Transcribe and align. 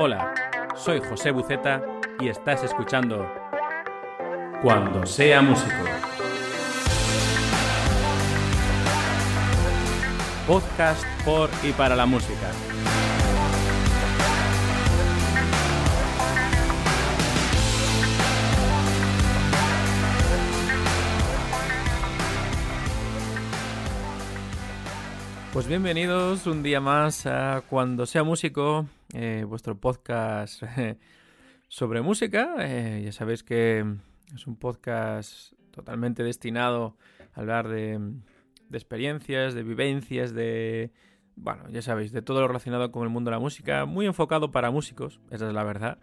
Hola, 0.00 0.32
soy 0.76 1.00
José 1.00 1.32
Buceta 1.32 1.82
y 2.20 2.28
estás 2.28 2.62
escuchando 2.62 3.28
Cuando 4.62 5.04
sea 5.04 5.42
músico. 5.42 5.74
Podcast 10.46 11.04
por 11.24 11.50
y 11.64 11.72
para 11.72 11.96
la 11.96 12.06
música. 12.06 12.52
Pues 25.52 25.66
bienvenidos 25.66 26.46
un 26.46 26.62
día 26.62 26.80
más 26.80 27.26
a 27.26 27.64
Cuando 27.68 28.06
sea 28.06 28.22
músico, 28.22 28.86
eh, 29.14 29.44
vuestro 29.48 29.78
podcast 29.80 30.62
sobre 31.68 32.02
música. 32.02 32.56
Eh, 32.60 33.02
ya 33.04 33.12
sabéis 33.12 33.42
que 33.42 33.84
es 34.34 34.46
un 34.46 34.56
podcast 34.56 35.52
totalmente 35.70 36.22
destinado 36.22 36.96
a 37.34 37.40
hablar 37.40 37.68
de, 37.68 37.98
de, 38.68 38.78
experiencias, 38.78 39.54
de 39.54 39.62
vivencias, 39.62 40.34
de... 40.34 40.90
Bueno, 41.36 41.68
ya 41.70 41.82
sabéis, 41.82 42.12
de 42.12 42.20
todo 42.20 42.40
lo 42.40 42.48
relacionado 42.48 42.90
con 42.90 43.04
el 43.04 43.10
mundo 43.10 43.30
de 43.30 43.36
la 43.36 43.40
música, 43.40 43.84
muy 43.84 44.06
enfocado 44.06 44.50
para 44.50 44.72
músicos, 44.72 45.20
esa 45.30 45.46
es 45.46 45.54
la 45.54 45.62
verdad. 45.62 45.98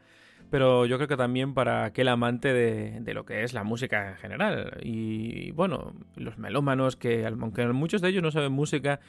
Pero 0.50 0.86
yo 0.86 0.96
creo 0.98 1.10
que 1.10 1.18
también 1.18 1.54
para 1.54 1.84
aquel 1.84 2.08
amante 2.08 2.54
de, 2.54 3.02
de 3.02 3.14
lo 3.14 3.26
que 3.26 3.44
es 3.44 3.54
la 3.54 3.64
música 3.64 4.12
en 4.12 4.16
general. 4.16 4.80
Y 4.82 5.52
bueno, 5.52 5.94
los 6.16 6.38
melómanos 6.38 6.96
que, 6.96 7.26
aunque 7.26 7.66
muchos 7.68 8.02
de 8.02 8.10
ellos 8.10 8.24
no 8.24 8.32
saben 8.32 8.54
música, 8.54 9.02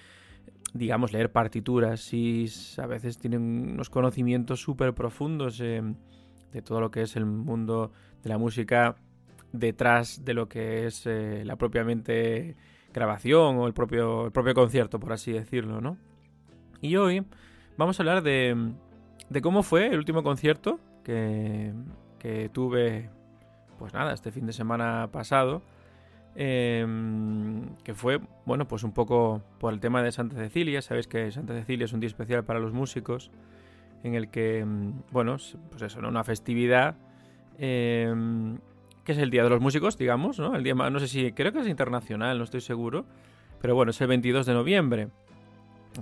digamos, 0.73 1.12
leer 1.12 1.33
partituras 1.33 2.12
y 2.12 2.47
a 2.79 2.87
veces 2.87 3.19
tienen 3.19 3.73
unos 3.73 3.91
conocimientos 3.91 4.61
súper 4.61 4.95
profundos 4.95 5.60
eh, 5.60 5.82
de 6.52 6.63
todo 6.63 6.80
lo 6.80 6.90
que 6.90 7.02
es 7.02 7.16
el 7.16 7.27
mundo 7.27 7.93
de 8.23 8.29
la 8.29 8.38
música 8.38 8.96
detrás 9.52 10.24
de 10.24 10.35
lo 10.35 10.49
que 10.49 10.87
es 10.87 11.07
eh, 11.07 11.43
la 11.45 11.57
propiamente 11.57 12.57
grabación 12.93 13.59
o 13.59 13.66
el 13.66 13.74
propio, 13.74 14.27
el 14.27 14.32
propio 14.32 14.55
concierto, 14.55 14.99
por 14.99 15.13
así 15.13 15.32
decirlo, 15.32 15.80
¿no? 15.80 15.99
Y 16.80 16.96
hoy 16.96 17.24
vamos 17.77 17.99
a 17.99 18.02
hablar 18.02 18.23
de, 18.23 18.73
de 19.29 19.40
cómo 19.40 19.62
fue 19.62 19.87
el 19.88 19.99
último 19.99 20.23
concierto 20.23 20.80
que, 21.05 21.73
que 22.18 22.49
tuve, 22.49 23.10
pues 23.79 23.93
nada, 23.95 24.12
este 24.12 24.30
fin 24.30 24.46
de 24.46 24.52
semana 24.52 25.09
pasado 25.10 25.62
Em, 26.38 27.76
que 27.82 27.95
fue, 27.95 28.20
bueno, 28.45 28.68
pues 28.68 28.82
un 28.82 28.92
poco 28.92 29.42
por 29.59 29.73
el 29.73 29.80
tema 29.80 30.02
de 30.02 30.12
Santa 30.12 30.37
Cecilia. 30.37 30.82
Sabéis 30.82 31.09
que 31.09 31.30
Santa 31.32 31.54
Cecilia 31.54 31.87
es 31.87 31.95
un 31.95 32.01
día 32.01 32.09
especial 32.09 32.45
para 32.45 32.60
los 32.60 32.74
músicos, 32.74 33.30
en 34.02 34.15
el 34.15 34.28
que, 34.28 34.59
em, 34.59 34.93
bueno, 35.10 35.38
pues 35.70 35.82
eso, 35.82 36.02
¿no? 36.02 36.09
una 36.09 36.24
festividad 36.24 36.96
em, 37.59 38.59
que 39.02 39.12
es 39.12 39.18
el 39.18 39.30
Día 39.30 39.45
de 39.45 39.48
los 39.48 39.62
Músicos, 39.62 39.96
digamos, 39.96 40.38
¿no? 40.38 40.54
El 40.54 40.62
día, 40.62 40.74
no 40.74 41.01
sé 41.01 41.09
si, 41.09 41.32
creo 41.32 41.52
que 41.52 41.60
es 41.60 41.68
internacional, 41.68 42.37
no 42.37 42.45
estoy 42.45 42.60
seguro, 42.60 43.06
pero 43.62 43.74
bueno, 43.74 43.90
es 43.90 44.00
el 44.02 44.09
22 44.09 44.45
de 44.45 44.52
noviembre. 44.52 45.09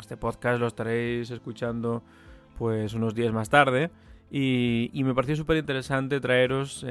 Este 0.01 0.17
podcast 0.17 0.59
lo 0.59 0.67
estaréis 0.67 1.31
escuchando 1.31 2.03
pues 2.59 2.95
unos 2.95 3.15
días 3.15 3.33
más 3.33 3.51
tarde 3.51 3.91
y, 4.33 4.91
y 4.93 5.05
me 5.05 5.15
pareció 5.15 5.37
súper 5.37 5.59
interesante 5.59 6.19
traeros 6.19 6.85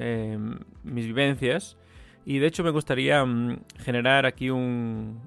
mis 0.83 1.05
vivencias 1.07 1.77
y 2.25 2.39
de 2.39 2.47
hecho 2.47 2.63
me 2.63 2.69
gustaría 2.69 3.23
mm, 3.25 3.59
generar 3.79 4.25
aquí 4.25 4.49
un, 4.49 5.19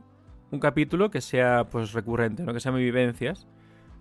un, 0.50 0.60
capítulo 0.60 1.10
que 1.10 1.20
sea 1.20 1.64
pues 1.70 1.92
recurrente, 1.92 2.42
¿no? 2.44 2.52
que 2.54 2.60
sea 2.60 2.72
mi 2.72 2.82
vivencias, 2.82 3.46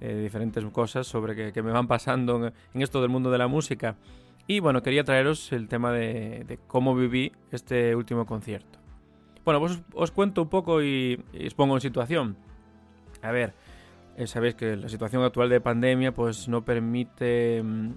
eh, 0.01 0.21
diferentes 0.21 0.63
cosas 0.65 1.07
sobre 1.07 1.51
que, 1.51 1.63
me 1.63 1.71
van 1.71 1.87
pasando 1.87 2.47
en, 2.73 2.81
esto 2.81 3.01
del 3.01 3.09
mundo 3.09 3.31
de 3.31 3.37
la 3.37 3.47
música. 3.47 3.95
Y 4.47 4.59
bueno, 4.59 4.83
quería 4.83 5.03
traeros 5.03 5.51
el 5.51 5.67
tema 5.67 5.91
de, 5.91 6.59
cómo 6.67 6.95
viví 6.95 7.31
este 7.51 7.95
último 7.95 8.25
concierto. 8.25 8.79
Bueno, 9.43 9.59
pues 9.59 9.81
os, 9.93 10.11
cuento 10.11 10.41
un 10.41 10.49
poco 10.49 10.83
y, 10.83 11.23
os 11.45 11.53
pongo 11.53 11.75
en 11.75 11.81
situación. 11.81 12.35
A 13.21 13.31
ver, 13.31 13.53
eh, 14.17 14.27
sabéis 14.27 14.55
que 14.55 14.75
la 14.75 14.89
situación 14.89 15.23
actual 15.23 15.49
de 15.49 15.61
pandemia 15.61 16.13
pues 16.13 16.47
no 16.47 16.63
permite 16.63 17.63
mm, 17.63 17.91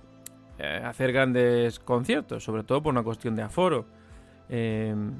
eh, 0.59 0.83
hacer 0.85 1.13
grandes 1.13 1.79
conciertos, 1.79 2.45
sobre 2.45 2.63
todo 2.65 2.83
por 2.83 2.93
una 2.93 3.03
cuestión 3.03 3.37
de 3.37 3.43
aforo. 3.43 3.87
Em, 4.49 5.13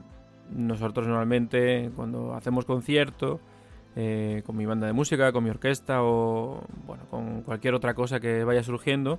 nosotros 0.51 1.07
normalmente 1.07 1.91
cuando 1.95 2.35
hacemos 2.35 2.65
concierto 2.65 3.41
eh, 3.97 4.43
con 4.47 4.57
mi 4.57 4.65
banda 4.65 4.87
de 4.87 4.93
música, 4.93 5.33
con 5.33 5.43
mi 5.45 5.51
orquesta 5.51 6.03
o 6.03 6.63
bueno, 6.87 7.05
con 7.11 7.43
cualquier 7.43 7.75
otra 7.75 7.95
cosa 7.95 8.21
que 8.21 8.45
vaya 8.45 8.63
surgiendo, 8.63 9.19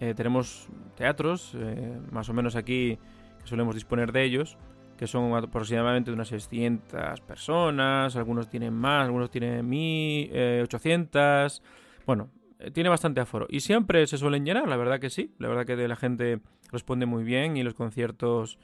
eh, 0.00 0.14
tenemos 0.14 0.68
teatros, 0.96 1.52
eh, 1.54 1.98
más 2.10 2.28
o 2.28 2.32
menos 2.32 2.56
aquí 2.56 2.98
que 3.40 3.46
solemos 3.46 3.74
disponer 3.74 4.12
de 4.12 4.24
ellos, 4.24 4.56
que 4.96 5.06
son 5.06 5.34
aproximadamente 5.34 6.10
unas 6.10 6.28
600 6.28 7.20
personas, 7.20 8.16
algunos 8.16 8.48
tienen 8.48 8.72
más, 8.74 9.04
algunos 9.04 9.30
tienen 9.30 9.68
1800, 9.68 11.62
bueno, 12.06 12.30
tiene 12.72 12.88
bastante 12.88 13.20
aforo. 13.20 13.46
Y 13.48 13.60
siempre 13.60 14.06
se 14.06 14.16
suelen 14.16 14.44
llenar, 14.44 14.66
la 14.68 14.76
verdad 14.76 14.98
que 14.98 15.10
sí, 15.10 15.34
la 15.38 15.48
verdad 15.48 15.66
que 15.66 15.76
la 15.76 15.96
gente 15.96 16.40
responde 16.72 17.06
muy 17.06 17.24
bien 17.24 17.56
y 17.56 17.62
los 17.62 17.74
conciertos 17.74 18.58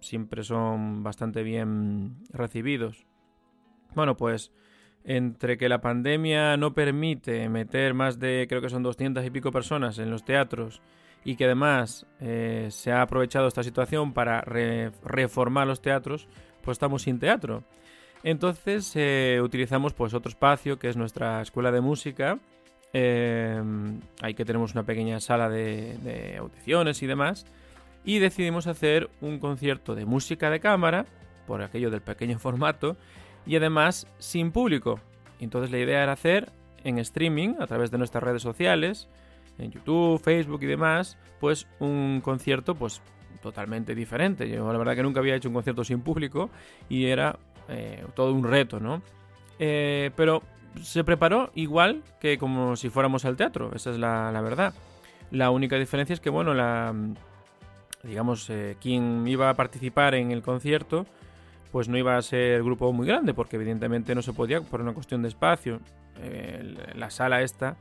siempre 0.00 0.42
son 0.44 1.02
bastante 1.02 1.42
bien 1.42 2.16
recibidos. 2.32 3.06
Bueno, 3.94 4.16
pues 4.16 4.52
entre 5.04 5.56
que 5.56 5.68
la 5.68 5.80
pandemia 5.80 6.56
no 6.56 6.74
permite 6.74 7.48
meter 7.48 7.94
más 7.94 8.18
de, 8.18 8.46
creo 8.48 8.60
que 8.60 8.68
son 8.68 8.82
200 8.82 9.24
y 9.24 9.30
pico 9.30 9.52
personas 9.52 9.98
en 9.98 10.10
los 10.10 10.24
teatros 10.24 10.82
y 11.24 11.36
que 11.36 11.44
además 11.44 12.06
eh, 12.20 12.68
se 12.70 12.92
ha 12.92 13.02
aprovechado 13.02 13.46
esta 13.46 13.62
situación 13.62 14.12
para 14.12 14.40
reformar 14.40 15.66
los 15.66 15.80
teatros, 15.80 16.28
pues 16.62 16.76
estamos 16.76 17.02
sin 17.02 17.18
teatro. 17.18 17.62
Entonces 18.22 18.92
eh, 18.96 19.40
utilizamos 19.42 19.92
pues 19.92 20.14
otro 20.14 20.28
espacio 20.28 20.78
que 20.78 20.88
es 20.88 20.96
nuestra 20.96 21.40
escuela 21.40 21.70
de 21.70 21.80
música. 21.80 22.38
Eh, 22.92 23.62
ahí 24.22 24.34
que 24.34 24.44
tenemos 24.44 24.72
una 24.72 24.84
pequeña 24.84 25.20
sala 25.20 25.48
de 25.48 26.36
audiciones 26.38 27.02
y 27.02 27.06
demás 27.06 27.46
y 28.06 28.20
decidimos 28.20 28.66
hacer 28.68 29.10
un 29.20 29.38
concierto 29.38 29.94
de 29.94 30.06
música 30.06 30.48
de 30.48 30.60
cámara, 30.60 31.04
por 31.46 31.60
aquello 31.60 31.90
del 31.90 32.00
pequeño 32.00 32.38
formato, 32.38 32.96
y 33.44 33.56
además 33.56 34.06
sin 34.18 34.52
público. 34.52 35.00
Entonces 35.38 35.70
la 35.70 35.78
idea 35.78 36.02
era 36.02 36.12
hacer 36.12 36.50
en 36.84 36.98
streaming, 36.98 37.56
a 37.60 37.66
través 37.66 37.90
de 37.90 37.98
nuestras 37.98 38.22
redes 38.22 38.42
sociales, 38.42 39.08
en 39.58 39.72
YouTube, 39.72 40.22
Facebook 40.22 40.62
y 40.62 40.66
demás, 40.66 41.18
pues 41.40 41.66
un 41.80 42.20
concierto 42.22 42.74
pues 42.74 43.02
totalmente 43.42 43.94
diferente. 43.94 44.48
Yo 44.48 44.72
la 44.72 44.78
verdad 44.78 44.94
que 44.94 45.02
nunca 45.02 45.20
había 45.20 45.34
hecho 45.34 45.48
un 45.48 45.54
concierto 45.54 45.82
sin 45.82 46.00
público 46.00 46.50
y 46.88 47.06
era 47.06 47.38
eh, 47.68 48.04
todo 48.14 48.32
un 48.32 48.44
reto, 48.44 48.78
¿no? 48.78 49.02
Eh, 49.58 50.10
pero 50.14 50.42
se 50.82 51.02
preparó 51.04 51.50
igual 51.54 52.02
que 52.20 52.38
como 52.38 52.76
si 52.76 52.88
fuéramos 52.90 53.24
al 53.24 53.36
teatro, 53.36 53.72
esa 53.74 53.90
es 53.90 53.98
la, 53.98 54.30
la 54.30 54.40
verdad. 54.42 54.74
La 55.30 55.50
única 55.50 55.76
diferencia 55.76 56.14
es 56.14 56.20
que, 56.20 56.30
bueno, 56.30 56.54
la, 56.54 56.94
digamos, 58.06 58.48
eh, 58.50 58.76
quien 58.80 59.26
iba 59.26 59.50
a 59.50 59.54
participar 59.54 60.14
en 60.14 60.30
el 60.30 60.42
concierto, 60.42 61.06
pues 61.72 61.88
no 61.88 61.98
iba 61.98 62.16
a 62.16 62.22
ser 62.22 62.62
grupo 62.62 62.92
muy 62.92 63.06
grande, 63.06 63.34
porque 63.34 63.56
evidentemente 63.56 64.14
no 64.14 64.22
se 64.22 64.32
podía 64.32 64.60
por 64.60 64.80
una 64.80 64.94
cuestión 64.94 65.22
de 65.22 65.28
espacio. 65.28 65.80
La 66.94 67.10
sala 67.10 67.42
esta, 67.42 67.76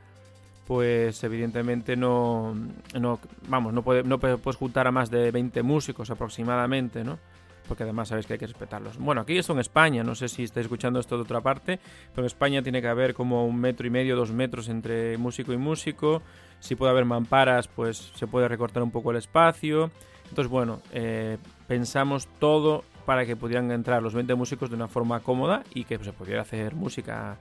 pues 0.65 1.23
evidentemente 1.23 1.95
no, 1.95 2.55
no 2.99 3.19
vamos, 3.47 3.73
no, 3.73 3.83
puede, 3.83 4.03
no 4.03 4.19
puedes 4.19 4.55
juntar 4.57 4.87
a 4.87 4.91
más 4.91 5.09
de 5.11 5.31
20 5.31 5.61
músicos 5.63 6.09
aproximadamente, 6.09 7.03
¿no? 7.03 7.19
Porque 7.67 7.83
además 7.83 8.09
sabéis 8.09 8.27
que 8.27 8.33
hay 8.33 8.39
que 8.39 8.47
respetarlos. 8.47 8.97
Bueno, 8.97 9.21
aquí 9.21 9.37
esto 9.37 9.53
en 9.53 9.59
España, 9.59 10.03
no 10.03 10.13
sé 10.15 10.27
si 10.27 10.43
estáis 10.43 10.65
escuchando 10.65 10.99
esto 10.99 11.17
de 11.17 11.23
otra 11.23 11.41
parte, 11.41 11.79
pero 12.11 12.23
en 12.23 12.27
España 12.27 12.61
tiene 12.61 12.81
que 12.81 12.87
haber 12.87 13.13
como 13.13 13.45
un 13.45 13.59
metro 13.59 13.87
y 13.87 13.89
medio, 13.89 14.15
dos 14.15 14.31
metros 14.31 14.69
entre 14.69 15.17
músico 15.17 15.53
y 15.53 15.57
músico. 15.57 16.21
Si 16.59 16.75
puede 16.75 16.91
haber 16.91 17.05
mamparas, 17.05 17.67
pues 17.67 18.11
se 18.15 18.27
puede 18.27 18.47
recortar 18.47 18.83
un 18.83 18.91
poco 18.91 19.11
el 19.11 19.17
espacio. 19.17 19.91
Entonces, 20.29 20.49
bueno, 20.49 20.81
eh, 20.91 21.37
pensamos 21.67 22.27
todo 22.39 22.83
para 23.05 23.25
que 23.25 23.35
pudieran 23.35 23.71
entrar 23.71 24.01
los 24.01 24.13
20 24.13 24.35
músicos 24.35 24.69
de 24.69 24.75
una 24.75 24.87
forma 24.87 25.19
cómoda 25.19 25.63
y 25.73 25.83
que 25.83 25.97
se 25.99 26.13
pudiera 26.13 26.41
hacer 26.41 26.75
música 26.75 27.37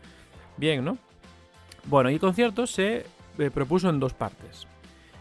bien, 0.57 0.85
¿no? 0.85 0.99
Bueno, 1.87 2.11
y 2.11 2.15
el 2.15 2.21
concierto 2.21 2.67
se 2.67 3.05
eh, 3.39 3.51
propuso 3.51 3.89
en 3.89 4.01
dos 4.01 4.15
partes. 4.15 4.67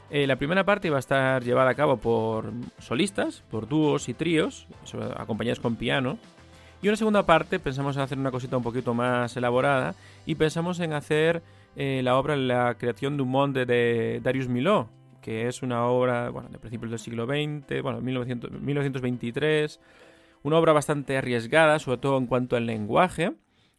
Eh, 0.09 0.27
la 0.27 0.35
primera 0.35 0.63
parte 0.63 0.89
iba 0.89 0.97
a 0.97 0.99
estar 0.99 1.43
llevada 1.43 1.71
a 1.71 1.75
cabo 1.75 1.97
por 1.97 2.51
solistas, 2.79 3.43
por 3.49 3.67
dúos 3.67 4.09
y 4.09 4.13
tríos, 4.13 4.67
acompañados 5.17 5.59
con 5.59 5.75
piano. 5.75 6.17
Y 6.81 6.89
una 6.89 6.97
segunda 6.97 7.25
parte 7.25 7.59
pensamos 7.59 7.95
en 7.95 8.03
hacer 8.03 8.19
una 8.19 8.29
cosita 8.29 8.57
un 8.57 8.63
poquito 8.63 8.93
más 8.93 9.35
elaborada 9.37 9.95
y 10.25 10.35
pensamos 10.35 10.79
en 10.81 10.93
hacer 10.93 11.41
la 11.75 12.17
obra 12.17 12.35
La 12.35 12.75
creación 12.75 13.15
de 13.15 13.23
un 13.23 13.29
monde 13.29 13.65
de 13.65 14.19
Darius 14.21 14.49
Milhaud, 14.49 14.87
que 15.23 15.47
es 15.47 15.63
una 15.63 15.87
obra 15.87 16.29
bueno, 16.29 16.49
de 16.49 16.59
principios 16.59 16.91
del 16.91 16.99
siglo 16.99 17.25
XX, 17.25 17.81
bueno, 17.81 18.01
1923, 18.01 19.79
una 20.43 20.57
obra 20.57 20.73
bastante 20.73 21.17
arriesgada, 21.17 21.79
sobre 21.79 21.97
todo 21.97 22.17
en 22.17 22.27
cuanto 22.27 22.57
al 22.57 22.65
lenguaje, 22.65 23.33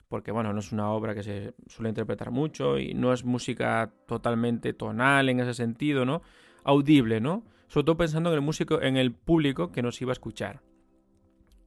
porque 0.08 0.32
bueno, 0.32 0.52
no 0.55 0.61
es 0.61 0.73
una 0.73 0.91
obra 0.91 1.14
que 1.14 1.23
se 1.23 1.55
suele 1.69 1.91
interpretar 1.91 2.31
mucho 2.31 2.79
y 2.79 2.94
no 2.94 3.12
es 3.12 3.25
música 3.25 3.93
totalmente 4.06 4.73
tonal 4.73 5.29
en 5.29 5.41
ese 5.41 5.52
sentido, 5.52 6.06
¿no? 6.06 6.23
Audible, 6.64 7.20
¿no? 7.20 7.44
Sobre 7.69 7.85
todo 7.85 7.99
pensando 7.99 8.31
en 8.31 8.37
el 8.37 8.41
músico, 8.41 8.81
en 8.81 8.96
el 8.96 9.12
público 9.12 9.70
que 9.70 9.82
nos 9.82 10.00
iba 10.00 10.12
a 10.12 10.14
escuchar. 10.14 10.62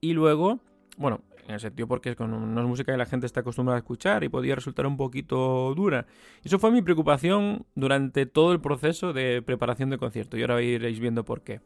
Y 0.01 0.13
luego, 0.13 0.59
bueno, 0.97 1.21
en 1.47 1.53
el 1.53 1.59
sentido 1.61 1.87
porque 1.87 2.09
es 2.09 2.19
una 2.19 2.61
música 2.63 2.91
que 2.91 2.97
la 2.97 3.05
gente 3.05 3.25
está 3.25 3.39
acostumbrada 3.39 3.77
a 3.77 3.79
escuchar 3.79 4.23
y 4.23 4.29
podía 4.29 4.53
resultar 4.53 4.85
un 4.85 4.97
poquito 4.97 5.73
dura. 5.75 6.05
Eso 6.43 6.59
fue 6.59 6.71
mi 6.71 6.81
preocupación 6.81 7.65
durante 7.73 8.25
todo 8.25 8.51
el 8.51 8.59
proceso 8.59 9.13
de 9.13 9.41
preparación 9.41 9.89
del 9.89 9.97
concierto 9.97 10.37
y 10.37 10.41
ahora 10.41 10.61
iréis 10.61 10.99
viendo 10.99 11.23
por 11.23 11.41
qué. 11.41 11.61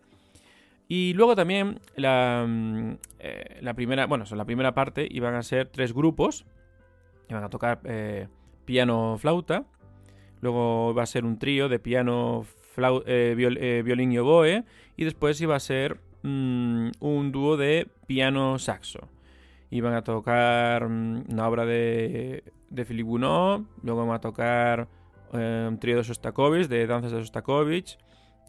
Y 0.88 1.13
luego 1.13 1.36
también 1.36 1.80
la, 1.95 2.45
mm, 2.48 2.92
eh, 3.19 3.57
la 3.62 3.74
primera, 3.74 4.06
bueno, 4.06 4.25
la 4.30 4.45
primera 4.45 4.75
parte 4.75 5.07
iban 5.10 5.33
a 5.33 5.42
ser 5.42 5.68
tres 5.68 5.94
grupos, 5.94 6.45
iban 7.27 7.44
a 7.44 7.50
tocar 7.50 7.80
eh, 7.86 8.27
piano 8.66 9.18
flauta, 9.18 9.66
luego 10.42 10.94
va 10.94 11.04
a 11.04 11.07
ser 11.07 11.25
un 11.25 11.39
trío 11.39 11.69
de 11.69 11.80
piano, 11.80 12.45
eh, 13.07 13.81
violín 13.84 14.12
y 14.12 14.19
oboe, 14.19 14.63
y 14.95 15.06
después 15.06 15.42
iba 15.42 15.56
a 15.56 15.60
ser 15.60 16.00
mm, 16.22 16.89
un 17.00 17.31
dúo 17.31 17.57
de 17.57 17.88
piano 18.06 18.60
saxo 18.60 19.10
iban 19.72 19.94
a 19.94 20.04
tocar 20.04 20.88
mm, 20.88 21.32
una 21.32 21.48
obra 21.48 21.66
de, 21.66 22.44
de 22.70 22.86
Philippe 22.86 23.10
Gounod, 23.10 23.64
luego 23.82 24.04
iban 24.04 24.16
a 24.16 24.22
tocar 24.22 24.88
eh, 25.34 25.66
un 25.68 25.80
trío 25.80 25.98
de 25.98 26.04
Sostakovich, 26.04 26.68
de 26.68 26.86
danzas 26.86 27.12
de 27.12 27.22
Sostakovich, 27.22 27.98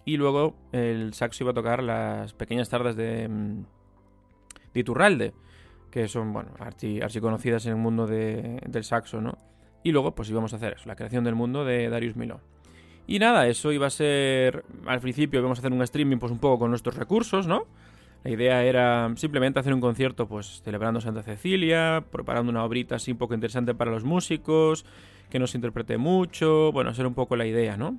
y 0.05 0.17
luego 0.17 0.57
el 0.73 1.15
saxo 1.15 1.45
iba 1.45 1.53
a 1.53 1.55
tocar 1.55 1.83
las 1.83 2.35
pequeñas 2.35 2.69
tardes 2.69 2.97
de, 2.97 3.29
mm, 3.29 3.65
de 4.75 4.81
Iturralde, 4.81 5.33
que 5.91 6.09
son, 6.09 6.33
bueno, 6.33 6.51
archi, 6.59 7.01
conocidas 7.21 7.67
en 7.67 7.73
el 7.73 7.79
mundo 7.79 8.07
del 8.07 8.85
saxo, 8.85 9.21
¿no? 9.21 9.39
Y 9.85 9.93
luego, 9.93 10.15
pues 10.15 10.31
íbamos 10.31 10.53
a 10.53 10.57
hacer 10.57 10.75
eso, 10.75 10.89
la 10.89 10.97
creación 10.97 11.23
del 11.23 11.35
mundo 11.35 11.65
de 11.65 11.89
Darius 11.89 12.17
Milhaud. 12.17 12.41
Y 13.07 13.19
nada, 13.19 13.47
eso 13.47 13.73
iba 13.73 13.89
a 13.89 13.91
ser, 13.91 14.65
al 14.87 15.01
principio 15.01 15.41
íbamos 15.41 15.59
a 15.59 15.61
hacer 15.61 15.73
un 15.73 15.83
streaming 15.83 16.19
pues 16.19 16.33
un 16.33 16.39
poco 16.39 16.61
con 16.61 16.71
nuestros 16.71 16.97
recursos, 16.97 17.47
¿no? 17.47 17.67
La 18.25 18.31
idea 18.31 18.65
era 18.65 19.13
simplemente 19.17 19.59
hacer 19.59 19.75
un 19.75 19.81
concierto, 19.81 20.29
pues 20.29 20.63
celebrando 20.63 21.01
Santa 21.01 21.23
Cecilia, 21.23 22.05
preparando 22.11 22.51
una 22.51 22.65
obrita 22.65 22.97
así 22.97 23.11
un 23.11 23.19
poco 23.19 23.35
interesante 23.35 23.75
para 23.75 23.91
los 23.91 24.05
músicos, 24.05 24.85
que 25.29 25.39
nos 25.39 25.55
interprete 25.55 25.99
mucho, 25.99 26.71
bueno, 26.73 26.91
hacer 26.91 27.07
un 27.07 27.15
poco 27.15 27.35
la 27.37 27.47
idea, 27.47 27.77
¿no? 27.77 27.97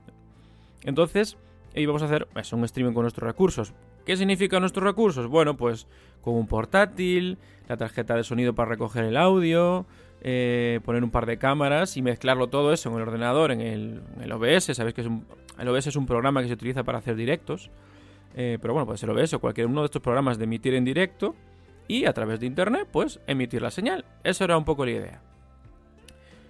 Entonces, 0.83 1.37
íbamos 1.75 2.01
a 2.03 2.05
hacer 2.05 2.27
un 2.53 2.63
streaming 2.63 2.93
con 2.93 3.03
nuestros 3.03 3.27
recursos. 3.27 3.73
¿Qué 4.05 4.15
significa 4.17 4.59
nuestros 4.59 4.83
recursos? 4.83 5.27
Bueno, 5.27 5.57
pues 5.57 5.87
con 6.21 6.35
un 6.35 6.47
portátil, 6.47 7.37
la 7.67 7.77
tarjeta 7.77 8.15
de 8.15 8.23
sonido 8.23 8.53
para 8.53 8.69
recoger 8.69 9.05
el 9.05 9.17
audio, 9.17 9.85
eh, 10.21 10.79
poner 10.85 11.03
un 11.03 11.11
par 11.11 11.25
de 11.25 11.37
cámaras 11.37 11.97
y 11.97 12.01
mezclarlo 12.01 12.47
todo 12.47 12.71
eso 12.71 12.89
en 12.89 12.95
el 12.95 13.01
ordenador, 13.01 13.51
en 13.51 13.61
el, 13.61 14.01
en 14.15 14.21
el 14.21 14.31
OBS. 14.31 14.65
Sabéis 14.73 14.93
que 14.93 15.01
es 15.01 15.07
un, 15.07 15.25
el 15.59 15.67
OBS 15.67 15.87
es 15.87 15.95
un 15.95 16.05
programa 16.05 16.41
que 16.41 16.47
se 16.47 16.53
utiliza 16.53 16.83
para 16.83 16.99
hacer 16.99 17.15
directos. 17.15 17.69
Eh, 18.35 18.57
pero 18.61 18.73
bueno, 18.73 18.85
puede 18.85 18.97
ser 18.97 19.09
OBS 19.09 19.33
o 19.33 19.39
cualquier 19.39 19.67
uno 19.67 19.81
de 19.81 19.85
estos 19.85 20.01
programas 20.01 20.37
de 20.37 20.45
emitir 20.45 20.73
en 20.73 20.85
directo 20.85 21.35
y 21.87 22.05
a 22.05 22.13
través 22.13 22.39
de 22.39 22.45
internet, 22.45 22.87
pues 22.91 23.19
emitir 23.27 23.61
la 23.61 23.71
señal. 23.71 24.05
Eso 24.23 24.43
era 24.43 24.57
un 24.57 24.65
poco 24.65 24.85
la 24.85 24.91
idea. 24.91 25.21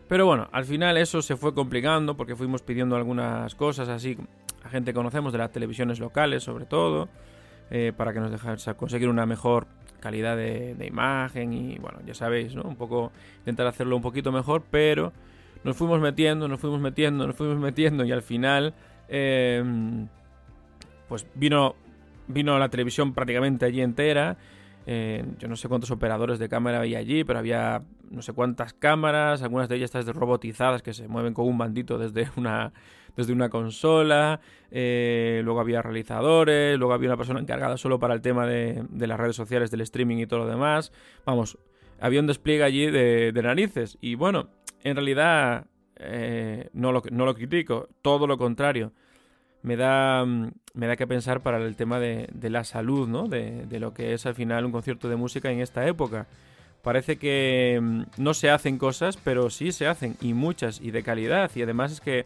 Pero 0.07 0.25
bueno, 0.25 0.47
al 0.51 0.65
final 0.65 0.97
eso 0.97 1.21
se 1.21 1.35
fue 1.35 1.53
complicando 1.53 2.15
porque 2.15 2.35
fuimos 2.35 2.61
pidiendo 2.61 2.95
algunas 2.95 3.55
cosas 3.55 3.89
así 3.89 4.17
a 4.63 4.69
gente 4.69 4.91
que 4.91 4.95
conocemos 4.95 5.31
de 5.31 5.39
las 5.39 5.51
televisiones 5.51 5.99
locales, 5.99 6.43
sobre 6.43 6.65
todo, 6.65 7.09
eh, 7.71 7.91
para 7.95 8.13
que 8.13 8.19
nos 8.19 8.31
dejase 8.31 8.73
conseguir 8.75 9.09
una 9.09 9.25
mejor 9.25 9.67
calidad 9.99 10.37
de, 10.37 10.85
imagen 10.85 11.53
y 11.53 11.77
bueno, 11.79 11.99
ya 12.05 12.13
sabéis, 12.13 12.55
¿no? 12.55 12.63
Un 12.63 12.75
poco 12.75 13.11
intentar 13.39 13.67
hacerlo 13.67 13.95
un 13.95 14.01
poquito 14.01 14.31
mejor, 14.31 14.63
pero 14.69 15.13
nos 15.63 15.75
fuimos 15.75 15.99
metiendo, 15.99 16.47
nos 16.47 16.59
fuimos 16.59 16.79
metiendo, 16.79 17.25
nos 17.25 17.35
fuimos 17.35 17.57
metiendo 17.57 18.05
y 18.05 18.11
al 18.11 18.21
final. 18.21 18.73
Eh, 19.09 19.63
pues 21.13 21.27
vino, 21.35 21.75
vino 22.27 22.57
la 22.57 22.69
televisión 22.69 23.13
prácticamente 23.13 23.67
allí 23.67 23.81
entera. 23.81 24.35
Eh, 24.87 25.23
yo 25.37 25.47
no 25.47 25.55
sé 25.55 25.67
cuántos 25.67 25.91
operadores 25.91 26.39
de 26.39 26.49
cámara 26.49 26.79
había 26.79 26.97
allí, 26.97 27.23
pero 27.23 27.37
había 27.37 27.83
no 28.09 28.23
sé 28.23 28.33
cuántas 28.33 28.73
cámaras, 28.73 29.43
algunas 29.43 29.69
de 29.69 29.75
ellas 29.75 29.93
están 29.93 30.11
robotizadas 30.15 30.81
que 30.81 30.91
se 30.91 31.07
mueven 31.07 31.35
con 31.35 31.45
un 31.45 31.55
bandito 31.55 31.99
desde 31.99 32.31
una, 32.35 32.73
desde 33.15 33.31
una 33.31 33.49
consola. 33.49 34.41
Eh, 34.71 35.41
luego 35.43 35.59
había 35.59 35.83
realizadores, 35.83 36.79
luego 36.79 36.95
había 36.95 37.09
una 37.09 37.17
persona 37.17 37.39
encargada 37.41 37.77
solo 37.77 37.99
para 37.99 38.15
el 38.15 38.21
tema 38.21 38.47
de, 38.47 38.83
las 38.91 39.19
redes 39.19 39.35
sociales, 39.35 39.69
del 39.69 39.81
streaming 39.81 40.17
y 40.17 40.25
todo 40.25 40.39
lo 40.39 40.47
demás. 40.47 40.91
Vamos, 41.27 41.59
había 42.01 42.21
un 42.21 42.25
despliegue 42.25 42.63
allí 42.63 42.89
de, 42.89 43.39
narices. 43.43 43.99
Y 44.01 44.15
bueno, 44.15 44.49
en 44.83 44.95
realidad 44.95 45.67
eh, 45.97 46.71
no, 46.73 46.91
lo, 46.91 47.03
no 47.11 47.27
lo 47.27 47.35
critico, 47.35 47.87
todo 48.01 48.25
lo 48.25 48.39
contrario 48.39 48.93
me 49.63 49.77
da, 49.77 50.23
mm, 50.23 50.51
me 50.75 50.87
da 50.87 50.95
que 50.95 51.07
pensar 51.07 51.41
para 51.41 51.57
el 51.57 51.75
tema 51.75 51.99
de, 51.99 52.29
la 52.49 52.63
salud, 52.63 53.07
¿no? 53.07 53.27
De, 53.27 53.65
lo 53.79 53.93
que 53.93 54.13
es 54.13 54.25
al 54.25 54.35
final 54.35 54.65
un 54.65 54.71
concierto 54.71 55.09
de 55.09 55.15
música 55.15 55.49
en 55.49 55.61
esta 55.61 55.87
época. 55.87 56.27
Parece 56.83 57.17
que 57.17 57.79
mm, 57.81 58.03
no 58.17 58.33
se 58.33 58.49
hacen 58.49 58.77
cosas, 58.77 59.17
pero 59.17 59.49
sí 59.49 59.71
se 59.71 59.87
hacen, 59.87 60.15
y 60.21 60.33
muchas, 60.33 60.81
y 60.81 60.91
de 60.91 61.01
calidad. 61.01 61.49
Y 61.55 61.61
además 61.63 61.93
es 61.93 62.01
que 62.01 62.25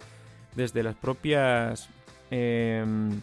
desde 0.56 0.84
las 0.84 0.95
propias... 0.95 1.89
Em, 2.31 3.22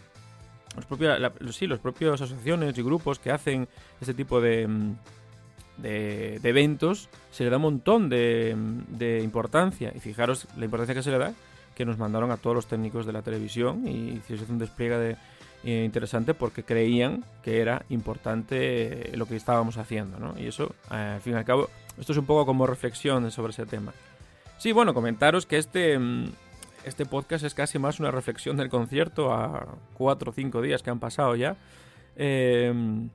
los 0.75 0.85
propios, 0.85 1.31
sí, 1.51 1.67
los 1.67 1.79
propios 1.79 2.21
asociaciones 2.21 2.77
y 2.77 2.83
grupos 2.83 3.19
que 3.19 3.31
hacen 3.31 3.67
este 4.01 4.13
tipo 4.13 4.41
de, 4.41 4.67
mm, 4.67 4.95
de, 5.77 6.39
de, 6.41 6.49
eventos, 6.49 7.09
se 7.31 7.43
le 7.43 7.49
da 7.49 7.57
un 7.57 7.63
montón 7.63 8.09
de, 8.09 8.55
de 8.87 9.21
importancia. 9.21 9.91
Y 9.93 9.99
fijaros 9.99 10.47
la 10.57 10.65
importancia 10.65 10.95
que 10.95 11.03
se 11.03 11.11
le 11.11 11.17
da 11.17 11.33
que 11.75 11.85
nos 11.85 11.97
mandaron 11.97 12.31
a 12.31 12.37
todos 12.37 12.55
los 12.55 12.67
técnicos 12.67 13.05
de 13.05 13.13
la 13.13 13.21
televisión 13.21 13.87
y 13.87 14.21
se 14.25 14.35
hizo 14.35 14.45
un 14.49 14.57
despliegue 14.57 14.97
de, 14.97 15.17
eh, 15.65 15.83
interesante 15.83 16.35
porque 16.35 16.63
creían 16.63 17.25
que 17.41 17.59
era 17.59 17.83
importante 17.89 19.13
eh, 19.13 19.17
lo 19.17 19.25
que 19.25 19.35
estábamos 19.35 19.79
haciendo, 19.79 20.19
¿no? 20.19 20.35
Y 20.37 20.45
eso, 20.45 20.75
eh, 20.91 21.13
al 21.15 21.21
fin 21.21 21.33
y 21.33 21.37
al 21.37 21.43
cabo, 21.43 21.71
esto 21.97 22.11
es 22.11 22.19
un 22.19 22.27
poco 22.27 22.45
como 22.45 22.67
reflexión 22.67 23.31
sobre 23.31 23.49
ese 23.49 23.65
tema. 23.65 23.91
Sí, 24.59 24.73
bueno, 24.73 24.93
comentaros 24.93 25.47
que 25.47 25.57
este, 25.57 25.97
mm, 25.97 26.25
este 26.85 27.07
podcast 27.07 27.43
es 27.45 27.55
casi 27.55 27.79
más 27.79 27.99
una 27.99 28.11
reflexión 28.11 28.57
del 28.57 28.69
concierto 28.69 29.33
a 29.33 29.65
cuatro 29.95 30.29
o 30.29 30.33
cinco 30.35 30.61
días 30.61 30.83
que 30.83 30.91
han 30.91 30.99
pasado 30.99 31.35
ya. 31.35 31.57
Em, 32.15 33.09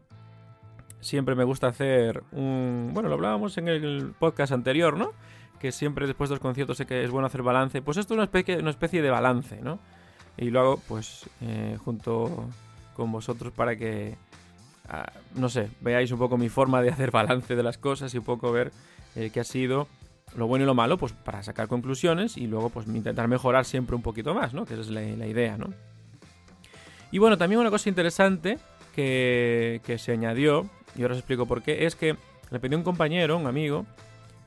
siempre 0.98 1.36
me 1.36 1.44
gusta 1.44 1.68
hacer 1.68 2.24
un... 2.32 2.90
Bueno, 2.92 3.08
lo 3.08 3.14
hablábamos 3.14 3.56
en 3.58 3.68
el 3.68 4.12
podcast 4.18 4.52
anterior, 4.52 4.96
¿no? 4.96 5.12
Que 5.60 5.72
siempre 5.72 6.06
después 6.06 6.30
de 6.30 6.36
los 6.36 6.40
conciertos 6.40 6.78
sé 6.78 6.86
que 6.86 7.04
es 7.04 7.10
bueno 7.10 7.26
hacer 7.26 7.42
balance. 7.42 7.82
Pues 7.82 7.98
esto 7.98 8.14
es 8.14 8.16
una 8.16 8.70
especie, 8.70 9.02
de 9.02 9.10
balance, 9.10 9.60
¿no? 9.60 9.78
Y 10.36 10.50
lo 10.50 10.60
hago 10.60 10.80
pues 10.88 11.28
eh, 11.42 11.76
junto 11.84 12.48
con 12.94 13.12
vosotros 13.12 13.52
para 13.52 13.76
que, 13.76 14.16
ah, 14.88 15.12
no 15.34 15.50
sé, 15.50 15.68
veáis 15.80 16.10
un 16.12 16.18
poco 16.18 16.38
mi 16.38 16.48
forma 16.48 16.80
de 16.80 16.88
hacer 16.88 17.10
balance 17.10 17.54
de 17.54 17.62
las 17.62 17.76
cosas 17.76 18.14
y 18.14 18.18
un 18.18 18.24
poco 18.24 18.50
ver 18.50 18.72
eh, 19.16 19.30
qué 19.32 19.40
ha 19.40 19.44
sido 19.44 19.86
lo 20.34 20.46
bueno 20.46 20.64
y 20.64 20.66
lo 20.66 20.74
malo, 20.74 20.96
pues 20.96 21.12
para 21.12 21.42
sacar 21.42 21.68
conclusiones 21.68 22.36
y 22.36 22.46
luego 22.46 22.70
pues 22.70 22.86
intentar 22.86 23.28
mejorar 23.28 23.64
siempre 23.64 23.96
un 23.96 24.02
poquito 24.02 24.32
más, 24.32 24.54
¿no? 24.54 24.64
Que 24.64 24.74
esa 24.74 24.82
es 24.82 24.90
la, 24.90 25.02
idea, 25.02 25.58
¿no? 25.58 25.74
Y 27.10 27.18
bueno, 27.18 27.36
también 27.36 27.60
una 27.60 27.70
cosa 27.70 27.88
interesante 27.88 28.58
que, 28.94 29.80
que 29.84 29.98
se 29.98 30.12
añadió, 30.12 30.70
y 30.94 31.02
ahora 31.02 31.14
os 31.14 31.18
explico 31.18 31.46
por 31.46 31.62
qué, 31.62 31.84
es 31.84 31.96
que 31.96 32.16
le 32.50 32.60
pedí 32.60 32.74
a 32.74 32.78
un 32.78 32.84
compañero, 32.84 33.36
un 33.36 33.48
amigo, 33.48 33.84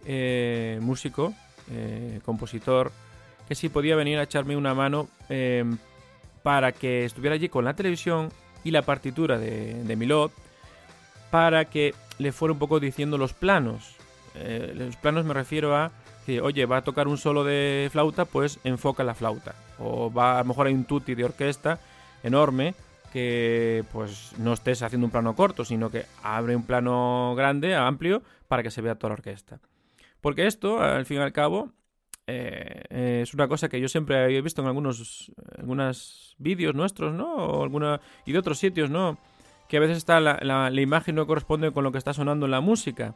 eh, 0.05 0.79
músico, 0.81 1.33
eh, 1.72 2.19
compositor, 2.25 2.91
que 3.48 3.55
si 3.55 3.69
podía 3.69 3.95
venir 3.95 4.17
a 4.19 4.24
echarme 4.24 4.55
una 4.55 4.74
mano 4.74 5.07
em, 5.29 5.77
para 6.43 6.72
que 6.72 7.05
estuviera 7.05 7.36
allí 7.36 7.50
con 7.50 7.65
la 7.65 7.75
televisión 7.75 8.29
y 8.63 8.72
la 8.72 8.81
partitura 8.81 9.38
de, 9.38 9.83
de 9.83 9.95
Milot, 9.95 10.31
para 11.31 11.65
que 11.65 11.93
le 12.19 12.31
fuera 12.31 12.53
un 12.53 12.60
poco 12.60 12.79
diciendo 12.79 13.17
los 13.17 13.33
planos. 13.33 13.95
Eh, 14.36 14.74
los 14.75 14.95
planos 14.95 15.25
me 15.25 15.33
refiero 15.33 15.75
a 15.75 15.91
que, 16.25 16.41
oye, 16.41 16.65
va 16.65 16.77
a 16.77 16.83
tocar 16.83 17.07
un 17.07 17.17
solo 17.17 17.43
de 17.43 17.89
flauta, 17.91 18.25
pues 18.25 18.60
enfoca 18.63 19.03
la 19.03 19.15
flauta. 19.15 19.55
O 19.79 20.12
va, 20.12 20.39
a 20.39 20.43
lo 20.43 20.50
mejor 20.50 20.67
hay 20.67 20.74
un 20.74 20.86
tutti 20.86 21.15
de 21.15 21.25
orquesta 21.25 21.79
enorme 22.24 22.75
que 23.12 23.83
pues 23.91 24.33
no 24.39 24.53
estés 24.53 24.81
haciendo 24.81 25.05
un 25.05 25.12
plano 25.12 25.36
corto, 25.36 25.65
sino 25.65 25.91
que 25.91 26.05
abre 26.24 26.55
un 26.55 26.63
plano 26.63 27.36
grande, 27.36 27.75
amplio, 27.75 28.24
para 28.48 28.63
que 28.63 28.72
se 28.72 28.81
vea 28.81 28.95
toda 28.95 29.10
la 29.10 29.15
orquesta. 29.15 29.60
Porque 30.24 30.48
esto, 30.48 30.82
al 30.82 31.06
fin 31.06 31.18
y 31.18 31.20
al 31.20 31.34
cabo, 31.34 31.74
eh, 32.27 33.22
es 33.22 33.34
una 33.34 33.50
cosa 33.50 33.68
que 33.68 33.82
yo 33.82 33.89
siempre 33.89 34.34
he 34.34 34.42
visto 34.42 34.62
en 34.62 34.70
algunos, 34.70 35.34
algunos 35.58 36.38
vídeos 36.38 36.74
nuestros, 36.74 37.13
¿no? 37.13 37.36
O 37.36 37.62
alguna, 37.62 38.00
y 38.25 38.32
de 38.32 38.39
otros 38.39 38.58
sitios, 38.58 38.89
¿no? 38.89 39.18
Que 39.68 39.75
a 39.75 39.80
veces 39.82 39.98
está 39.98 40.22
la, 40.22 40.39
la, 40.42 40.82
imagen 40.82 41.15
no 41.15 41.27
corresponde 41.27 41.72
con 41.72 41.84
lo 41.84 41.92
que 41.92 41.98
está 41.98 42.13
sonando 42.13 42.46
en 42.46 42.51
la 42.51 42.62
música. 42.62 43.15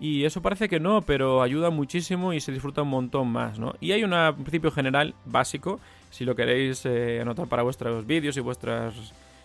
Y 0.00 0.24
eso 0.24 0.40
parece 0.40 0.70
que 0.70 0.80
no, 0.80 1.02
pero 1.02 1.42
ayuda 1.42 1.68
muchísimo 1.68 2.32
y 2.32 2.40
se 2.40 2.52
disfruta 2.52 2.80
un 2.80 2.88
montón 2.88 3.28
más, 3.28 3.58
¿no? 3.58 3.74
Y 3.78 3.92
hay 3.92 4.02
un 4.02 4.12
principio 4.36 4.70
general 4.70 5.14
básico, 5.26 5.78
si 6.08 6.24
lo 6.24 6.34
queréis 6.34 6.86
eh, 6.86 7.20
anotar 7.20 7.48
para 7.48 7.64
vuestros 7.64 8.06
vídeos 8.06 8.38
y 8.38 8.40
vuestras 8.40 8.94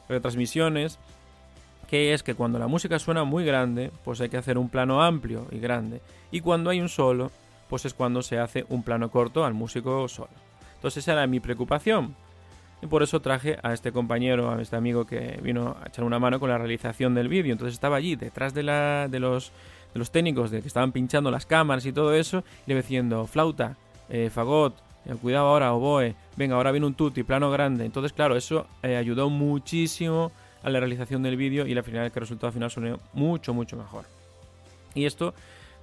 retransmisiones, 0.08 0.98
que 1.92 2.14
es 2.14 2.24
que 2.24 2.36
cuando 2.36 2.58
la 2.58 2.68
música 2.68 2.98
suena 3.00 3.26
muy 3.26 3.44
grande, 3.44 3.92
pues 4.06 4.22
hay 4.22 4.30
que 4.30 4.38
hacer 4.38 4.58
un 4.58 4.70
plano 4.70 5.04
amplio 5.04 5.46
y 5.52 5.60
grande. 5.60 6.00
Y 6.32 6.40
cuando 6.40 6.70
hay 6.70 6.80
un 6.80 6.88
solo, 6.88 7.32
pues 7.68 7.84
es 7.84 7.94
cuando 7.94 8.22
se 8.22 8.40
hace 8.40 8.66
un 8.70 8.82
plano 8.82 9.12
corto 9.12 9.44
al 9.44 9.54
músico 9.54 10.08
solo. 10.08 10.30
Entonces 10.76 11.04
esa 11.04 11.12
era 11.12 11.28
mi 11.28 11.42
preocupación. 11.42 12.16
Y 12.82 12.88
por 12.88 13.04
eso 13.04 13.20
traje 13.20 13.58
a 13.62 13.74
este 13.74 13.92
compañero, 13.92 14.52
a 14.52 14.62
este 14.62 14.78
amigo 14.78 15.06
que 15.06 15.38
vino 15.44 15.76
a 15.84 15.90
echar 15.90 16.06
una 16.06 16.18
mano 16.18 16.40
con 16.40 16.50
la 16.50 16.58
realización 16.58 17.14
del 17.14 17.28
vídeo. 17.28 17.52
Entonces 17.52 17.74
estaba 17.74 17.98
allí 17.98 18.16
detrás 18.16 18.54
de, 18.54 18.64
la, 18.64 19.10
de, 19.10 19.20
los, 19.20 19.52
de 19.94 20.00
los 20.00 20.12
técnicos 20.12 20.50
de 20.50 20.62
que 20.62 20.70
estaban 20.70 20.94
pinchando 20.94 21.30
las 21.30 21.46
cámaras 21.46 21.86
y 21.86 21.92
todo 21.92 22.14
eso, 22.14 22.46
y 22.66 22.70
le 22.70 22.78
diciendo, 22.78 23.28
flauta, 23.28 23.76
eh, 24.08 24.30
fagot, 24.34 24.78
eh, 25.08 25.16
cuidado 25.22 25.48
ahora, 25.48 25.74
oboe, 25.74 26.16
venga, 26.38 26.56
ahora 26.56 26.72
viene 26.72 26.88
un 26.88 26.94
tutti, 26.94 27.24
plano 27.24 27.52
grande. 27.52 27.84
Entonces, 27.84 28.14
claro, 28.14 28.38
eso 28.38 28.66
eh, 28.82 28.96
ayudó 28.96 29.30
muchísimo 29.30 30.32
a 30.64 30.70
la 30.70 30.80
realización 30.80 31.24
del 31.24 31.38
vídeo 31.38 31.66
y 31.68 31.76
al 31.76 31.84
final 31.84 32.12
que 32.12 32.20
el 32.20 32.22
resultado 32.22 32.52
final 32.52 32.70
sonó 32.70 33.00
mucho, 33.14 33.54
mucho 33.54 33.78
mejor. 33.78 34.06
Y 34.94 35.06
esto 35.06 35.34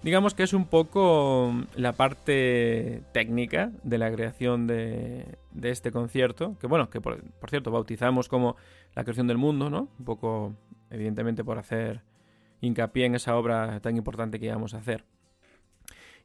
digamos 0.03 0.35
que 0.35 0.43
es 0.43 0.53
un 0.53 0.67
poco 0.67 1.53
la 1.75 1.93
parte 1.93 3.03
técnica 3.13 3.73
de 3.83 3.99
la 3.99 4.11
creación 4.13 4.67
de, 4.67 5.39
este 5.63 5.91
concierto, 5.91 6.57
que 6.61 6.67
bueno, 6.67 6.89
que 6.91 7.01
por, 7.01 7.21
cierto 7.49 7.71
bautizamos 7.71 8.29
como 8.29 8.57
la 8.95 9.05
creación 9.05 9.27
del 9.27 9.39
mundo, 9.39 9.71
¿no? 9.71 9.89
Un 9.99 10.05
poco, 10.05 10.55
evidentemente, 10.91 11.45
por 11.45 11.59
hacer 11.59 12.03
hincapié 12.61 13.07
en 13.07 13.15
esa 13.15 13.37
obra 13.37 13.81
tan 13.81 13.97
importante 13.97 14.39
que 14.39 14.47
íbamos 14.47 14.75
a 14.75 14.79
hacer. 14.79 15.05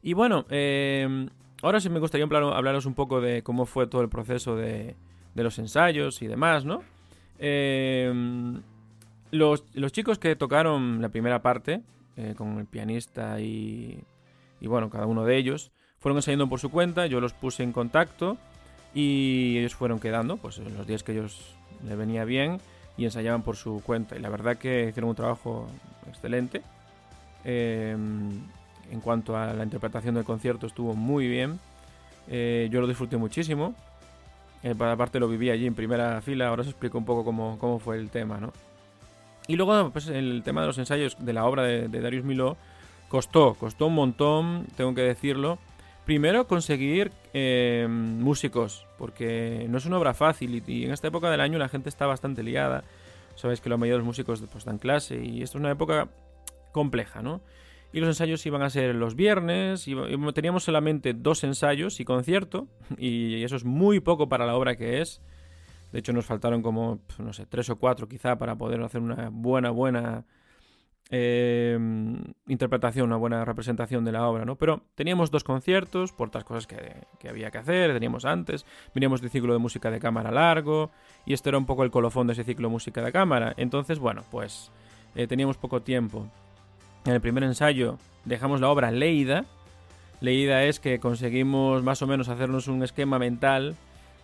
Y 0.02 0.12
bueno, 0.12 0.44
eh, 0.50 1.28
ahora 1.62 1.80
sí 1.80 1.88
me 1.88 2.00
gustaría 2.00 2.26
hablaros 2.26 2.86
un 2.86 2.94
poco 2.94 3.20
de 3.20 3.42
cómo 3.42 3.66
fue 3.66 3.86
todo 3.86 4.02
el 4.02 4.08
proceso 4.08 4.56
de, 4.56 4.96
los 5.34 5.58
ensayos 5.58 6.22
y 6.22 6.26
demás, 6.26 6.64
¿no? 6.64 6.82
Eh, 7.38 8.12
los, 9.30 9.64
los 9.74 9.92
chicos 9.92 10.18
que 10.18 10.36
tocaron 10.36 11.02
la 11.02 11.08
primera 11.08 11.42
parte, 11.42 11.82
eh, 12.16 12.34
con 12.36 12.58
el 12.58 12.66
pianista 12.66 13.40
y, 13.40 13.98
y, 14.60 14.66
bueno, 14.66 14.90
cada 14.90 15.06
uno 15.06 15.24
de 15.24 15.36
ellos. 15.36 15.72
Fueron 15.98 16.18
ensayando 16.18 16.48
por 16.48 16.60
su 16.60 16.70
cuenta, 16.70 17.06
yo 17.06 17.20
los 17.20 17.32
puse 17.32 17.62
en 17.62 17.72
contacto 17.72 18.36
y 18.94 19.56
ellos 19.58 19.74
fueron 19.74 19.98
quedando, 19.98 20.36
pues 20.36 20.58
en 20.58 20.76
los 20.76 20.86
días 20.86 21.02
que 21.02 21.12
ellos 21.12 21.56
le 21.84 21.96
venía 21.96 22.24
bien 22.24 22.58
y 22.96 23.04
ensayaban 23.04 23.42
por 23.42 23.56
su 23.56 23.82
cuenta. 23.84 24.16
Y 24.16 24.20
la 24.20 24.28
verdad 24.28 24.56
que 24.56 24.88
hicieron 24.88 25.10
un 25.10 25.16
trabajo 25.16 25.66
excelente. 26.08 26.62
Em, 27.44 28.42
en 28.90 29.00
cuanto 29.00 29.36
a 29.36 29.52
la 29.52 29.64
interpretación 29.64 30.14
del 30.14 30.24
concierto 30.24 30.66
estuvo 30.66 30.94
muy 30.94 31.26
bien. 31.26 31.58
Eh, 32.28 32.68
yo 32.70 32.80
lo 32.80 32.86
disfruté 32.86 33.16
muchísimo. 33.16 33.74
Eh, 34.64 34.74
para 34.74 34.96
parte 34.96 35.20
lo 35.20 35.28
viví 35.28 35.50
allí 35.50 35.66
en 35.66 35.74
primera 35.74 36.22
fila. 36.22 36.48
Ahora 36.48 36.62
os 36.62 36.68
explico 36.68 36.96
un 36.96 37.04
poco 37.04 37.22
cómo, 37.22 37.58
cómo 37.58 37.78
fue 37.78 37.98
el 37.98 38.08
tema, 38.08 38.38
¿no? 38.38 38.50
Y 39.46 39.56
luego, 39.56 39.90
pues 39.90 40.08
el 40.08 40.42
tema 40.42 40.62
de 40.62 40.68
los 40.68 40.78
ensayos 40.78 41.18
de 41.20 41.32
la 41.34 41.44
obra 41.44 41.64
de, 41.64 41.88
Darius 41.88 42.24
Miló 42.24 42.56
costó, 43.08 43.54
costó 43.54 43.88
un 43.88 43.94
montón, 43.94 44.66
tengo 44.74 44.94
que 44.94 45.02
decirlo. 45.02 45.58
Primero 46.06 46.46
conseguir 46.46 47.12
eh, 47.34 47.86
músicos, 47.88 48.86
porque 48.96 49.66
no 49.68 49.76
es 49.76 49.84
una 49.84 49.98
obra 49.98 50.14
fácil 50.14 50.62
y, 50.66 50.84
en 50.84 50.92
esta 50.92 51.08
época 51.08 51.30
del 51.30 51.42
año 51.42 51.58
la 51.58 51.68
gente 51.68 51.90
está 51.90 52.06
bastante 52.06 52.42
liada. 52.42 52.84
Sabéis 53.36 53.60
que 53.60 53.68
la 53.68 53.76
mayoría 53.76 53.96
de 53.96 53.98
los 53.98 54.06
músicos 54.06 54.42
pues, 54.50 54.64
dan 54.64 54.78
clase 54.78 55.22
y 55.22 55.42
esto 55.42 55.58
es 55.58 55.60
una 55.60 55.72
época 55.72 56.08
compleja, 56.72 57.20
¿no? 57.20 57.42
Y 57.94 58.00
los 58.00 58.08
ensayos 58.08 58.44
iban 58.44 58.62
a 58.62 58.70
ser 58.70 58.92
los 58.96 59.14
viernes, 59.14 59.86
y 59.86 59.94
teníamos 60.34 60.64
solamente 60.64 61.14
dos 61.14 61.44
ensayos 61.44 62.00
y 62.00 62.04
concierto, 62.04 62.66
y 62.98 63.44
eso 63.44 63.54
es 63.54 63.64
muy 63.64 64.00
poco 64.00 64.28
para 64.28 64.46
la 64.46 64.56
obra 64.56 64.74
que 64.74 65.00
es. 65.00 65.22
De 65.92 66.00
hecho, 66.00 66.12
nos 66.12 66.26
faltaron 66.26 66.60
como, 66.60 66.98
no 67.18 67.32
sé, 67.32 67.46
tres 67.46 67.70
o 67.70 67.76
cuatro 67.76 68.08
quizá 68.08 68.36
para 68.36 68.56
poder 68.56 68.82
hacer 68.82 69.00
una 69.00 69.28
buena, 69.30 69.70
buena 69.70 70.26
eh, 71.08 71.78
interpretación, 72.48 73.06
una 73.06 73.16
buena 73.16 73.44
representación 73.44 74.04
de 74.04 74.10
la 74.10 74.26
obra, 74.26 74.44
¿no? 74.44 74.56
Pero 74.56 74.82
teníamos 74.96 75.30
dos 75.30 75.44
conciertos 75.44 76.12
por 76.12 76.26
otras 76.26 76.42
cosas 76.42 76.66
que, 76.66 77.28
había 77.28 77.52
que 77.52 77.58
hacer, 77.58 77.92
teníamos 77.92 78.24
antes, 78.24 78.66
veníamos 78.92 79.20
de 79.20 79.28
ciclo 79.28 79.52
de 79.52 79.60
música 79.60 79.92
de 79.92 80.00
cámara 80.00 80.32
largo, 80.32 80.90
y 81.26 81.32
esto 81.32 81.48
era 81.48 81.58
un 81.58 81.66
poco 81.66 81.84
el 81.84 81.92
colofón 81.92 82.26
de 82.26 82.32
ese 82.32 82.42
ciclo 82.42 82.66
de 82.66 82.72
música 82.72 83.02
de 83.02 83.12
cámara. 83.12 83.54
Entonces, 83.56 84.00
bueno, 84.00 84.24
pues 84.32 84.72
eh, 85.14 85.28
teníamos 85.28 85.58
poco 85.58 85.80
tiempo. 85.80 86.28
En 87.04 87.12
el 87.12 87.20
primer 87.20 87.44
ensayo 87.44 87.98
dejamos 88.24 88.60
la 88.60 88.70
obra 88.70 88.90
leída. 88.90 89.44
Leída 90.20 90.64
es 90.64 90.80
que 90.80 90.98
conseguimos 90.98 91.82
más 91.82 92.00
o 92.00 92.06
menos 92.06 92.28
hacernos 92.28 92.66
un 92.66 92.82
esquema 92.82 93.18
mental 93.18 93.76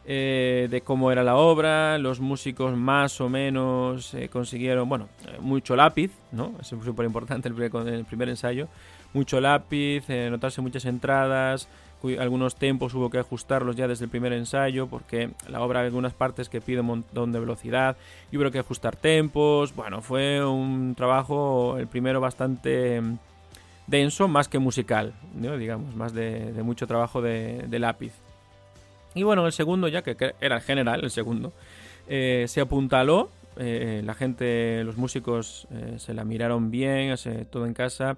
eh, 0.06 0.66
de 0.70 0.80
cómo 0.80 1.12
era 1.12 1.22
la 1.22 1.36
obra, 1.36 1.98
los 1.98 2.20
músicos 2.20 2.74
más 2.74 3.20
o 3.20 3.28
menos 3.28 4.14
eh, 4.14 4.30
consiguieron, 4.30 4.88
bueno, 4.88 5.08
eh, 5.26 5.36
mucho 5.40 5.76
lápiz, 5.76 6.10
¿no? 6.32 6.54
Es 6.58 6.68
súper 6.68 7.04
importante 7.04 7.50
el, 7.50 7.62
el, 7.62 8.04
primer 8.06 8.30
ensayo, 8.30 8.68
mucho 9.12 9.42
lápiz, 9.42 10.08
notarse 10.08 10.62
muchas 10.62 10.86
entradas, 10.86 11.68
algunos 12.18 12.56
tempos 12.56 12.94
hubo 12.94 13.10
que 13.10 13.18
ajustarlos 13.18 13.76
ya 13.76 13.86
desde 13.86 14.04
el 14.04 14.10
primer 14.10 14.32
ensayo 14.32 14.86
porque 14.86 15.30
la 15.48 15.60
obra 15.60 15.80
hay 15.80 15.86
algunas 15.86 16.14
partes 16.14 16.48
que 16.48 16.60
pide 16.60 16.80
un 16.80 16.86
montón 16.86 17.32
de 17.32 17.40
velocidad 17.40 17.96
y 18.32 18.36
hubo 18.36 18.50
que 18.50 18.58
ajustar 18.58 18.96
tempos, 18.96 19.74
bueno, 19.74 20.00
fue 20.00 20.44
un 20.44 20.94
trabajo, 20.94 21.76
el 21.78 21.86
primero 21.86 22.20
bastante 22.20 23.00
mm, 23.00 23.18
denso, 23.86 24.28
más 24.28 24.48
que 24.48 24.58
musical, 24.58 25.12
digamos, 25.34 25.94
más 25.94 26.14
de, 26.14 26.52
mucho 26.62 26.86
trabajo 26.86 27.20
de 27.20 27.78
lápiz. 27.78 28.12
Y 29.14 29.22
bueno, 29.22 29.46
el 29.46 29.52
segundo, 29.52 29.88
ya 29.88 30.02
que 30.02 30.16
era 30.40 30.56
el 30.56 30.62
general, 30.62 31.02
el 31.02 31.10
segundo, 31.10 31.52
eh, 32.08 32.44
se 32.48 32.60
apuntaló. 32.60 33.30
Eh, 33.56 34.02
la 34.04 34.14
gente, 34.14 34.84
los 34.84 34.96
músicos 34.96 35.66
eh, 35.72 35.96
se 35.98 36.14
la 36.14 36.24
miraron 36.24 36.70
bien, 36.70 37.14
todo 37.50 37.66
en 37.66 37.74
casa, 37.74 38.16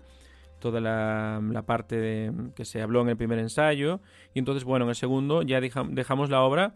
toda 0.62 0.81
la, 0.81 1.62
parte 1.66 2.31
que 2.54 2.64
se 2.64 2.81
habló 2.81 3.02
en 3.02 3.11
el 3.11 3.16
primer 3.16 3.38
ensayo. 3.38 4.00
Y 4.33 4.38
entonces, 4.38 4.64
bueno, 4.64 4.87
en 4.87 4.90
el 4.90 4.95
segundo 4.95 5.42
ya 5.42 5.61
dejamos 5.61 6.31
la 6.31 6.40
obra 6.42 6.75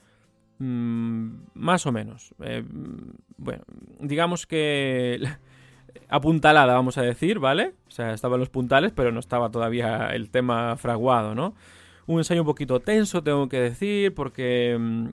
mm, 0.59 1.28
más 1.55 1.87
o 1.87 1.93
menos. 1.93 2.35
bueno, 3.38 3.64
digamos 4.00 4.47
que 4.47 5.23
apuntalada, 6.09 6.75
vamos 6.75 6.99
a 6.99 7.02
decir, 7.02 7.38
¿vale? 7.38 7.75
O 7.88 7.90
sea, 7.90 8.12
estaban 8.12 8.40
los 8.40 8.50
puntales, 8.50 8.93
pero 8.95 9.12
no 9.12 9.21
estaba 9.21 9.50
todavía 9.50 10.09
el 10.09 10.31
tema 10.31 10.76
fraguado, 10.76 11.35
¿no? 11.35 11.55
Un 12.07 12.19
ensayo 12.19 12.43
un 12.43 12.47
poquito 12.47 12.81
tenso, 12.81 13.23
tengo 13.23 13.49
que 13.49 13.61
decir, 13.61 14.14
porque 14.14 14.76
mm, 14.78 15.09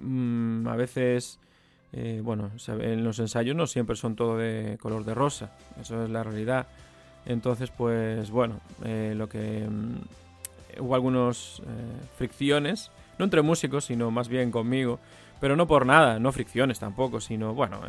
mm, 0.00 0.68
a 0.68 0.76
veces, 0.76 1.38
eh, 1.92 2.20
bueno, 2.24 2.50
en 2.68 3.04
los 3.04 3.20
ensayos 3.20 3.54
no 3.54 3.68
siempre 3.68 3.94
son 3.94 4.16
todo 4.16 4.36
de 4.36 4.78
color 4.80 5.04
de 5.04 5.14
rosa, 5.14 5.56
eso 5.80 6.02
es 6.02 6.10
la 6.10 6.24
realidad. 6.24 6.66
Entonces, 7.26 7.70
pues 7.70 8.30
bueno, 8.30 8.60
eh, 8.84 9.14
lo 9.16 9.28
que 9.28 9.66
mm, 9.68 10.80
hubo 10.80 10.94
algunas 10.94 11.60
eh, 11.60 11.62
fricciones, 12.16 12.90
no 13.18 13.24
entre 13.24 13.42
músicos, 13.42 13.84
sino 13.84 14.10
más 14.10 14.28
bien 14.28 14.50
conmigo, 14.50 14.98
pero 15.40 15.56
no 15.56 15.66
por 15.66 15.86
nada, 15.86 16.18
no 16.18 16.32
fricciones 16.32 16.78
tampoco, 16.78 17.20
sino 17.20 17.52
bueno, 17.54 17.80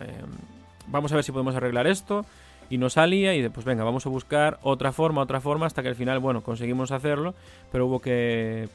vamos 0.87 1.11
a 1.11 1.15
ver 1.15 1.23
si 1.23 1.31
podemos 1.31 1.55
arreglar 1.55 1.87
esto 1.87 2.25
y 2.69 2.77
no 2.77 2.89
salía 2.89 3.33
y 3.35 3.41
después 3.41 3.65
venga, 3.65 3.83
vamos 3.83 4.05
a 4.05 4.09
buscar 4.09 4.59
otra 4.61 4.91
forma, 4.91 5.21
otra 5.21 5.39
forma 5.39 5.65
hasta 5.65 5.81
que 5.81 5.89
al 5.89 5.95
final, 5.95 6.19
bueno, 6.19 6.41
conseguimos 6.41 6.91
hacerlo, 6.91 7.33
pero 7.71 7.85
hubo 7.85 7.99
que 7.99 8.67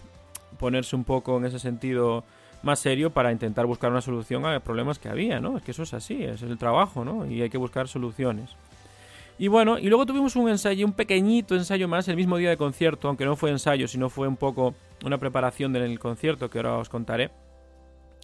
ponerse 0.58 0.96
un 0.96 1.04
poco 1.04 1.36
en 1.36 1.44
ese 1.44 1.58
sentido 1.58 2.24
más 2.62 2.78
serio 2.78 3.10
para 3.10 3.32
intentar 3.32 3.66
buscar 3.66 3.90
una 3.90 4.00
solución 4.00 4.46
a 4.46 4.60
problemas 4.60 4.98
que 4.98 5.08
había, 5.08 5.40
¿no? 5.40 5.56
Es 5.56 5.64
que 5.64 5.72
eso 5.72 5.82
es 5.82 5.94
así, 5.94 6.22
es 6.22 6.42
el 6.42 6.58
trabajo, 6.58 7.04
¿no? 7.04 7.26
Y 7.26 7.42
hay 7.42 7.50
que 7.50 7.58
buscar 7.58 7.88
soluciones. 7.88 8.50
Y 9.42 9.48
bueno, 9.48 9.76
y 9.76 9.88
luego 9.88 10.06
tuvimos 10.06 10.36
un 10.36 10.48
ensayo, 10.48 10.86
un 10.86 10.92
pequeñito 10.92 11.56
ensayo 11.56 11.88
más 11.88 12.06
el 12.06 12.14
mismo 12.14 12.36
día 12.36 12.50
de 12.50 12.56
concierto, 12.56 13.08
aunque 13.08 13.24
no 13.24 13.34
fue 13.34 13.50
ensayo, 13.50 13.88
sino 13.88 14.08
fue 14.08 14.28
un 14.28 14.36
poco 14.36 14.76
una 15.04 15.18
preparación 15.18 15.72
del 15.72 15.98
concierto 15.98 16.48
que 16.48 16.58
ahora 16.58 16.78
os 16.78 16.88
contaré. 16.88 17.32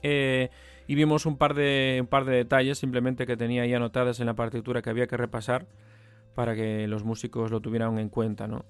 Eh, 0.05 0.49
y 0.87 0.95
vimos 0.95 1.27
un 1.27 1.37
par 1.37 1.55
de, 1.55 1.99
un 2.01 2.07
par 2.07 2.25
de 2.25 2.37
detalles 2.37 2.79
simplemente 2.79 3.27
que 3.27 3.37
tenía 3.37 3.63
ahí 3.63 3.75
anotadas 3.75 4.21
en 4.21 4.27
la 4.27 4.35
partitura 4.35 4.81
que 4.81 4.91
había 4.91 5.09
que 5.09 5.17
repasar 5.17 5.67
para 6.37 6.55
que 6.55 6.87
los 6.87 7.03
músicos 7.03 7.51
lo 7.51 7.61
tuvieran 7.61 7.99
en 7.99 8.11
cuenta, 8.11 8.47
¿no? 8.47 8.65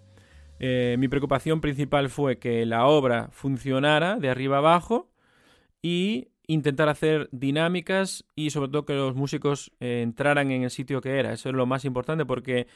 Eh, 0.59 0.97
mi 0.99 1.09
preocupación 1.09 1.61
principal 1.61 2.09
fue 2.09 2.39
que 2.39 2.65
la 2.65 2.87
obra 2.87 3.29
funcionara 3.31 4.17
de 4.17 4.31
arriba 4.31 4.57
abajo 4.57 5.11
y 5.83 6.29
intentar 6.49 6.89
hacer 6.89 7.29
dinámicas 7.31 8.25
y 8.35 8.51
sobre 8.51 8.71
todo 8.71 8.87
que 8.87 8.95
los 8.95 9.15
músicos 9.15 9.71
eh, 9.81 10.01
entraran 10.03 10.51
en 10.51 10.63
el 10.65 10.71
sitio 10.71 11.01
que 11.03 11.19
era. 11.19 11.33
Eso 11.33 11.51
es 11.51 11.55
lo 11.55 11.67
más 11.67 11.85
importante 11.85 12.25
porque 12.25 12.67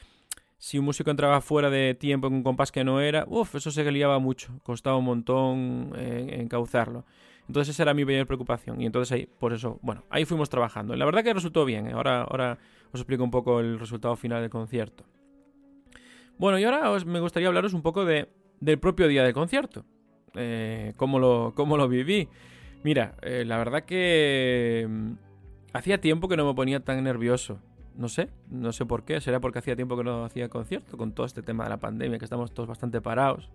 si 0.59 0.77
un 0.77 0.85
músico 0.85 1.09
entraba 1.09 1.41
fuera 1.41 1.71
de 1.71 1.95
tiempo 1.95 2.27
en 2.27 2.35
un 2.35 2.43
compás 2.43 2.71
que 2.71 2.83
no 2.83 3.01
era, 3.01 3.25
uff, 3.27 3.55
eso 3.55 3.71
se 3.71 3.91
liaba 3.91 4.19
mucho, 4.19 4.59
costaba 4.61 4.95
un 4.95 5.05
montón 5.05 5.91
eh, 5.97 6.37
encauzarlo. 6.39 7.03
Entonces 7.47 7.73
esa 7.73 7.83
era 7.83 7.95
mi 7.95 8.05
mayor 8.05 8.27
preocupación 8.27 8.79
y 8.79 8.85
entonces 8.85 9.11
ahí, 9.11 9.25
por 9.39 9.53
eso, 9.53 9.79
bueno, 9.81 10.03
ahí 10.11 10.23
fuimos 10.23 10.49
trabajando. 10.49 10.95
La 10.95 11.05
verdad 11.05 11.23
que 11.23 11.33
resultó 11.33 11.65
bien, 11.65 11.87
¿eh? 11.87 11.93
ahora, 11.93 12.21
ahora 12.21 12.59
os 12.93 13.01
explico 13.01 13.23
un 13.23 13.31
poco 13.31 13.59
el 13.59 13.79
resultado 13.79 14.15
final 14.15 14.41
del 14.41 14.51
concierto. 14.51 15.03
Bueno, 16.37 16.59
y 16.59 16.63
ahora 16.63 16.91
os, 16.91 17.07
me 17.07 17.19
gustaría 17.19 17.47
hablaros 17.47 17.73
un 17.73 17.81
poco 17.81 18.05
de, 18.05 18.29
del 18.59 18.77
propio 18.77 19.07
día 19.07 19.23
del 19.23 19.33
concierto, 19.33 19.83
cómo, 20.95 21.17
lo, 21.17 21.53
cómo 21.55 21.75
lo 21.75 21.87
viví. 21.87 22.29
Mira, 22.83 23.15
eh, 23.21 23.43
la 23.45 23.57
verdad 23.57 23.83
que 23.83 24.85
mm, 24.89 25.11
hacía 25.73 26.01
tiempo 26.01 26.27
que 26.27 26.37
no 26.37 26.45
me 26.45 26.53
ponía 26.53 26.81
tan 26.81 27.03
nervioso. 27.03 27.59
No 27.95 28.09
sé, 28.09 28.29
no 28.49 28.71
sé 28.73 28.85
por 28.85 29.03
qué. 29.03 29.21
Será 29.21 29.39
porque 29.39 29.59
hacía 29.59 29.75
tiempo 29.75 29.95
que 29.97 30.03
no 30.03 30.25
hacía 30.25 30.49
concierto 30.49 30.97
con 30.97 31.13
todo 31.13 31.25
este 31.25 31.41
tema 31.41 31.63
de 31.63 31.69
la 31.69 31.77
pandemia, 31.77 32.19
que 32.19 32.25
estamos 32.25 32.53
todos 32.53 32.67
bastante 32.67 33.01
parados. 33.01 33.49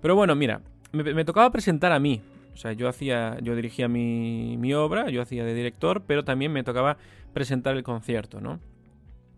Pero 0.00 0.14
bueno, 0.16 0.34
mira, 0.34 0.62
me, 0.92 1.24
tocaba 1.24 1.50
presentar 1.50 1.92
a 1.92 1.98
mí. 1.98 2.22
O 2.52 2.56
sea, 2.56 2.72
yo 2.72 2.88
hacía, 2.88 3.38
yo 3.42 3.56
dirigía 3.56 3.88
mi, 3.88 4.56
mi 4.58 4.74
obra, 4.74 5.10
yo 5.10 5.20
hacía 5.20 5.44
de 5.44 5.54
director, 5.54 6.02
pero 6.06 6.24
también 6.24 6.52
me 6.52 6.62
tocaba 6.62 6.96
presentar 7.32 7.76
el 7.76 7.82
concierto, 7.82 8.40
¿no? 8.40 8.60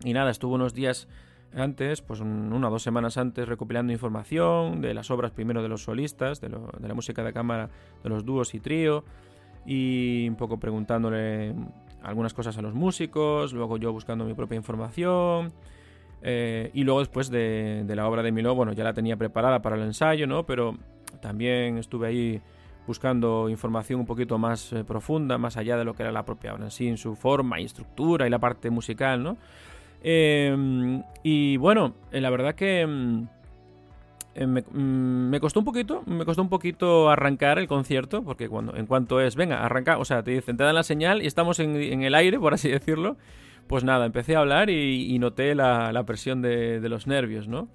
Y 0.03 0.13
nada, 0.13 0.29
estuve 0.29 0.53
unos 0.53 0.75
días 0.75 1.07
antes, 1.61 2.01
pues 2.01 2.19
una 2.19 2.67
o 2.67 2.71
dos 2.71 2.83
semanas 2.83 3.17
antes, 3.17 3.47
recopilando 3.47 3.91
información 3.91 4.81
de 4.81 4.93
las 4.93 5.11
obras 5.11 5.31
primero 5.31 5.61
de 5.61 5.69
los 5.69 5.83
solistas, 5.83 6.41
de, 6.41 6.49
la 6.49 6.93
música 6.93 7.23
de 7.23 7.33
cámara, 7.33 7.69
de 8.03 8.09
los 8.09 8.25
dúos 8.25 8.53
y 8.53 8.59
trío, 8.59 9.03
y 9.65 10.27
un 10.29 10.35
poco 10.35 10.59
preguntándole 10.59 11.53
algunas 12.03 12.33
cosas 12.33 12.57
a 12.57 12.61
los 12.61 12.73
músicos, 12.73 13.53
luego 13.53 13.77
yo 13.77 13.91
buscando 13.91 14.25
mi 14.25 14.33
propia 14.33 14.55
información. 14.55 15.51
Eh, 16.21 16.71
y 16.73 16.83
luego 16.83 16.99
después 16.99 17.29
de, 17.29 17.85
la 17.87 18.07
obra 18.07 18.23
de 18.23 18.31
Miló, 18.31 18.55
bueno, 18.55 18.73
ya 18.73 18.83
la 18.83 18.93
tenía 18.93 19.17
preparada 19.17 19.61
para 19.61 19.75
el 19.75 19.83
ensayo, 19.83 20.25
¿no? 20.25 20.45
Pero 20.45 20.75
también 21.21 21.77
estuve 21.77 22.07
ahí 22.07 22.41
buscando 22.87 23.49
información 23.49 23.99
un 23.99 24.05
poquito 24.05 24.37
más 24.37 24.71
eh, 24.71 24.83
profunda, 24.83 25.37
más 25.37 25.57
allá 25.57 25.77
de 25.77 25.83
lo 25.83 25.93
que 25.93 26.03
era 26.03 26.11
la 26.11 26.23
propia 26.23 26.53
obra 26.53 26.65
en 26.65 26.71
sí, 26.71 26.87
en 26.87 26.97
su 26.97 27.15
forma 27.15 27.59
y 27.59 27.65
estructura 27.65 28.25
y 28.25 28.29
la 28.29 28.39
parte 28.39 28.69
musical, 28.69 29.21
¿no? 29.21 29.37
Em, 30.03 31.03
y 31.23 31.57
bueno, 31.57 31.95
eh, 32.11 32.21
la 32.21 32.29
verdad 32.29 32.55
que 32.55 32.81
em, 32.81 33.27
eh, 34.35 34.45
mm, 34.45 35.29
me, 35.29 35.39
costó 35.39 35.59
un 35.59 35.65
poquito, 35.65 36.03
me 36.05 36.23
costó 36.23 36.43
un 36.43 36.49
poquito 36.49 37.09
arrancar 37.09 37.57
el 37.57 37.67
concierto, 37.67 38.23
porque 38.23 38.47
cuando, 38.47 38.75
en 38.75 38.85
cuanto 38.85 39.19
es, 39.19 39.35
venga, 39.35 39.65
arranca, 39.65 39.97
o 39.97 40.05
sea, 40.05 40.21
te 40.21 40.31
dicen, 40.31 40.57
te 40.57 40.63
dan 40.63 40.75
la 40.75 40.83
señal 40.83 41.23
y 41.23 41.25
estamos 41.25 41.59
en, 41.59 42.03
el 42.03 42.13
aire, 42.13 42.39
por 42.39 42.53
así 42.53 42.69
decirlo, 42.69 43.17
pues 43.65 43.83
nada, 43.83 44.05
empecé 44.05 44.35
a 44.35 44.39
hablar 44.39 44.69
y, 44.69 45.17
noté 45.17 45.55
la, 45.55 46.03
presión 46.05 46.43
de, 46.43 46.79
los 46.87 47.07
nervios, 47.07 47.47
¿no? 47.47 47.67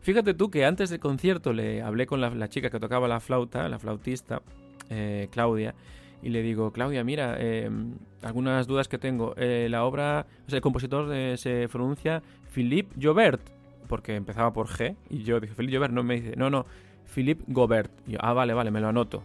Fíjate 0.00 0.34
tú 0.34 0.50
que 0.50 0.64
antes 0.64 0.90
del 0.90 1.00
concierto 1.00 1.52
le 1.52 1.82
hablé 1.82 2.06
con 2.06 2.20
la, 2.20 2.48
chica 2.48 2.70
que 2.70 2.80
tocaba 2.80 3.06
la 3.06 3.20
flauta, 3.20 3.68
la 3.68 3.78
flautista, 3.78 4.42
eh, 4.90 5.28
Claudia, 5.30 5.74
y 6.20 6.30
le 6.30 6.42
digo, 6.42 6.72
Claudia, 6.72 7.04
mira, 7.04 7.36
em, 7.38 7.94
algunas 8.22 8.66
dudas 8.66 8.88
que 8.88 8.98
tengo. 8.98 9.34
Eh, 9.36 9.68
la 9.70 9.84
obra, 9.84 10.26
el 10.48 10.60
compositor 10.60 11.08
se 11.38 11.68
pronuncia 11.70 12.22
Philippe 12.52 12.94
Jobert, 13.00 13.40
porque 13.88 14.16
empezaba 14.16 14.52
por 14.52 14.68
G, 14.68 14.96
y 15.10 15.22
yo 15.22 15.40
dije, 15.40 15.54
Philippe 15.54 15.76
Jobert, 15.76 15.92
no 15.92 16.02
me 16.02 16.20
dice, 16.20 16.36
no, 16.36 16.50
no, 16.50 16.66
Philippe 17.06 17.44
Gobert. 17.48 17.90
Ah, 18.18 18.32
vale, 18.32 18.54
vale, 18.54 18.70
me 18.70 18.80
lo 18.80 18.88
anoto. 18.88 19.22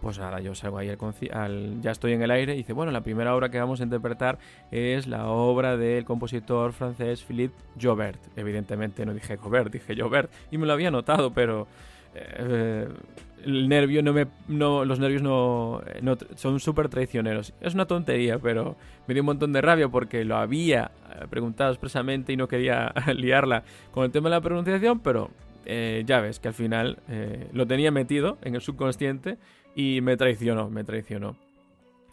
Pues 0.00 0.18
nada, 0.18 0.40
yo 0.40 0.52
salgo 0.56 0.78
ahí 0.78 0.92
al, 1.32 1.80
ya 1.80 1.92
estoy 1.92 2.12
en 2.12 2.22
el 2.22 2.32
aire 2.32 2.54
y 2.54 2.58
dice, 2.58 2.72
bueno, 2.72 2.90
la 2.90 3.02
primera 3.02 3.36
obra 3.36 3.50
que 3.50 3.60
vamos 3.60 3.80
a 3.80 3.84
interpretar 3.84 4.36
es 4.72 5.06
la 5.06 5.28
obra 5.28 5.76
del 5.76 6.04
compositor 6.04 6.72
francés 6.72 7.22
Philippe 7.22 7.54
Jobert. 7.80 8.18
Evidentemente 8.36 9.06
no 9.06 9.14
dije 9.14 9.36
Gobert, 9.36 9.72
dije 9.72 9.94
Jobert, 9.96 10.32
y 10.50 10.58
me 10.58 10.66
lo 10.66 10.72
había 10.72 10.90
notado, 10.90 11.32
pero 11.32 11.68
eh, 12.16 12.88
el 13.44 13.68
nervio 13.68 14.02
no 14.02 14.12
me. 14.12 14.26
No, 14.48 14.84
los 14.84 14.98
nervios 14.98 15.22
no. 15.22 15.82
son 16.36 16.60
súper 16.60 16.88
traicioneros. 16.88 17.52
Es 17.60 17.74
una 17.74 17.86
tontería, 17.86 18.38
pero 18.38 18.76
me 19.06 19.14
dio 19.14 19.22
un 19.22 19.26
montón 19.26 19.52
de 19.52 19.60
rabia 19.60 19.88
porque 19.88 20.24
lo 20.24 20.36
había 20.36 20.92
eh, 21.10 21.26
preguntado 21.28 21.70
expresamente 21.70 22.32
y 22.32 22.36
no 22.36 22.48
quería 22.48 22.92
liarla 23.14 23.64
con 23.90 24.04
el 24.04 24.10
tema 24.10 24.28
de 24.28 24.36
la 24.36 24.40
pronunciación, 24.40 25.00
pero 25.00 25.30
eh, 25.64 26.02
ya 26.06 26.20
ves 26.20 26.40
que 26.40 26.48
al 26.48 26.54
final 26.54 26.98
lo 27.52 27.66
tenía 27.66 27.90
metido 27.90 28.38
en 28.42 28.54
el 28.54 28.60
subconsciente 28.60 29.38
y 29.74 30.00
me 30.00 30.16
traicionó, 30.16 30.70
me 30.70 30.84
traicionó. 30.84 31.36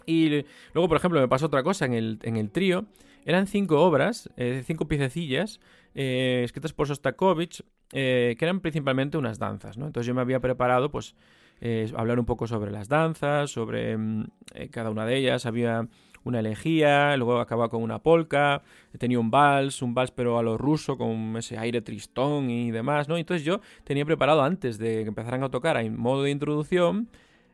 Y 0.06 0.46
luego, 0.74 0.88
por 0.88 0.98
ejemplo, 0.98 1.20
me 1.20 1.28
pasó 1.28 1.48
otra 1.48 1.64
cosa 1.64 1.86
en 1.86 1.94
el, 1.94 2.20
en 2.24 2.38
el 2.38 2.50
trío. 2.50 2.86
Eran 3.26 3.48
cinco 3.48 3.82
obras, 3.82 4.30
cinco 4.66 4.88
piececillas, 4.88 5.60
escritas 5.94 6.74
por 6.74 6.88
Sostakovich, 6.88 7.64
eh, 7.92 8.36
que 8.38 8.46
eran 8.46 8.60
principalmente 8.60 9.18
unas 9.18 9.40
danzas, 9.40 9.78
¿no? 9.78 9.88
Entonces 9.88 10.08
yo 10.08 10.14
me 10.14 10.22
había 10.22 10.40
preparado, 10.40 10.92
pues, 10.92 11.16
eh, 11.62 11.92
hablar 11.96 12.20
un 12.20 12.26
poco 12.26 12.46
sobre 12.46 12.72
las 12.72 12.88
danzas, 12.88 13.50
sobre 13.50 13.98
mm, 13.98 14.26
eh, 14.54 14.70
cada 14.70 14.92
una 14.92 15.06
de 15.06 15.18
ellas. 15.18 15.46
Había 15.48 15.88
una 16.24 16.40
elegía, 16.40 17.18
luego 17.18 17.40
acababa 17.40 17.70
con 17.70 17.82
una 17.82 18.00
polka, 18.00 18.62
tenía 19.00 19.20
un 19.20 19.32
vals, 19.32 19.82
un 19.82 19.96
vals 19.96 20.12
pero 20.12 20.38
a 20.38 20.44
lo 20.44 20.58
ruso, 20.58 20.98
con 20.98 21.36
ese 21.38 21.58
aire 21.58 21.82
tristón 21.82 22.50
y 22.52 22.70
demás, 22.72 23.10
¿no? 23.10 23.18
Entonces 23.18 23.44
yo 23.44 23.62
tenía 23.84 24.06
preparado 24.06 24.44
antes 24.44 24.78
de 24.78 25.04
que 25.04 25.08
empezaran 25.08 25.44
a 25.44 25.50
tocar 25.50 25.78
en 25.78 25.98
modo 25.98 26.24
de 26.24 26.32
introducción, 26.32 27.10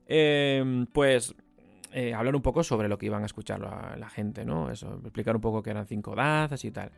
em, 0.08 0.86
pues 0.88 1.36
hablar 2.14 2.36
un 2.36 2.42
poco 2.42 2.62
sobre 2.62 2.90
lo 2.90 2.98
que 2.98 3.06
iban 3.06 3.24
a 3.24 3.26
escuchar 3.26 3.62
la, 3.62 4.10
gente, 4.10 4.44
¿no? 4.44 4.70
Eso, 4.70 5.00
explicar 5.04 5.34
un 5.34 5.42
poco 5.42 5.64
que 5.64 5.70
eran 5.70 5.88
cinco 5.88 6.14
danzas 6.14 6.66
y 6.66 6.72
tal. 6.72 6.92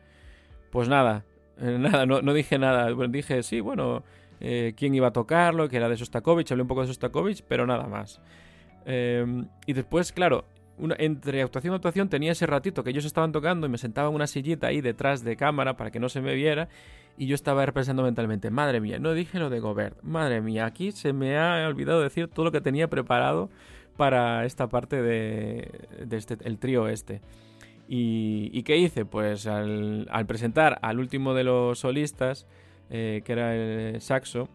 Pues 0.72 0.88
nada, 0.88 1.24
nada, 1.60 2.06
no, 2.06 2.20
dije 2.32 2.58
nada. 2.58 2.92
Dije, 3.08 3.42
sí, 3.42 3.60
bueno, 3.60 4.04
eh, 4.40 4.74
quién 4.76 4.94
iba 4.94 5.08
a 5.08 5.12
tocarlo, 5.12 5.68
que 5.68 5.76
era 5.76 5.88
de 5.88 5.96
Sostakovich, 5.96 6.50
hablé 6.52 6.62
un 6.62 6.68
poco 6.68 6.82
de 6.82 6.88
Sostakovich, 6.88 7.42
pero 7.46 7.66
nada 7.66 7.86
más. 7.86 8.20
Em, 8.86 9.46
y 9.66 9.72
después, 9.72 10.12
claro, 10.12 10.44
entre 10.98 11.42
actuación 11.42 11.74
y 11.74 11.76
actuación 11.76 12.08
tenía 12.08 12.32
ese 12.32 12.46
ratito 12.46 12.84
que 12.84 12.90
ellos 12.90 13.04
estaban 13.04 13.32
tocando 13.32 13.66
y 13.66 13.70
me 13.70 13.78
sentaba 13.78 14.08
en 14.08 14.14
una 14.14 14.26
sillita 14.26 14.68
ahí 14.68 14.80
detrás 14.80 15.24
de 15.24 15.36
cámara 15.36 15.76
para 15.76 15.90
que 15.90 15.98
no 15.98 16.08
se 16.08 16.20
me 16.20 16.34
viera 16.34 16.68
y 17.16 17.26
yo 17.26 17.34
estaba 17.34 17.66
pensando 17.66 18.04
mentalmente, 18.04 18.48
madre 18.50 18.80
mía, 18.80 19.00
no 19.00 19.12
dije 19.12 19.40
lo 19.40 19.50
de 19.50 19.58
Gobert, 19.58 20.00
madre 20.02 20.40
mía, 20.40 20.66
aquí 20.66 20.92
se 20.92 21.12
me 21.12 21.36
ha 21.36 21.66
olvidado 21.66 22.00
decir 22.00 22.28
todo 22.28 22.44
lo 22.44 22.52
que 22.52 22.60
tenía 22.60 22.88
preparado 22.88 23.50
para 23.96 24.44
esta 24.44 24.68
parte 24.68 25.02
de, 25.02 25.68
este, 26.12 26.38
el 26.44 26.58
trío 26.58 26.86
este. 26.86 27.20
¿Y, 27.90 28.62
qué 28.64 28.76
hice? 28.76 29.06
Pues 29.06 29.46
al, 29.46 30.06
presentar 30.26 30.78
al 30.82 30.98
último 30.98 31.32
de 31.32 31.44
los 31.44 31.78
solistas, 31.78 32.46
eh, 32.90 33.22
que 33.24 33.32
era 33.32 33.54
el 33.54 34.00
saxo, 34.02 34.48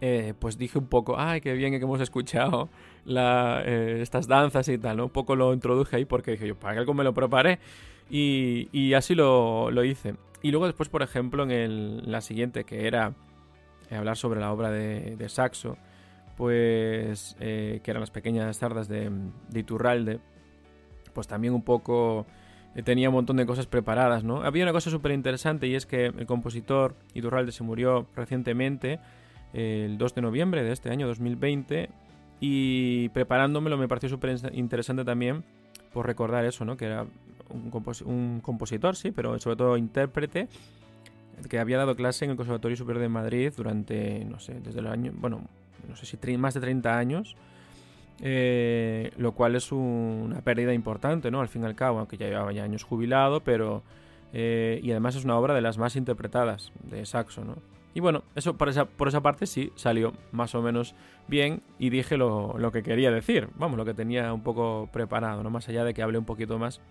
eh, 0.00 0.34
pues 0.38 0.56
dije 0.56 0.78
un 0.78 0.86
poco, 0.86 1.18
ay, 1.18 1.40
qué 1.40 1.54
bien 1.54 1.72
que 1.72 1.78
hemos 1.78 2.00
escuchado 2.00 2.68
eh, 3.06 3.98
estas 4.00 4.28
danzas 4.28 4.68
y 4.68 4.78
tal, 4.78 4.98
¿no? 4.98 5.04
Un 5.06 5.10
poco 5.10 5.34
lo 5.34 5.52
introduje 5.52 5.96
ahí 5.96 6.04
porque 6.04 6.32
dije 6.32 6.46
yo, 6.46 6.54
para 6.54 6.74
que 6.74 6.80
algo 6.80 6.94
me 6.94 7.02
lo 7.02 7.12
preparé 7.12 7.58
y, 8.08 8.94
así 8.94 9.16
lo, 9.16 9.84
hice. 9.84 10.14
Y 10.40 10.52
luego 10.52 10.66
después, 10.66 10.88
por 10.88 11.02
ejemplo, 11.02 11.42
en 11.50 12.08
la 12.10 12.20
siguiente, 12.20 12.62
que 12.62 12.86
era 12.86 13.14
hablar 13.90 14.16
sobre 14.16 14.38
la 14.38 14.52
obra 14.52 14.70
de, 14.70 15.28
saxo, 15.28 15.76
pues 16.36 17.34
que 17.40 17.82
eran 17.84 18.00
las 18.00 18.12
pequeñas 18.12 18.58
sardas 18.58 18.86
de, 18.86 19.10
de 19.48 19.60
Iturralde, 19.60 20.20
pues 21.10 21.26
también 21.26 21.54
un 21.54 21.62
poco 21.62 22.26
eh, 22.74 22.82
tenía 22.82 23.08
un 23.08 23.14
montón 23.14 23.36
de 23.36 23.46
cosas 23.46 23.66
preparadas, 23.66 24.24
¿no? 24.24 24.42
Había 24.42 24.64
una 24.64 24.72
cosa 24.72 24.90
súper 24.90 25.12
interesante 25.12 25.66
y 25.66 25.74
es 25.74 25.86
que 25.86 26.06
el 26.06 26.26
compositor 26.26 26.94
Iturralde 27.14 27.52
se 27.52 27.64
murió 27.64 28.06
recientemente, 28.14 29.00
el 29.52 29.98
2 29.98 30.14
de 30.14 30.22
noviembre 30.22 30.62
de 30.62 30.72
este 30.72 30.90
año 30.90 31.06
2020, 31.06 31.90
y 32.40 33.08
preparándomelo 33.10 33.76
me 33.76 33.88
pareció 33.88 34.08
súper 34.08 34.36
interesante 34.52 35.04
también 35.04 35.44
por 35.92 36.06
recordar 36.06 36.44
eso, 36.44 36.64
¿no? 36.64 36.76
Que 36.76 36.84
era 36.84 37.06
un, 37.50 37.72
un, 38.04 38.40
compositor, 38.40 38.94
sí, 38.94 39.10
pero 39.10 39.38
sobre 39.38 39.56
todo 39.56 39.76
intérprete, 39.76 40.48
que 41.48 41.58
había 41.58 41.78
dado 41.78 41.96
clase 41.96 42.24
en 42.24 42.32
el 42.32 42.36
Conservatorio 42.36 42.76
Superior 42.76 43.02
de 43.02 43.08
Madrid 43.08 43.52
durante, 43.56 44.24
no 44.24 44.38
sé, 44.38 44.60
desde 44.60 44.80
el 44.80 44.86
año, 44.86 45.12
bueno, 45.16 45.42
no 45.88 45.96
sé 45.96 46.06
si 46.06 46.36
más 46.36 46.54
de 46.54 46.60
30 46.60 46.98
años, 46.98 47.36
eh, 48.20 49.12
lo 49.16 49.32
cual 49.32 49.56
es 49.56 49.72
una 49.72 50.40
pérdida 50.40 50.72
importante, 50.72 51.30
¿no? 51.30 51.40
Al 51.40 51.48
fin 51.48 51.62
y 51.62 51.66
al 51.66 51.74
cabo, 51.74 51.98
aunque 51.98 52.16
ya 52.16 52.26
llevaba 52.26 52.52
ya 52.52 52.64
años 52.64 52.84
jubilado, 52.84 53.40
pero... 53.40 53.82
Eh, 54.34 54.80
y 54.82 54.90
además 54.90 55.16
es 55.16 55.24
una 55.24 55.38
obra 55.38 55.54
de 55.54 55.62
las 55.62 55.78
más 55.78 55.96
interpretadas 55.96 56.70
de 56.82 57.06
Saxo, 57.06 57.44
¿no? 57.46 57.56
Y 57.94 58.00
bueno, 58.00 58.24
eso 58.34 58.58
por 58.58 58.68
esa, 58.68 58.84
por 58.84 59.08
esa 59.08 59.22
parte 59.22 59.46
sí 59.46 59.72
salió 59.74 60.12
más 60.32 60.54
o 60.54 60.60
menos 60.60 60.94
bien 61.26 61.62
y 61.78 61.88
dije 61.88 62.18
lo, 62.18 62.56
lo, 62.58 62.70
que 62.70 62.82
quería 62.82 63.10
decir, 63.10 63.48
vamos, 63.56 63.78
lo 63.78 63.86
que 63.86 63.94
tenía 63.94 64.32
un 64.34 64.42
poco 64.42 64.90
preparado, 64.92 65.42
¿no? 65.42 65.50
Más 65.50 65.68
allá 65.68 65.82
de 65.82 65.94
que 65.94 66.02
hable 66.02 66.18
un 66.18 66.26
poquito 66.26 66.58
más 66.58 66.82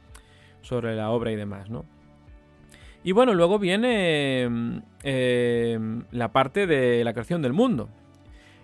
sobre 0.62 0.96
la 0.96 1.12
obra 1.12 1.32
y 1.32 1.36
demás, 1.36 1.70
¿no? 1.70 1.86
Y 3.04 3.14
bueno, 3.14 3.34
luego 3.34 3.58
viene 3.58 4.82
eh, 5.04 5.80
la 6.12 6.32
parte 6.34 6.68
de 6.68 7.04
la 7.04 7.14
creación 7.14 7.42
del 7.42 7.54
mundo, 7.54 7.90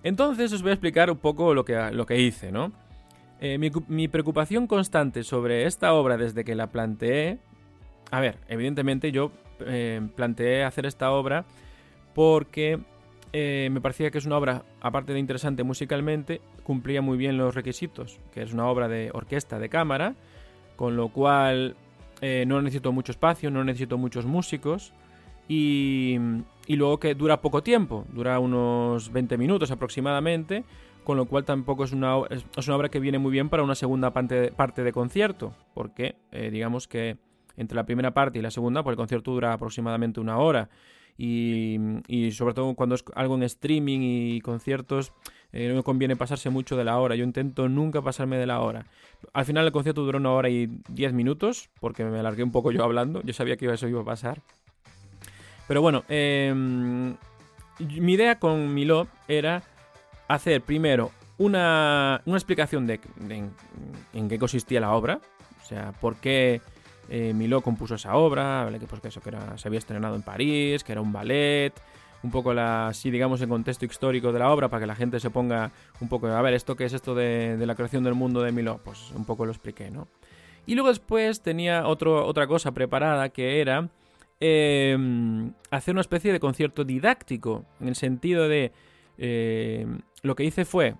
entonces 0.03 0.51
os 0.53 0.61
voy 0.61 0.71
a 0.71 0.73
explicar 0.73 1.09
un 1.09 1.17
poco 1.17 1.53
lo 1.53 1.65
que, 1.65 1.91
lo 1.91 2.05
que 2.05 2.19
hice, 2.19 2.51
¿no? 2.51 2.71
Eh, 3.45 3.57
mi, 3.57 4.07
preocupación 4.07 4.67
constante 4.67 5.23
sobre 5.23 5.65
esta 5.65 5.93
obra 5.93 6.15
desde 6.15 6.45
que 6.45 6.55
la 6.55 6.67
planteé... 6.67 7.39
A 8.09 8.21
ver, 8.21 8.37
evidentemente 8.47 9.11
yo 9.11 9.33
eh, 9.65 9.99
planteé 10.15 10.63
hacer 10.63 10.85
esta 10.85 11.11
obra 11.11 11.43
porque 12.15 12.79
eh, 13.33 13.67
me 13.69 13.81
parecía 13.81 14.11
que 14.11 14.19
es 14.19 14.25
una 14.25 14.37
obra, 14.37 14.63
aparte 14.79 15.11
de 15.11 15.19
interesante 15.19 15.63
musicalmente, 15.63 16.39
cumplía 16.63 17.01
muy 17.01 17.17
bien 17.17 17.37
los 17.37 17.53
requisitos, 17.53 18.17
que 18.33 18.43
es 18.43 18.53
una 18.53 18.67
obra 18.67 18.87
de 18.87 19.09
orquesta 19.13 19.59
de 19.59 19.67
cámara, 19.67 20.15
con 20.77 20.95
lo 20.95 21.09
cual 21.09 21.75
no 22.21 22.61
necesito 22.61 22.93
mucho 22.93 23.11
espacio, 23.11 23.51
no 23.51 23.65
necesito 23.65 23.97
muchos 23.97 24.25
músicos, 24.25 24.93
y, 25.49 26.17
luego 26.67 26.99
que 26.99 27.15
dura 27.15 27.41
poco 27.41 27.63
tiempo, 27.63 28.06
dura 28.13 28.39
unos 28.39 29.12
20 29.12 29.38
minutos 29.38 29.71
aproximadamente, 29.71 30.63
con 31.04 31.17
lo 31.17 31.26
cual 31.26 31.43
tampoco 31.43 31.84
es 31.84 31.91
una, 31.91 32.15
es 32.30 32.67
una 32.67 32.78
obra 32.78 32.89
que 32.89 32.99
viene 32.99 33.19
muy 33.19 33.32
bien 33.32 33.49
para 33.49 33.63
una 33.63 33.76
segunda 33.76 34.12
parte, 34.12 34.52
parte 34.52 34.84
de 34.84 34.93
concierto, 34.93 35.54
porque 35.73 36.15
eh, 36.32 36.49
digamos 36.52 36.88
que 36.88 37.17
entre 37.58 37.76
la 37.76 37.86
primera 37.86 38.13
parte 38.13 38.39
y 38.39 38.41
la 38.41 38.52
segunda, 38.52 38.84
pues 38.84 38.93
el 38.93 38.97
concierto 38.97 39.32
dura 39.32 39.54
aproximadamente 39.54 40.19
una 40.19 40.38
hora. 40.38 40.69
y, 41.15 41.78
sobre 42.32 42.56
todo 42.56 42.73
cuando 42.73 42.95
es 42.95 43.04
algo 43.13 43.36
en 43.36 43.43
streaming 43.43 43.99
y 44.02 44.41
conciertos, 44.41 45.13
eh, 45.52 45.69
no 45.69 45.76
me 45.76 45.84
conviene 45.84 46.15
pasarse 46.15 46.49
mucho 46.49 46.76
de 46.76 46.84
la 46.84 46.97
hora. 46.97 47.15
Yo 47.15 47.23
intento 47.23 47.69
nunca 47.69 48.02
pasarme 48.02 48.38
de 48.38 48.47
la 48.47 48.60
hora. 48.62 48.88
Al 49.34 49.45
final 49.45 49.65
el 49.65 49.71
concierto 49.71 50.04
duró 50.04 50.17
una 50.17 50.32
hora 50.32 50.49
y 50.49 50.67
diez 50.89 51.13
minutos, 51.13 51.69
porque 51.80 52.04
me 52.04 52.19
alargué 52.19 52.43
un 52.43 52.52
poco 52.52 52.71
yo 52.71 52.84
hablando. 52.84 53.21
Yo 53.21 53.34
sabía 53.34 53.56
que 53.56 53.71
eso 53.71 53.88
iba 53.88 54.02
a 54.02 54.06
pasar. 54.06 54.41
Pero 55.67 55.82
bueno, 55.82 56.04
em, 56.10 57.15
mi 57.80 58.13
idea 58.13 58.39
con 58.39 58.73
Milo 58.73 59.08
era 59.28 59.63
hacer 60.28 60.62
primero 60.62 61.12
una, 61.38 62.21
explicación 62.26 62.88
de, 62.88 62.99
en, 64.13 64.30
qué 64.30 64.39
consistía 64.39 64.80
la 64.80 64.93
obra, 64.93 65.19
o 65.62 65.65
sea, 65.65 65.91
por 65.93 66.17
qué 66.17 66.62
eh, 67.10 67.34
Miló 67.34 67.62
compuso 67.62 67.95
esa 67.95 68.15
obra, 68.15 68.65
¿vale? 68.65 68.80
que, 68.80 68.88
pues, 68.88 69.02
que 69.02 69.08
eso 69.10 69.21
que 69.21 69.30
era, 69.30 69.58
se 69.58 69.67
había 69.67 69.80
estrenado 69.80 70.15
en 70.15 70.21
París, 70.21 70.84
que 70.84 70.91
era 70.91 71.02
un 71.02 71.12
ballet, 71.12 71.73
un 72.23 72.32
poco 72.32 72.54
la, 72.54 72.91
sí, 72.93 73.12
digamos, 73.12 73.41
el 73.41 73.49
contexto 73.49 73.86
histórico 73.86 74.32
de 74.32 74.39
la 74.39 74.49
obra 74.49 74.69
para 74.69 74.82
que 74.82 74.88
la 74.88 74.95
gente 74.95 75.19
se 75.19 75.30
ponga 75.30 75.71
un 75.99 76.08
poco, 76.08 76.28
a 76.28 76.41
ver, 76.41 76.54
¿esto 76.54 76.76
qué 76.76 76.86
es 76.86 76.93
esto 76.93 77.13
de, 77.13 77.58
la 77.60 77.76
creación 77.76 78.04
del 78.04 78.13
mundo 78.13 78.41
de 78.41 78.52
Miló? 78.52 78.80
Pues 78.84 79.12
un 79.12 79.26
poco 79.26 79.45
lo 79.45 79.52
expliqué, 79.52 79.91
¿no? 79.91 80.08
Y 80.65 80.76
luego 80.76 80.88
después 80.88 81.41
tenía 81.41 81.86
otro, 81.86 82.26
otra 82.26 82.47
cosa 82.47 82.71
preparada 82.71 83.28
que 83.30 83.60
era 83.60 83.89
em, 84.45 85.53
hacer 85.71 85.93
una 85.93 86.01
especie 86.01 86.34
de 86.34 86.39
concierto 86.39 86.84
didáctico, 86.84 87.65
en 87.79 87.88
el 87.88 87.95
sentido 87.95 88.47
de, 88.47 88.73
eh, 89.17 89.88
lo 90.21 90.36
que 90.36 90.43
hice 90.43 90.65
fue 90.65 90.95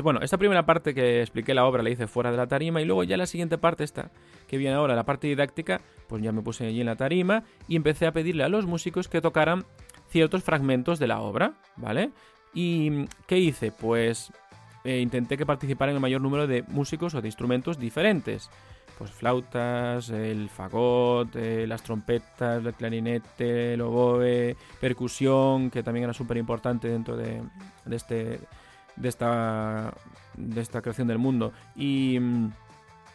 bueno, 0.00 0.20
esta 0.22 0.38
primera 0.38 0.64
parte 0.64 0.94
que 0.94 1.20
expliqué 1.20 1.52
la 1.52 1.66
obra 1.66 1.82
la 1.82 1.90
hice 1.90 2.06
fuera 2.06 2.30
de 2.30 2.38
la 2.38 2.46
tarima 2.46 2.80
y 2.80 2.86
luego 2.86 3.04
ya 3.04 3.18
la 3.18 3.26
siguiente 3.26 3.58
parte, 3.58 3.84
esta 3.84 4.10
que 4.46 4.56
viene 4.56 4.74
ahora, 4.74 4.94
la 4.94 5.04
parte 5.04 5.26
didáctica, 5.26 5.82
pues 6.08 6.22
ya 6.22 6.32
me 6.32 6.40
puse 6.40 6.66
allí 6.66 6.80
en 6.80 6.86
la 6.86 6.96
tarima 6.96 7.44
y 7.68 7.76
empecé 7.76 8.06
a 8.06 8.12
pedirle 8.12 8.44
a 8.44 8.48
los 8.48 8.64
músicos 8.64 9.08
que 9.08 9.20
tocaran 9.20 9.64
ciertos 10.08 10.42
fragmentos 10.44 10.98
de 10.98 11.08
la 11.08 11.20
obra, 11.20 11.54
¿vale? 11.76 12.10
¿Y 12.54 13.06
qué 13.26 13.38
hice? 13.38 13.70
Pues 13.70 14.32
eh, 14.84 15.00
intenté 15.00 15.36
que 15.36 15.46
participaran 15.46 15.94
el 15.94 16.00
mayor 16.00 16.20
número 16.20 16.46
de 16.46 16.62
músicos 16.68 17.14
o 17.14 17.20
de 17.20 17.28
instrumentos 17.28 17.78
diferentes. 17.78 18.50
Pues 18.98 19.10
flautas, 19.10 20.10
el 20.10 20.48
fagot, 20.48 21.34
eh, 21.34 21.66
las 21.66 21.82
trompetas, 21.82 22.64
el 22.64 22.74
clarinete, 22.74 23.74
el 23.74 23.80
oboe, 23.80 24.56
percusión, 24.80 25.70
que 25.70 25.82
también 25.82 26.04
era 26.04 26.12
súper 26.12 26.36
importante 26.36 26.88
dentro 26.88 27.16
de, 27.16 27.42
de 27.84 27.96
este 27.96 28.40
de 28.96 29.08
esta, 29.08 29.94
de 30.36 30.60
esta 30.60 30.82
creación 30.82 31.08
del 31.08 31.18
mundo. 31.18 31.52
Y 31.74 32.18
mm, 32.20 32.52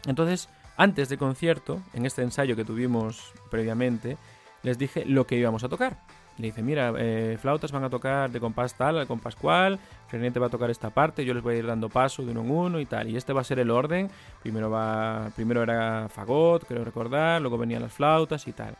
entonces, 0.08 0.50
antes 0.76 1.10
del 1.10 1.18
concierto, 1.18 1.82
en 1.94 2.06
este 2.06 2.22
ensayo 2.22 2.56
que 2.56 2.66
tuvimos 2.66 3.34
previamente, 3.50 4.18
les 4.64 4.78
dije 4.78 5.06
lo 5.06 5.26
que 5.28 5.38
íbamos 5.38 5.64
a 5.64 5.70
tocar. 5.70 6.00
Le 6.38 6.48
dice, 6.48 6.62
mira, 6.62 6.94
eh, 6.98 7.38
flautas 7.42 7.72
van 7.72 7.84
a 7.84 7.90
tocar 7.90 8.30
de 8.30 8.40
compás 8.40 8.76
tal 8.76 8.98
al 9.00 9.08
compás 9.08 9.36
cual, 9.36 9.80
clarinete 10.08 10.40
va 10.40 10.48
a 10.48 10.50
tocar 10.50 10.70
esta 10.70 10.92
parte, 10.92 11.26
yo 11.26 11.34
les 11.34 11.42
voy 11.42 11.56
a 11.56 11.58
ir 11.58 11.66
dando 11.66 11.90
paso 11.90 12.24
de 12.24 12.32
uno 12.32 12.42
en 12.42 12.52
uno 12.52 12.80
y 12.80 12.86
tal. 12.86 13.10
Y 13.10 13.18
este 13.18 13.34
va 13.34 13.42
a 13.42 13.44
ser 13.44 13.60
el 13.60 13.72
orden. 13.72 14.10
Primero 14.44 14.70
va, 14.70 15.32
primero 15.36 15.64
era 15.64 16.08
fagot, 16.10 16.66
creo 16.66 16.84
recordar, 16.84 17.42
luego 17.42 17.58
venían 17.58 17.82
las 17.82 17.94
flautas 17.94 18.48
y 18.48 18.54
tal. 18.54 18.76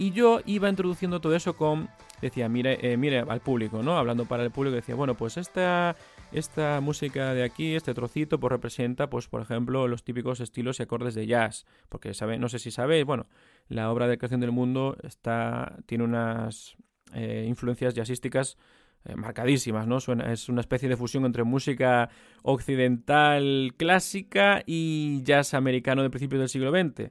Y 0.00 0.12
yo 0.12 0.40
iba 0.46 0.68
introduciendo 0.68 1.20
todo 1.20 1.34
eso 1.34 1.56
con, 1.56 1.90
decía, 2.22 2.48
mire, 2.48 2.78
eh, 2.80 2.96
mire 2.96 3.20
al 3.20 3.40
público, 3.40 3.82
¿no? 3.82 3.98
Hablando 3.98 4.24
para 4.24 4.42
el 4.42 4.50
público, 4.50 4.76
decía, 4.76 4.94
bueno, 4.94 5.14
pues 5.14 5.36
esta, 5.36 5.94
esta 6.32 6.80
música 6.80 7.34
de 7.34 7.42
aquí, 7.42 7.74
este 7.74 7.92
trocito, 7.92 8.40
pues 8.40 8.50
representa, 8.50 9.10
pues 9.10 9.28
por 9.28 9.42
ejemplo, 9.42 9.88
los 9.88 10.02
típicos 10.02 10.40
estilos 10.40 10.80
y 10.80 10.84
acordes 10.84 11.14
de 11.14 11.26
jazz. 11.26 11.66
Porque 11.90 12.14
sabe, 12.14 12.38
no 12.38 12.48
sé 12.48 12.58
si 12.58 12.70
sabéis, 12.70 13.04
bueno, 13.04 13.26
la 13.68 13.90
obra 13.90 14.08
de 14.08 14.16
creación 14.16 14.40
del 14.40 14.52
mundo 14.52 14.96
está, 15.02 15.76
tiene 15.84 16.04
unas 16.04 16.78
eh, 17.14 17.46
influencias 17.48 17.94
jazzísticas 17.94 18.56
eh, 19.04 19.16
marcadísimas, 19.16 19.86
¿no? 19.86 19.96
es 19.96 20.48
una 20.48 20.60
especie 20.60 20.88
de 20.88 20.96
fusión 20.96 21.24
entre 21.24 21.44
música 21.44 22.10
occidental 22.42 23.72
clásica 23.78 24.62
y 24.66 25.22
jazz 25.22 25.54
americano 25.54 26.02
de 26.02 26.10
principios 26.10 26.40
del 26.40 26.48
siglo 26.50 26.70
XX. 26.70 27.10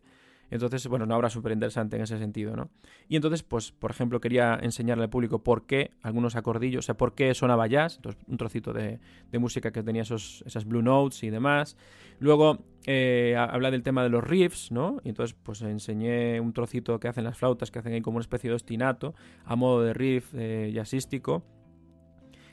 Entonces, 0.51 0.87
bueno, 0.87 1.05
una 1.05 1.17
obra 1.17 1.29
súper 1.29 1.51
interesante 1.51 1.95
en 1.95 2.03
ese 2.03 2.17
sentido, 2.17 2.55
¿no? 2.55 2.69
Y 3.07 3.15
entonces, 3.15 3.43
pues, 3.43 3.71
por 3.71 3.91
ejemplo, 3.91 4.19
quería 4.19 4.57
enseñarle 4.61 5.03
al 5.03 5.09
público 5.09 5.43
por 5.43 5.65
qué 5.65 5.91
algunos 6.01 6.35
acordillos, 6.35 6.85
o 6.85 6.87
sea, 6.87 6.97
por 6.97 7.13
qué 7.13 7.33
sonaba 7.33 7.67
jazz, 7.67 7.97
entonces, 7.97 8.21
un 8.27 8.37
trocito 8.37 8.73
de, 8.73 8.99
música 9.39 9.71
que 9.71 9.83
tenía 9.83 10.01
esos, 10.01 10.43
esas 10.45 10.65
blue 10.65 10.81
notes 10.81 11.23
y 11.23 11.29
demás. 11.29 11.77
Luego, 12.19 12.59
eh, 12.85 13.35
habla 13.37 13.71
del 13.71 13.83
tema 13.83 14.03
de 14.03 14.09
los 14.09 14.23
riffs, 14.23 14.71
¿no? 14.71 14.99
Y 15.03 15.09
entonces, 15.09 15.35
pues, 15.41 15.61
enseñé 15.61 16.39
un 16.39 16.53
trocito 16.53 16.99
que 16.99 17.07
hacen 17.07 17.23
las 17.23 17.37
flautas, 17.37 17.71
que 17.71 17.79
hacen 17.79 17.93
ahí 17.93 18.01
como 18.01 18.17
una 18.17 18.23
especie 18.23 18.49
de 18.49 18.55
ostinato, 18.55 19.13
a 19.45 19.55
modo 19.55 19.83
de 19.83 19.93
riff 19.93 20.33
eh, 20.33 20.71
jazzístico. 20.73 21.43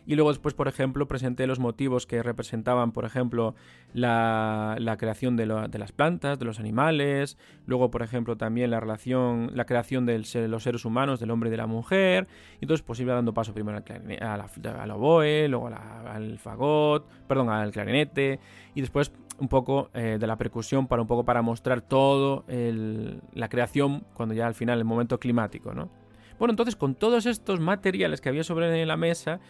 Y 0.06 0.14
luego 0.14 0.30
después, 0.30 0.54
por 0.54 0.68
ejemplo, 0.68 1.08
presenté 1.08 1.48
los 1.48 1.58
motivos 1.58 2.06
que 2.06 2.22
representaban, 2.22 2.92
por 2.92 3.04
ejemplo, 3.04 3.56
la, 3.92 4.96
creación 4.98 5.36
de, 5.36 5.46
las 5.46 5.92
plantas, 5.92 6.38
de 6.38 6.44
los 6.44 6.60
animales. 6.60 7.36
Luego, 7.66 7.90
por 7.90 8.02
ejemplo, 8.02 8.36
también 8.36 8.70
la 8.70 8.78
relación, 8.78 9.50
la 9.54 9.66
creación 9.66 10.06
de 10.06 10.18
los 10.48 10.62
seres 10.62 10.84
humanos, 10.84 11.18
del 11.18 11.32
hombre 11.32 11.48
y 11.48 11.50
de 11.50 11.56
la 11.56 11.66
mujer. 11.66 12.28
Y 12.60 12.64
entonces, 12.64 12.84
pues 12.86 13.00
iba 13.00 13.14
dando 13.14 13.34
paso 13.34 13.52
primero 13.52 13.82
al, 14.20 14.90
oboe, 14.92 15.48
luego 15.48 15.66
al 15.66 16.38
fagot, 16.38 17.08
perdón, 17.26 17.50
al 17.50 17.72
clarinete. 17.72 18.38
Y 18.76 18.82
después 18.82 19.10
un 19.38 19.48
poco 19.48 19.90
eh, 19.92 20.18
de 20.20 20.26
la 20.26 20.36
percusión 20.36 20.86
para 20.86 21.02
un 21.02 21.08
poco 21.08 21.24
para 21.24 21.42
mostrar 21.42 21.80
todo 21.82 22.44
la 22.48 23.48
creación 23.48 24.04
cuando 24.14 24.34
ya 24.34 24.46
al 24.46 24.54
final 24.54 24.78
el 24.78 24.84
momento 24.84 25.18
climático, 25.18 25.74
¿no? 25.74 25.90
Bueno, 26.38 26.52
entonces 26.52 26.76
con 26.76 26.94
todos 26.94 27.26
estos 27.26 27.60
materiales 27.60 28.20
que 28.20 28.28
había 28.28 28.44
sobre 28.44 28.84
la 28.84 28.96
mesa, 28.96 29.40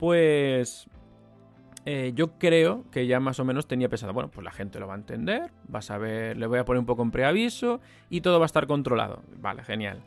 pues 0.00 0.88
eh, 1.84 2.12
yo 2.14 2.38
creo 2.38 2.84
que 2.90 3.06
ya 3.06 3.20
más 3.20 3.38
o 3.38 3.44
menos 3.44 3.68
tenía 3.68 3.90
pensado, 3.90 4.14
bueno, 4.14 4.30
pues 4.30 4.42
la 4.42 4.50
gente 4.50 4.80
lo 4.80 4.86
va 4.86 4.94
a 4.94 4.96
entender, 4.96 5.50
va 5.72 5.80
a 5.80 5.82
saber, 5.82 6.38
le 6.38 6.46
voy 6.46 6.58
a 6.58 6.64
poner 6.64 6.80
un 6.80 6.86
poco 6.86 7.02
en 7.02 7.10
preaviso 7.10 7.80
y 8.08 8.22
todo 8.22 8.38
va 8.38 8.46
a 8.46 8.46
estar 8.46 8.66
controlado. 8.66 9.22
Vale, 9.36 9.62
genial. 9.62 10.00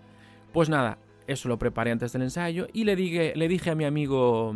Pues 0.51 0.67
nada, 0.67 0.97
eso 1.27 1.47
lo 1.47 1.59
preparé 1.59 1.91
antes 1.91 2.11
del 2.11 2.23
ensayo 2.23 2.67
y 2.73 2.85
le 2.85 2.95
dije, 2.95 3.33
le 3.35 3.47
dije 3.47 3.69
a 3.69 3.75
mi 3.75 3.85
amigo, 3.85 4.55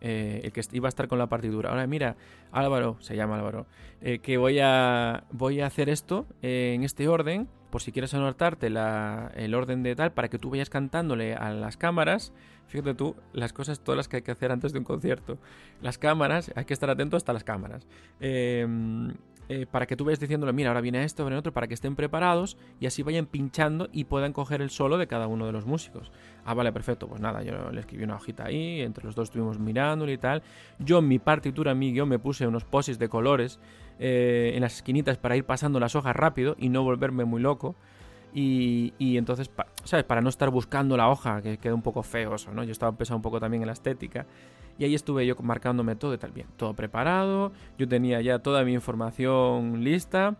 eh, 0.00 0.40
el 0.42 0.52
que 0.52 0.62
iba 0.72 0.88
a 0.88 0.90
estar 0.90 1.06
con 1.06 1.18
la 1.18 1.26
partitura, 1.26 1.68
ahora 1.68 1.86
mira, 1.86 2.16
Álvaro, 2.50 2.96
se 3.00 3.14
llama 3.14 3.36
Álvaro, 3.36 3.66
eh, 4.00 4.20
que 4.20 4.38
voy 4.38 4.58
a, 4.58 5.24
voy 5.32 5.60
a 5.60 5.66
hacer 5.66 5.90
esto 5.90 6.24
en 6.40 6.82
este 6.82 7.08
orden, 7.08 7.46
por 7.70 7.82
si 7.82 7.92
quieres 7.92 8.14
anotarte 8.14 8.66
el 8.66 9.54
orden 9.54 9.82
de 9.82 9.94
tal, 9.94 10.12
para 10.12 10.28
que 10.28 10.38
tú 10.38 10.50
vayas 10.50 10.70
cantándole 10.70 11.34
a 11.34 11.50
las 11.50 11.76
cámaras 11.76 12.32
Fíjate 12.68 12.94
tú, 12.94 13.16
las 13.32 13.54
cosas 13.54 13.80
todas 13.80 13.96
las 13.96 14.08
que 14.08 14.16
hay 14.16 14.22
que 14.22 14.30
hacer 14.30 14.52
antes 14.52 14.72
de 14.72 14.78
un 14.78 14.84
concierto. 14.84 15.38
Las 15.80 15.96
cámaras, 15.96 16.52
hay 16.54 16.66
que 16.66 16.74
estar 16.74 16.90
atento 16.90 17.16
hasta 17.16 17.32
las 17.32 17.42
cámaras. 17.42 17.86
Em, 18.20 19.14
eh, 19.48 19.64
para 19.64 19.86
que 19.86 19.96
tú 19.96 20.04
vayas 20.04 20.20
diciéndole, 20.20 20.52
mira, 20.52 20.68
ahora 20.68 20.82
viene 20.82 21.02
esto, 21.02 21.24
viene 21.24 21.38
otro, 21.38 21.50
para 21.50 21.66
que 21.66 21.72
estén 21.72 21.96
preparados 21.96 22.58
y 22.78 22.84
así 22.84 23.02
vayan 23.02 23.24
pinchando 23.24 23.88
y 23.90 24.04
puedan 24.04 24.34
coger 24.34 24.60
el 24.60 24.68
solo 24.68 24.98
de 24.98 25.06
cada 25.06 25.28
uno 25.28 25.46
de 25.46 25.52
los 25.52 25.64
músicos. 25.64 26.12
Ah, 26.44 26.52
vale, 26.52 26.70
perfecto. 26.70 27.08
Pues 27.08 27.22
nada, 27.22 27.42
yo 27.42 27.72
le 27.72 27.80
escribí 27.80 28.04
una 28.04 28.16
hojita 28.16 28.44
ahí, 28.44 28.82
entre 28.82 29.02
los 29.02 29.14
dos 29.14 29.28
estuvimos 29.28 29.58
mirándolo 29.58 30.12
y 30.12 30.18
tal. 30.18 30.42
Yo 30.78 30.98
en 30.98 31.08
mi 31.08 31.18
partitura, 31.18 31.74
mi 31.74 31.94
guion, 31.94 32.10
me 32.10 32.18
puse 32.18 32.46
unos 32.46 32.66
posis 32.66 32.98
de 32.98 33.08
colores 33.08 33.58
eh, 33.98 34.52
en 34.54 34.60
las 34.60 34.76
esquinitas 34.76 35.18
para 35.18 35.36
ir 35.36 35.44
pasando 35.44 35.80
las 35.80 35.96
hojas 35.96 36.14
rápido 36.14 36.54
y 36.58 36.68
no 36.68 36.82
volverme 36.82 37.24
muy 37.24 37.40
loco. 37.40 37.74
Y, 38.34 38.92
entonces, 39.16 39.50
¿sabes? 39.84 40.04
Para 40.04 40.20
no 40.20 40.28
estar 40.28 40.50
buscando 40.50 40.96
la 40.96 41.08
hoja, 41.08 41.42
que 41.42 41.58
queda 41.58 41.74
un 41.74 41.82
poco 41.82 42.02
feo 42.02 42.34
eso, 42.34 42.52
¿no? 42.52 42.62
Yo 42.62 42.72
estaba 42.72 42.92
pensando 42.92 43.16
un 43.16 43.22
poco 43.22 43.40
también 43.40 43.62
en 43.62 43.66
la 43.66 43.72
estética. 43.72 44.26
Y 44.78 44.84
ahí 44.84 44.94
estuve 44.94 45.26
yo 45.26 45.34
marcándome 45.42 45.96
todo 45.96 46.14
y 46.14 46.18
tal, 46.18 46.30
bien, 46.30 46.46
todo 46.56 46.74
preparado. 46.74 47.52
Yo 47.78 47.88
tenía 47.88 48.20
ya 48.20 48.38
toda 48.38 48.64
mi 48.64 48.74
información 48.74 49.82
lista. 49.82 50.36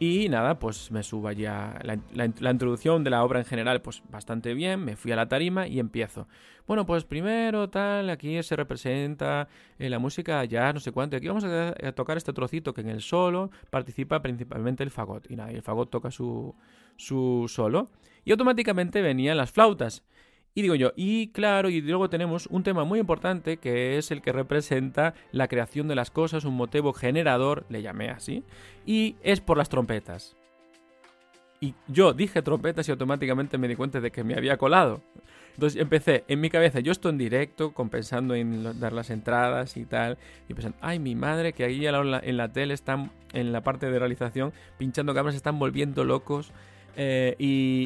Y 0.00 0.28
nada, 0.28 0.58
pues 0.58 0.90
me 0.90 1.04
subo 1.04 1.30
ya 1.30 1.80
la, 1.84 2.50
introducción 2.50 3.04
de 3.04 3.10
la 3.10 3.22
obra 3.24 3.38
en 3.38 3.44
general, 3.44 3.80
pues 3.80 4.02
bastante 4.10 4.52
bien. 4.52 4.84
Me 4.84 4.96
fui 4.96 5.12
a 5.12 5.16
la 5.16 5.28
tarima 5.28 5.68
y 5.68 5.78
empiezo. 5.78 6.26
Bueno, 6.66 6.84
pues 6.84 7.04
primero 7.04 7.70
tal, 7.70 8.10
aquí 8.10 8.42
se 8.42 8.56
representa 8.56 9.48
en 9.78 9.90
la 9.90 9.98
música 9.98 10.44
ya 10.44 10.72
no 10.72 10.80
sé 10.80 10.90
cuánto. 10.90 11.16
Aquí 11.16 11.28
vamos 11.28 11.44
a, 11.44 11.68
a, 11.70 11.92
tocar 11.92 12.16
este 12.16 12.32
trocito 12.32 12.74
que 12.74 12.80
en 12.80 12.88
el 12.88 13.02
solo 13.02 13.50
participa 13.70 14.20
principalmente 14.20 14.82
el 14.82 14.90
fagot. 14.90 15.30
Y 15.30 15.36
nada, 15.36 15.50
el 15.50 15.62
fagot 15.62 15.90
toca 15.90 16.10
su, 16.10 16.54
su 16.96 17.46
solo. 17.48 17.88
Y 18.24 18.32
automáticamente 18.32 19.00
venían 19.00 19.36
las 19.36 19.52
flautas. 19.52 20.02
Y 20.56 20.62
digo 20.62 20.76
yo, 20.76 20.92
y 20.94 21.28
claro, 21.28 21.68
y 21.68 21.80
luego 21.80 22.08
tenemos 22.08 22.46
un 22.46 22.62
tema 22.62 22.84
muy 22.84 23.00
importante 23.00 23.56
que 23.56 23.98
es 23.98 24.12
el 24.12 24.22
que 24.22 24.32
representa 24.32 25.14
la 25.32 25.48
creación 25.48 25.88
de 25.88 25.96
las 25.96 26.12
cosas, 26.12 26.44
un 26.44 26.54
motivo 26.54 26.92
generador, 26.92 27.66
le 27.68 27.82
llamé 27.82 28.10
así, 28.10 28.44
y 28.86 29.16
es 29.24 29.40
por 29.40 29.58
las 29.58 29.68
trompetas. 29.68 30.36
Y 31.60 31.74
yo 31.88 32.12
dije 32.12 32.40
trompetas 32.40 32.86
y 32.86 32.92
automáticamente 32.92 33.58
me 33.58 33.66
di 33.66 33.74
cuenta 33.74 34.00
de 34.00 34.12
que 34.12 34.22
me 34.22 34.34
había 34.34 34.56
colado. 34.56 35.02
Entonces 35.54 35.80
empecé 35.80 36.24
en 36.28 36.40
mi 36.40 36.50
cabeza, 36.50 36.78
yo 36.78 36.92
estoy 36.92 37.10
en 37.10 37.18
directo, 37.18 37.72
compensando 37.72 38.36
en 38.36 38.78
dar 38.78 38.92
las 38.92 39.10
entradas 39.10 39.76
y 39.76 39.84
tal, 39.84 40.18
y 40.48 40.54
pensando, 40.54 40.78
ay, 40.80 41.00
mi 41.00 41.16
madre, 41.16 41.52
que 41.52 41.64
ahí 41.64 41.84
en 41.84 42.10
la, 42.10 42.20
en 42.20 42.36
la 42.36 42.52
tele 42.52 42.74
están, 42.74 43.10
en 43.32 43.50
la 43.50 43.62
parte 43.62 43.90
de 43.90 43.98
realización, 43.98 44.52
pinchando 44.78 45.14
cámaras, 45.14 45.34
están 45.34 45.58
volviendo 45.58 46.04
locos 46.04 46.52
Eh, 46.96 47.34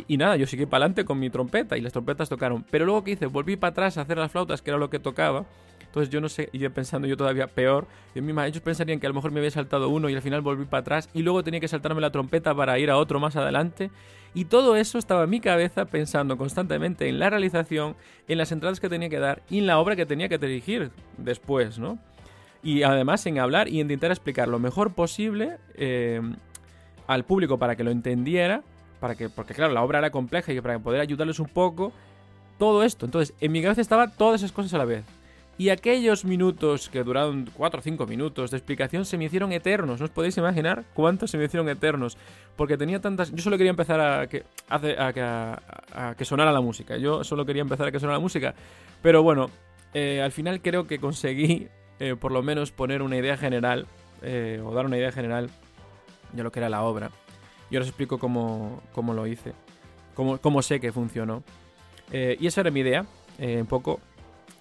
y, 0.08 0.16
nada, 0.16 0.36
yo 0.36 0.46
seguí 0.46 0.66
para 0.66 0.84
adelante 0.84 1.04
con 1.04 1.18
mi 1.18 1.30
trompeta 1.30 1.76
y 1.76 1.80
las 1.80 1.92
trompetas 1.92 2.28
tocaron. 2.28 2.64
Pero 2.70 2.84
luego 2.84 3.04
que 3.04 3.12
hice, 3.12 3.26
volví 3.26 3.56
para 3.56 3.70
atrás 3.70 3.98
a 3.98 4.02
hacer 4.02 4.18
las 4.18 4.30
flautas, 4.30 4.62
que 4.62 4.70
era 4.70 4.78
lo 4.78 4.90
que 4.90 4.98
tocaba. 4.98 5.44
Entonces 5.80 6.10
yo 6.10 6.20
no 6.20 6.28
sé, 6.28 6.50
y 6.52 6.68
pensando 6.68 7.08
yo 7.08 7.16
todavía 7.16 7.46
peor. 7.46 7.86
Ellos 8.14 8.60
pensarían 8.60 9.00
que 9.00 9.06
a 9.06 9.10
lo 9.10 9.14
mejor 9.14 9.30
me 9.30 9.40
había 9.40 9.50
saltado 9.50 9.88
uno 9.88 10.10
y 10.10 10.14
al 10.14 10.22
final 10.22 10.42
volví 10.42 10.66
para 10.66 10.82
atrás. 10.82 11.08
Y 11.14 11.22
luego 11.22 11.42
tenía 11.42 11.60
que 11.60 11.68
saltarme 11.68 12.00
la 12.00 12.10
trompeta 12.10 12.54
para 12.54 12.78
ir 12.78 12.90
a 12.90 12.98
otro 12.98 13.20
más 13.20 13.36
adelante. 13.36 13.90
Y 14.34 14.44
todo 14.44 14.76
eso 14.76 14.98
estaba 14.98 15.24
en 15.24 15.30
mi 15.30 15.40
cabeza 15.40 15.86
pensando 15.86 16.36
constantemente 16.36 17.08
en 17.08 17.18
la 17.18 17.30
realización, 17.30 17.96
en 18.28 18.36
las 18.36 18.52
entradas 18.52 18.80
que 18.80 18.90
tenía 18.90 19.08
que 19.08 19.18
dar 19.18 19.42
y 19.48 19.58
en 19.58 19.66
la 19.66 19.78
obra 19.78 19.96
que 19.96 20.04
tenía 20.04 20.28
que 20.28 20.36
dirigir 20.36 20.90
después, 21.16 21.78
¿no? 21.78 21.98
Y 22.62 22.82
además 22.82 23.24
en 23.26 23.38
hablar 23.38 23.68
y 23.68 23.80
intentar 23.80 24.10
explicar 24.10 24.48
lo 24.48 24.58
mejor 24.58 24.92
posible 24.92 25.56
eh, 25.74 26.20
al 27.06 27.24
público 27.24 27.58
para 27.58 27.76
que 27.76 27.84
lo 27.84 27.90
entendiera 27.90 28.62
para 29.00 29.14
que, 29.14 29.28
porque 29.28 29.54
claro, 29.54 29.72
la 29.72 29.82
obra 29.82 29.98
era 29.98 30.10
compleja 30.10 30.52
y 30.52 30.60
para 30.60 30.78
poder 30.78 31.00
ayudarles 31.00 31.40
un 31.40 31.48
poco, 31.48 31.92
todo 32.58 32.82
esto. 32.82 33.06
Entonces, 33.06 33.34
en 33.40 33.52
mi 33.52 33.62
cabeza 33.62 33.80
estaban 33.80 34.12
todas 34.16 34.42
esas 34.42 34.52
cosas 34.52 34.74
a 34.74 34.78
la 34.78 34.84
vez. 34.84 35.04
Y 35.58 35.70
aquellos 35.70 36.24
minutos 36.24 36.88
que 36.88 37.02
duraron 37.02 37.50
4 37.52 37.80
o 37.80 37.82
5 37.82 38.06
minutos 38.06 38.52
de 38.52 38.56
explicación 38.56 39.04
se 39.04 39.18
me 39.18 39.24
hicieron 39.24 39.52
eternos. 39.52 39.98
No 39.98 40.04
os 40.04 40.10
podéis 40.10 40.36
imaginar 40.36 40.84
cuántos 40.94 41.32
se 41.32 41.38
me 41.38 41.46
hicieron 41.46 41.68
eternos. 41.68 42.16
Porque 42.54 42.76
tenía 42.76 43.00
tantas... 43.00 43.32
Yo 43.32 43.42
solo 43.42 43.56
quería 43.56 43.70
empezar 43.70 44.00
a 44.00 44.28
que, 44.28 44.44
a, 44.68 46.14
que 46.16 46.24
sonara 46.24 46.52
la 46.52 46.60
música. 46.60 46.96
Yo 46.96 47.24
solo 47.24 47.44
quería 47.44 47.62
empezar 47.62 47.88
a 47.88 47.90
que 47.90 47.98
sonara 47.98 48.18
la 48.18 48.22
música. 48.22 48.54
Pero 49.02 49.24
bueno, 49.24 49.50
eh, 49.94 50.22
al 50.22 50.30
final 50.30 50.60
creo 50.62 50.86
que 50.86 51.00
conseguí 51.00 51.66
eh, 51.98 52.14
por 52.14 52.30
lo 52.30 52.44
menos 52.44 52.70
poner 52.70 53.02
una 53.02 53.16
idea 53.16 53.36
general. 53.36 53.88
Eh, 54.22 54.62
o 54.64 54.72
dar 54.72 54.86
una 54.86 54.96
idea 54.96 55.10
general 55.10 55.50
de 56.34 56.42
lo 56.44 56.52
que 56.52 56.60
era 56.60 56.68
la 56.68 56.82
obra. 56.82 57.10
Y 57.70 57.76
ahora 57.76 57.82
os 57.82 57.88
explico 57.88 58.18
cómo, 58.18 58.82
cómo 58.92 59.14
lo 59.14 59.26
hice, 59.26 59.52
cómo, 60.14 60.38
cómo, 60.38 60.62
sé 60.62 60.80
que 60.80 60.92
funcionó. 60.92 61.42
Eh, 62.10 62.36
y 62.40 62.46
esa 62.46 62.62
era 62.62 62.70
mi 62.70 62.80
idea, 62.80 63.06
eh, 63.38 63.60
un 63.60 63.66
poco, 63.66 64.00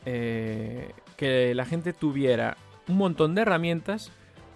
eh, 0.06 0.91
que 1.15 1.56
la 1.56 1.65
gente 1.65 1.93
tuviera 1.93 2.58
un 2.88 2.98
montón 2.98 3.36
de 3.36 3.41
herramientas 3.41 4.12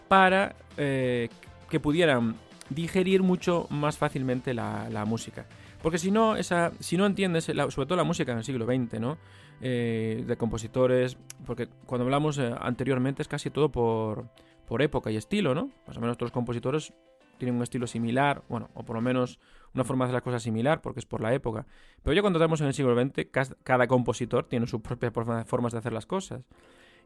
para 0.08 0.56
que 0.76 1.80
pudieran 1.80 2.36
digerir 2.70 3.22
mucho 3.22 3.68
más 3.70 3.98
fácilmente 3.98 4.54
la, 4.54 4.90
la 4.90 5.06
música. 5.06 5.46
Porque 5.84 6.00
si 6.00 6.10
no, 6.10 6.38
esa, 6.38 6.72
si 6.80 6.98
no 6.98 7.06
entiendes, 7.06 7.46
sobre 7.46 7.86
todo 7.86 7.96
la 7.96 8.04
música 8.04 8.32
en 8.32 8.40
el 8.40 8.44
siglo 8.44 8.66
XX, 8.66 9.00
¿no? 9.00 9.18
de 9.60 10.36
compositores, 10.40 11.18
porque 11.46 11.68
cuando 11.86 12.06
hablamos 12.06 12.40
anteriormente 12.40 13.22
es 13.22 13.28
casi 13.28 13.52
todo 13.52 13.70
por, 13.70 14.26
por 14.66 14.82
época 14.82 15.12
y 15.12 15.18
estilo, 15.18 15.54
¿no? 15.54 15.70
Más 15.86 15.98
o 15.98 16.00
menos 16.00 16.18
todos 16.18 16.30
los 16.30 16.34
compositores 16.34 16.94
tienen 17.42 17.56
un 17.56 17.64
estilo 17.64 17.88
similar, 17.88 18.44
bueno, 18.48 18.70
o 18.76 18.86
por 18.86 18.96
lo 18.96 19.02
menos 19.02 19.40
una 19.74 19.84
forma 19.84 20.06
de 20.06 20.10
hacer 20.10 20.14
las 20.14 20.24
cosas 20.24 20.44
similar, 20.44 20.80
porque 20.80 21.00
es 21.00 21.08
por 21.08 21.22
la 21.22 21.34
época. 21.34 21.66
Pero 22.04 22.14
ya 22.14 22.22
cuando 22.22 22.38
estamos 22.38 22.62
en 22.62 22.68
el 22.68 22.76
siglo 22.76 22.96
XX, 22.96 23.28
cada 23.64 23.88
compositor 23.88 24.48
tiene 24.48 24.68
sus 24.68 24.82
propias 24.82 25.12
formas 25.12 25.74
de 25.74 25.80
hacer 25.80 25.92
las 25.92 26.06
cosas. 26.06 26.44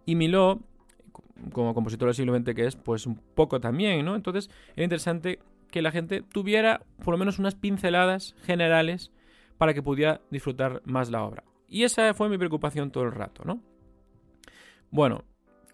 Y 0.06 0.16
Miló, 0.16 0.60
como 1.54 1.74
compositor 1.74 2.08
del 2.08 2.16
siglo 2.16 2.36
XX 2.38 2.54
que 2.54 2.66
es, 2.66 2.76
pues 2.76 3.06
un 3.08 3.16
poco 3.16 3.62
también, 3.62 4.04
¿no? 4.04 4.14
Entonces 4.14 4.50
era 4.76 4.84
interesante 4.84 5.40
que 5.72 5.82
la 5.82 5.92
gente 5.92 6.22
tuviera 6.22 6.82
por 7.02 7.14
lo 7.14 7.18
menos 7.18 7.40
unas 7.40 7.56
pinceladas 7.56 8.36
generales 8.44 9.14
para 9.58 9.74
que 9.74 9.82
pudiera 9.82 10.20
disfrutar 10.32 10.82
más 10.84 11.10
la 11.12 11.24
obra. 11.24 11.46
Y 11.70 11.84
esa 11.84 12.14
fue 12.14 12.28
mi 12.28 12.38
preocupación 12.38 12.92
todo 12.92 13.06
el 13.06 13.14
rato, 13.14 13.44
¿no? 13.46 13.62
Bueno, 14.92 15.24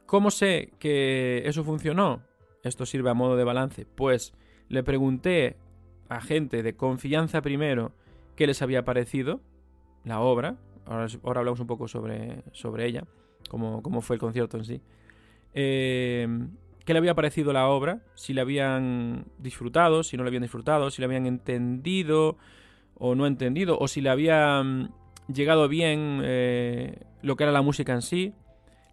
¿cómo 0.06 0.30
sé 0.30 0.72
que 0.78 1.42
eso 1.46 1.64
funcionó? 1.64 2.22
Esto 2.64 2.86
sirve 2.86 3.10
a 3.10 3.16
modo 3.16 3.36
de 3.36 3.44
balance. 3.44 3.86
Pues 3.86 4.34
le 4.72 4.84
pregunté 4.84 5.58
a 6.08 6.22
gente 6.22 6.64
de 6.64 6.76
confianza 6.76 7.42
primero 7.42 7.92
qué 8.36 8.48
les 8.48 8.62
había 8.62 8.86
parecido 8.86 9.42
la 10.06 10.22
obra. 10.22 10.56
Ahora, 10.86 11.08
hablamos 11.40 11.60
un 11.60 11.68
poco 11.68 11.88
sobre, 11.88 12.44
sobre 12.54 12.88
ella, 12.88 13.04
cómo, 13.50 13.84
cómo, 13.84 14.02
fue 14.02 14.16
el 14.16 14.20
concierto 14.20 14.58
en 14.58 14.66
sí. 14.66 14.82
Eh, 15.54 16.28
qué 16.86 16.94
le 16.94 17.00
había 17.00 17.16
parecido 17.16 17.54
la 17.54 17.68
obra, 17.68 18.02
si 18.16 18.34
le 18.34 18.42
habían 18.42 19.26
disfrutado, 19.38 20.04
si 20.04 20.18
no 20.18 20.24
le 20.24 20.30
habían 20.30 20.44
disfrutado, 20.44 20.90
si 20.90 21.02
le 21.02 21.06
habían 21.06 21.26
entendido 21.28 22.38
o 22.96 23.14
no 23.14 23.28
entendido, 23.28 23.78
o 23.78 23.88
si 23.88 24.00
le 24.00 24.10
había 24.10 24.64
llegado 25.28 25.68
bien 25.68 26.22
eh, 26.24 27.04
lo 27.22 27.36
que 27.36 27.44
era 27.44 27.52
la 27.52 27.62
música 27.62 27.94
en 27.94 28.02
sí. 28.02 28.34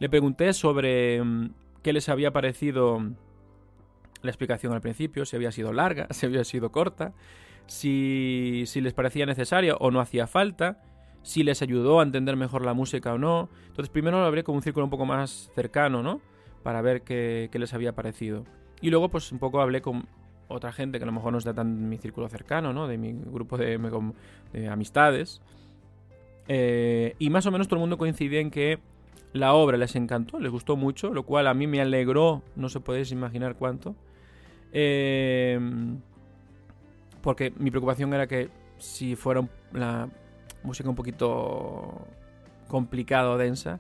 Le 0.01 0.09
pregunté 0.09 0.53
sobre 0.53 1.23
mm, 1.23 1.51
qué 1.83 1.93
les 1.93 2.09
había 2.09 2.33
parecido 2.33 3.01
la 4.23 4.31
explicación 4.31 4.73
al 4.73 4.81
principio, 4.81 5.25
si 5.25 5.37
había 5.37 5.53
sido 5.53 5.73
larga, 5.73 6.07
si 6.11 6.27
había 6.27 6.45
sido 6.45 6.71
corta, 6.73 7.13
si, 7.67 8.65
si 8.67 8.81
les 8.81 8.95
parecía 8.95 9.27
necesaria 9.27 9.75
o 9.77 9.91
no 9.91 10.01
hacía 10.01 10.27
falta, 10.27 10.83
si 11.23 11.43
les 11.43 11.61
ayudó 11.63 12.01
a 12.01 12.03
entender 12.03 12.37
mejor 12.37 12.65
la 12.65 12.75
música 12.75 13.13
o 13.13 13.19
no. 13.19 13.49
Entonces 13.67 13.91
primero 13.91 14.19
lo 14.19 14.27
hablé 14.27 14.45
con 14.45 14.55
un 14.55 14.63
círculo 14.63 14.85
un 14.85 14.91
poco 14.91 15.07
más 15.07 15.51
cercano, 15.55 16.03
¿no? 16.03 16.21
Para 16.63 16.83
ver 16.83 17.03
qué, 17.03 17.51
les 17.53 17.75
había 17.75 17.93
parecido. 17.93 18.45
Y 18.81 18.91
luego 18.91 19.09
pues 19.09 19.31
un 19.33 19.39
poco 19.39 19.61
hablé 19.61 19.83
con 19.83 20.07
otra 20.49 20.73
gente 20.73 20.99
que 20.99 21.05
a 21.05 21.07
lo 21.07 21.13
mejor 21.13 21.33
no 21.33 21.39
está 21.39 21.53
tan 21.53 21.89
mi 21.89 21.99
círculo 21.99 22.29
cercano, 22.29 22.73
¿no? 22.73 22.89
De 22.89 22.97
mi 22.97 23.13
grupo 23.13 23.59
de, 23.59 23.79
amistades. 24.71 25.43
Eh, 26.47 27.15
y 27.19 27.29
más 27.29 27.45
o 27.45 27.51
menos 27.51 27.69
todo 27.69 27.77
el 27.77 27.81
mundo 27.81 27.99
coincidía 27.99 28.41
en 28.41 28.51
que 28.51 28.79
la 29.35 29.53
obra 29.53 29.77
les 29.77 29.95
encantó, 29.97 30.41
les 30.41 30.51
gustó 30.51 30.77
mucho, 30.77 31.13
lo 31.13 31.25
cual 31.25 31.47
a 31.47 31.55
mí 31.55 31.67
me 31.67 31.83
alegró, 31.83 32.43
no 32.57 32.71
se 32.71 32.81
podéis 32.81 33.13
imaginar 33.13 33.57
cuánto. 33.57 33.95
Em, 34.73 35.99
porque 37.23 37.53
mi 37.57 37.71
preocupación 37.71 38.13
era 38.15 38.27
que 38.27 38.49
si 38.79 39.17
fuera 39.17 39.47
la 39.73 40.09
música 40.63 40.89
un 40.89 40.97
poquito 40.97 42.07
complicada 42.69 43.31
o 43.31 43.39
densa. 43.39 43.79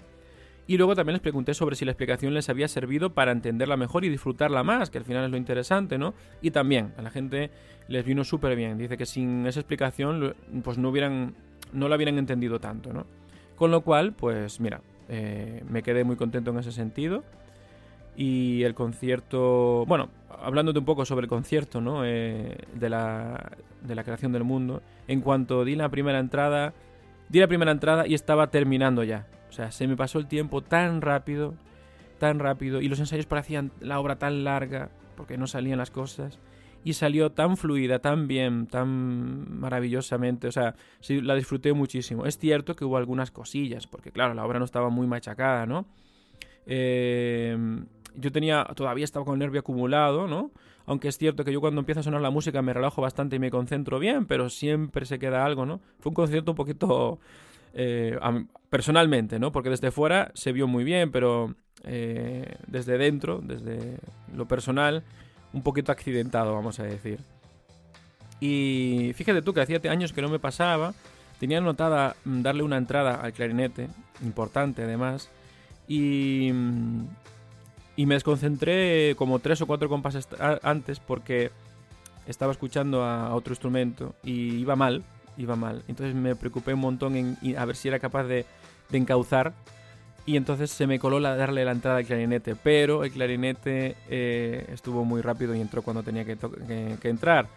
Y 0.67 0.77
luego 0.77 0.95
también 0.95 1.15
les 1.15 1.23
pregunté 1.23 1.55
sobre 1.55 1.77
si 1.77 1.87
la 1.87 1.93
explicación 1.93 2.35
les 2.35 2.51
había 2.51 2.69
servido 2.69 3.15
para 3.15 3.33
entenderla 3.33 3.79
mejor 3.79 4.05
y 4.05 4.11
disfrutarla 4.11 4.63
más, 4.63 4.91
que 4.91 4.99
al 4.99 5.05
final 5.05 5.25
es 5.25 5.31
lo 5.31 5.39
interesante, 5.39 5.97
¿no? 5.97 6.13
Y 6.43 6.51
también 6.51 6.93
a 6.99 7.03
la 7.03 7.11
gente 7.11 7.51
les 7.89 8.05
vino 8.05 8.23
súper 8.23 8.55
bien. 8.55 8.77
Dice 8.77 8.99
que 8.99 9.07
sin 9.07 9.47
esa 9.47 9.61
explicación 9.61 10.35
pues 10.63 10.77
no 10.77 10.91
hubieran 10.91 11.35
no 11.73 11.89
la 11.89 11.97
hubieran 11.97 12.19
entendido 12.19 12.61
tanto, 12.61 12.93
¿no? 12.93 13.07
Con 13.57 13.71
lo 13.71 13.81
cual, 13.81 14.13
pues 14.13 14.61
mira, 14.61 14.81
eh, 15.09 15.63
me 15.69 15.83
quedé 15.83 16.05
muy 16.05 16.17
contento 16.17 16.51
en 16.51 16.59
ese 16.59 16.73
sentido. 16.73 17.25
Y 18.21 18.65
el 18.65 18.75
concierto, 18.75 19.85
bueno, 19.87 20.09
hablándote 20.43 20.81
un 20.81 20.85
poco 20.85 21.05
sobre 21.05 21.27
el 21.27 21.29
concierto, 21.29 21.81
¿no? 21.81 22.05
Eh, 22.05 22.59
de, 22.75 22.91
la, 22.91 23.53
de 23.81 23.95
la 23.95 24.03
creación 24.03 24.33
del 24.33 24.43
mundo. 24.43 24.83
En 25.07 25.21
cuanto 25.21 25.65
di 25.65 25.77
la 25.77 25.89
primera 25.89 26.19
entrada, 26.19 26.75
di 27.29 27.39
la 27.39 27.47
primera 27.47 27.71
entrada 27.71 28.09
y 28.09 28.15
estaba 28.15 28.51
terminando 28.51 29.05
ya. 29.05 29.29
O 29.49 29.53
sea, 29.53 29.71
se 29.71 29.87
me 29.87 29.97
pasó 29.97 30.19
el 30.19 30.27
tiempo 30.27 30.63
tan 30.63 31.01
rápido, 31.01 31.55
tan 32.19 32.41
rápido. 32.41 32.81
Y 32.81 32.89
los 32.89 32.99
ensayos 32.99 33.27
parecían 33.27 33.71
la 33.79 34.01
obra 34.01 34.19
tan 34.19 34.43
larga, 34.43 34.91
porque 35.17 35.39
no 35.39 35.47
salían 35.47 35.79
las 35.79 35.93
cosas. 35.93 36.41
Y 36.83 36.95
salió 36.95 37.31
tan 37.31 37.57
fluida, 37.57 38.01
tan 38.01 38.27
bien, 38.27 38.67
tan 38.67 39.61
maravillosamente. 39.61 40.49
O 40.49 40.53
sea, 40.53 40.75
sí, 40.99 41.21
la 41.21 41.37
disfruté 41.37 41.73
muchísimo. 41.73 42.27
Es 42.27 42.37
cierto 42.37 42.75
que 42.75 42.85
hubo 42.85 42.97
algunas 42.97 43.31
cosillas, 43.31 43.87
porque 43.87 44.11
claro, 44.11 44.35
la 44.35 44.45
obra 44.45 44.59
no 44.59 44.65
estaba 44.65 44.89
muy 44.89 45.07
machacada, 45.07 45.67
¿no? 45.67 45.87
Eh, 46.67 47.57
yo 48.21 48.33
tenía, 48.33 48.65
todavía 48.75 49.05
estaba 49.05 49.25
con 49.25 49.35
el 49.35 49.39
nervio 49.41 49.61
acumulado, 49.61 50.27
¿no? 50.27 50.51
Aunque 50.87 51.09
es 51.09 51.19
cierto 51.19 51.45
que 51.45 51.53
yo 51.53 51.61
cuando 51.61 51.81
empieza 51.81 52.01
a 52.01 52.03
sonar 52.03 52.21
la 52.21 52.31
música 52.31 52.63
me 52.63 52.73
relajo 52.73 53.03
bastante 53.03 53.37
y 53.37 53.39
me 53.39 53.51
concentro 53.51 53.99
bien, 53.99 54.27
pero 54.27 54.49
siempre 54.49 55.07
se 55.07 55.19
queda 55.19 55.45
algo, 55.45 55.67
¿no? 55.67 55.81
Fue 56.01 56.11
un 56.11 56.15
concierto 56.15 56.53
un 56.53 56.57
poquito 56.57 57.19
eh, 57.75 58.19
personalmente, 58.71 59.39
¿no? 59.39 59.53
Porque 59.53 59.71
desde 59.71 59.91
fuera 59.91 60.31
se 60.35 60.53
vio 60.53 60.67
muy 60.67 60.85
bien, 60.85 61.11
pero 61.11 61.55
eh, 61.85 62.57
desde 62.67 62.99
dentro, 62.99 63.41
desde 63.43 63.99
lo 64.35 64.47
personal, 64.47 65.05
un 65.53 65.63
poquito 65.63 65.93
accidentado, 65.93 66.55
vamos 66.55 66.81
a 66.81 66.85
decir. 66.85 67.21
Y 68.41 69.13
fíjate 69.15 69.43
tú 69.43 69.53
que 69.53 69.61
hacía 69.61 69.81
años 69.91 70.13
que 70.13 70.23
no 70.23 70.29
me 70.29 70.39
pasaba, 70.39 70.95
tenía 71.39 71.59
anotada 71.59 72.17
mm, 72.25 72.43
darle 72.43 72.63
una 72.63 72.77
entrada 72.77 73.17
al 73.17 73.33
clarinete, 73.33 73.89
importante 74.23 74.83
además, 74.83 75.31
y, 75.87 76.51
mm, 76.53 77.07
y 77.99 78.07
me 78.07 78.15
desconcentré 78.15 79.17
como 79.17 79.41
tres 79.41 79.61
o 79.61 79.67
cuatro 79.67 79.89
compases 79.89 80.29
antes 80.63 81.01
porque 81.01 81.51
estaba 82.29 82.53
escuchando 82.53 83.03
a 83.03 83.35
otro 83.35 83.51
instrumento 83.55 84.15
y 84.23 84.55
iba 84.55 84.77
mal, 84.77 85.03
iba 85.37 85.57
mal. 85.57 85.83
Entonces 85.89 86.15
me 86.15 86.37
preocupé 86.37 86.75
un 86.75 86.79
montón 86.79 87.17
en 87.17 87.37
a 87.59 87.65
ver 87.65 87.75
si 87.75 87.89
era 87.89 87.99
capaz 87.99 88.23
de, 88.23 88.47
encauzar 88.93 89.53
y 90.27 90.37
entonces 90.37 90.71
se 90.71 90.87
me 90.87 91.01
coló 91.01 91.19
la, 91.19 91.35
darle 91.35 91.65
la 91.65 91.73
entrada 91.73 91.99
al 91.99 92.07
clarinete, 92.07 92.55
pero 92.55 93.03
el 93.03 93.11
clarinete 93.11 93.97
eh, 94.09 94.65
estuvo 94.73 95.05
muy 95.05 95.21
rápido 95.21 95.53
y 95.57 95.61
entró 95.61 95.83
cuando 95.83 96.05
tenía 96.05 96.25
que, 96.25 96.39
entrar. 97.03 97.49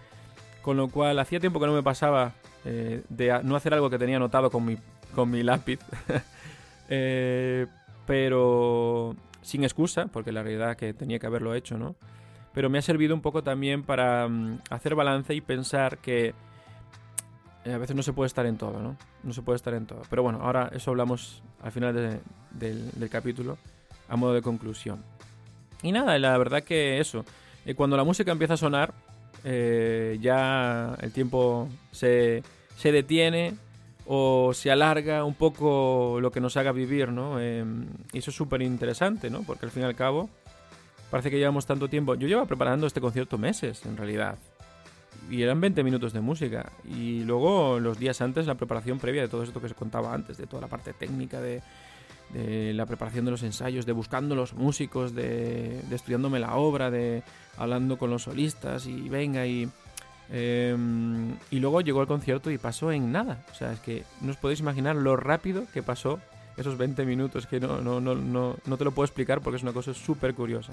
Con 0.63 0.75
lo 0.75 0.87
cual 0.87 1.19
hacía 1.19 1.39
tiempo 1.39 1.59
que 1.59 1.67
no 1.67 1.73
me 1.73 1.83
pasaba 1.83 2.33
eh, 2.65 3.03
de 3.09 3.41
no 3.43 3.55
hacer 3.55 3.75
algo 3.75 3.91
que 3.91 3.99
tenía 3.99 4.15
anotado 4.15 4.49
con 4.49 4.65
mi, 4.65 4.75
con 5.13 5.29
mi 5.29 5.43
lápiz. 5.43 5.79
Eh, 6.93 7.67
pero 8.05 9.15
sin 9.41 9.63
excusa, 9.63 10.07
porque 10.07 10.31
la 10.31 10.43
realidad 10.43 10.71
es 10.71 10.77
que 10.77 10.93
tenía 10.93 11.19
que 11.19 11.27
haberlo 11.27 11.53
hecho, 11.53 11.77
¿no? 11.77 11.95
Pero 12.53 12.69
me 12.69 12.77
ha 12.77 12.81
servido 12.81 13.15
un 13.15 13.21
poco 13.21 13.43
también 13.43 13.83
para 13.83 14.27
mm, 14.27 14.59
hacer 14.69 14.95
balance 14.95 15.33
y 15.33 15.41
pensar 15.41 15.97
que 15.99 16.33
a 17.65 17.77
veces 17.77 17.95
no 17.95 18.03
se 18.03 18.13
puede 18.13 18.27
estar 18.27 18.45
en 18.45 18.57
todo, 18.57 18.79
¿no? 18.79 18.97
No 19.23 19.33
se 19.33 19.41
puede 19.41 19.55
estar 19.55 19.73
en 19.73 19.85
todo. 19.85 20.01
Pero 20.09 20.23
bueno, 20.23 20.39
ahora 20.41 20.69
eso 20.73 20.91
hablamos 20.91 21.43
al 21.61 21.71
final 21.71 22.21
del, 22.51 23.09
capítulo 23.09 23.57
a 24.09 24.15
modo 24.15 24.33
de 24.33 24.41
conclusión. 24.41 25.03
Y 25.83 25.91
nada, 25.91 26.17
la 26.19 26.37
verdad 26.37 26.63
que 26.63 26.99
eso, 26.99 27.23
cuando 27.75 27.97
la 27.97 28.03
música 28.03 28.31
empieza 28.31 28.55
a 28.55 28.57
sonar, 28.57 28.93
ya 29.43 30.95
el 31.01 31.11
tiempo 31.11 31.69
se, 31.91 32.43
se 32.75 32.91
detiene 32.91 33.53
o 34.05 34.51
se 34.53 34.71
alarga 34.71 35.23
un 35.23 35.35
poco 35.35 36.19
lo 36.21 36.31
que 36.31 36.41
nos 36.41 36.57
haga 36.57 36.71
vivir, 36.71 37.09
¿no? 37.09 37.41
Y 37.41 38.17
eso 38.17 38.31
es 38.31 38.35
súper 38.35 38.61
interesante, 38.61 39.29
¿no? 39.29 39.43
Porque 39.43 39.65
al 39.65 39.71
fin 39.71 39.83
y 39.83 39.85
al 39.85 39.95
cabo 39.95 40.29
parece 41.09 41.29
que 41.29 41.37
llevamos 41.37 41.65
tanto 41.65 41.87
tiempo. 41.87 42.15
Yo 42.15 42.27
llevo 42.27 42.45
preparando 42.45 42.87
este 42.87 43.01
concierto 43.01 43.37
meses, 43.37 43.85
en 43.85 43.97
realidad. 43.97 44.37
Y 45.29 45.43
eran 45.43 45.61
20 45.61 45.83
minutos 45.83 46.13
de 46.13 46.21
música. 46.21 46.71
Y 46.85 47.23
luego 47.23 47.79
los 47.79 47.99
días 47.99 48.21
antes 48.21 48.47
la 48.47 48.55
preparación 48.55 48.97
previa 48.97 49.21
de 49.21 49.27
todo 49.27 49.43
esto 49.43 49.61
que 49.61 49.67
se 49.69 49.75
contaba 49.75 50.13
antes, 50.13 50.37
de 50.37 50.47
toda 50.47 50.61
la 50.61 50.67
parte 50.67 50.93
técnica, 50.93 51.39
de, 51.41 51.61
la 52.73 52.85
preparación 52.85 53.25
de 53.25 53.31
los 53.31 53.43
ensayos, 53.43 53.85
de 53.85 53.91
buscando 53.91 54.35
los 54.35 54.53
músicos, 54.53 55.13
de, 55.13 55.81
de 55.89 55.95
estudiándome 55.95 56.39
la 56.39 56.55
obra, 56.55 56.89
de 56.89 57.23
hablando 57.57 57.97
con 57.97 58.09
los 58.09 58.23
solistas 58.23 58.87
y 58.87 59.09
venga 59.09 59.45
y 59.45 59.69
Em, 60.31 61.35
y 61.51 61.59
luego 61.59 61.81
llegó 61.81 62.01
el 62.01 62.07
concierto 62.07 62.51
y 62.51 62.57
pasó 62.57 62.91
en 62.91 63.11
nada. 63.11 63.45
O 63.51 63.53
sea, 63.53 63.73
es 63.73 63.79
que 63.81 64.03
no 64.21 64.31
os 64.31 64.37
podéis 64.37 64.61
imaginar 64.61 64.95
lo 64.95 65.17
rápido 65.17 65.65
que 65.73 65.83
pasó 65.83 66.19
esos 66.57 66.77
20 66.77 67.05
minutos, 67.05 67.47
que 67.47 67.59
no, 67.59 67.81
no, 67.81 67.99
no, 67.99 68.15
no, 68.15 68.55
no 68.65 68.77
te 68.77 68.83
lo 68.83 68.91
puedo 68.91 69.05
explicar 69.05 69.41
porque 69.41 69.57
es 69.57 69.63
una 69.63 69.73
cosa 69.73 69.93
súper 69.93 70.33
curiosa. 70.33 70.71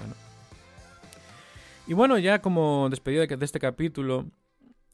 Y 1.87 1.93
bueno, 1.93 2.17
ya 2.17 2.39
como 2.41 2.87
despedida 2.89 3.25
de 3.25 3.45
este 3.45 3.59
capítulo, 3.59 4.27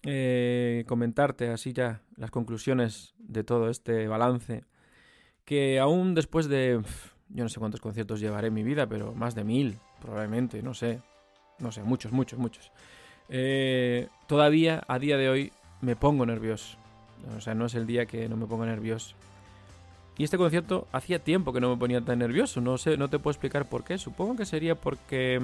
eh, 0.03 0.83
comentarte 0.87 1.49
así 1.49 1.73
ya 1.73 2.01
las 2.15 2.31
conclusiones 2.31 3.13
de 3.17 3.43
todo 3.43 3.69
este 3.69 4.07
balance, 4.07 4.63
que 5.43 5.79
aún 5.79 6.15
después 6.15 6.47
de, 6.47 6.81
yo 7.29 7.43
no 7.43 7.49
sé 7.49 7.59
cuántos 7.59 7.81
conciertos 7.81 8.19
llevaré 8.19 8.47
en 8.47 8.53
mi 8.53 8.63
vida, 8.63 8.87
pero 8.87 9.13
más 9.13 9.35
de 9.35 9.43
mil, 9.43 9.77
probablemente, 9.99 10.63
no 10.63 10.73
sé, 10.73 11.01
no 11.59 11.71
sé, 11.71 11.83
muchos, 11.83 12.11
muchos, 12.11 12.39
muchos. 12.39 12.71
Eh, 13.29 14.07
todavía 14.27 14.83
a 14.87 14.99
día 14.99 15.17
de 15.17 15.29
hoy 15.29 15.51
me 15.81 15.95
pongo 15.95 16.25
nervioso. 16.25 16.77
O 17.37 17.41
sea, 17.41 17.55
no 17.55 17.65
es 17.65 17.75
el 17.75 17.87
día 17.87 18.05
que 18.05 18.29
no 18.29 18.37
me 18.37 18.45
ponga 18.45 18.65
nervioso. 18.65 19.15
Y 20.17 20.23
este 20.23 20.37
concierto 20.37 20.87
hacía 20.91 21.19
tiempo 21.19 21.51
que 21.51 21.59
no 21.59 21.69
me 21.69 21.77
ponía 21.77 22.01
tan 22.01 22.19
nervioso. 22.19 22.61
No 22.61 22.77
sé, 22.77 22.97
no 22.97 23.09
te 23.09 23.19
puedo 23.19 23.31
explicar 23.31 23.65
por 23.65 23.83
qué. 23.83 23.97
Supongo 23.97 24.35
que 24.35 24.45
sería 24.45 24.75
porque 24.75 25.41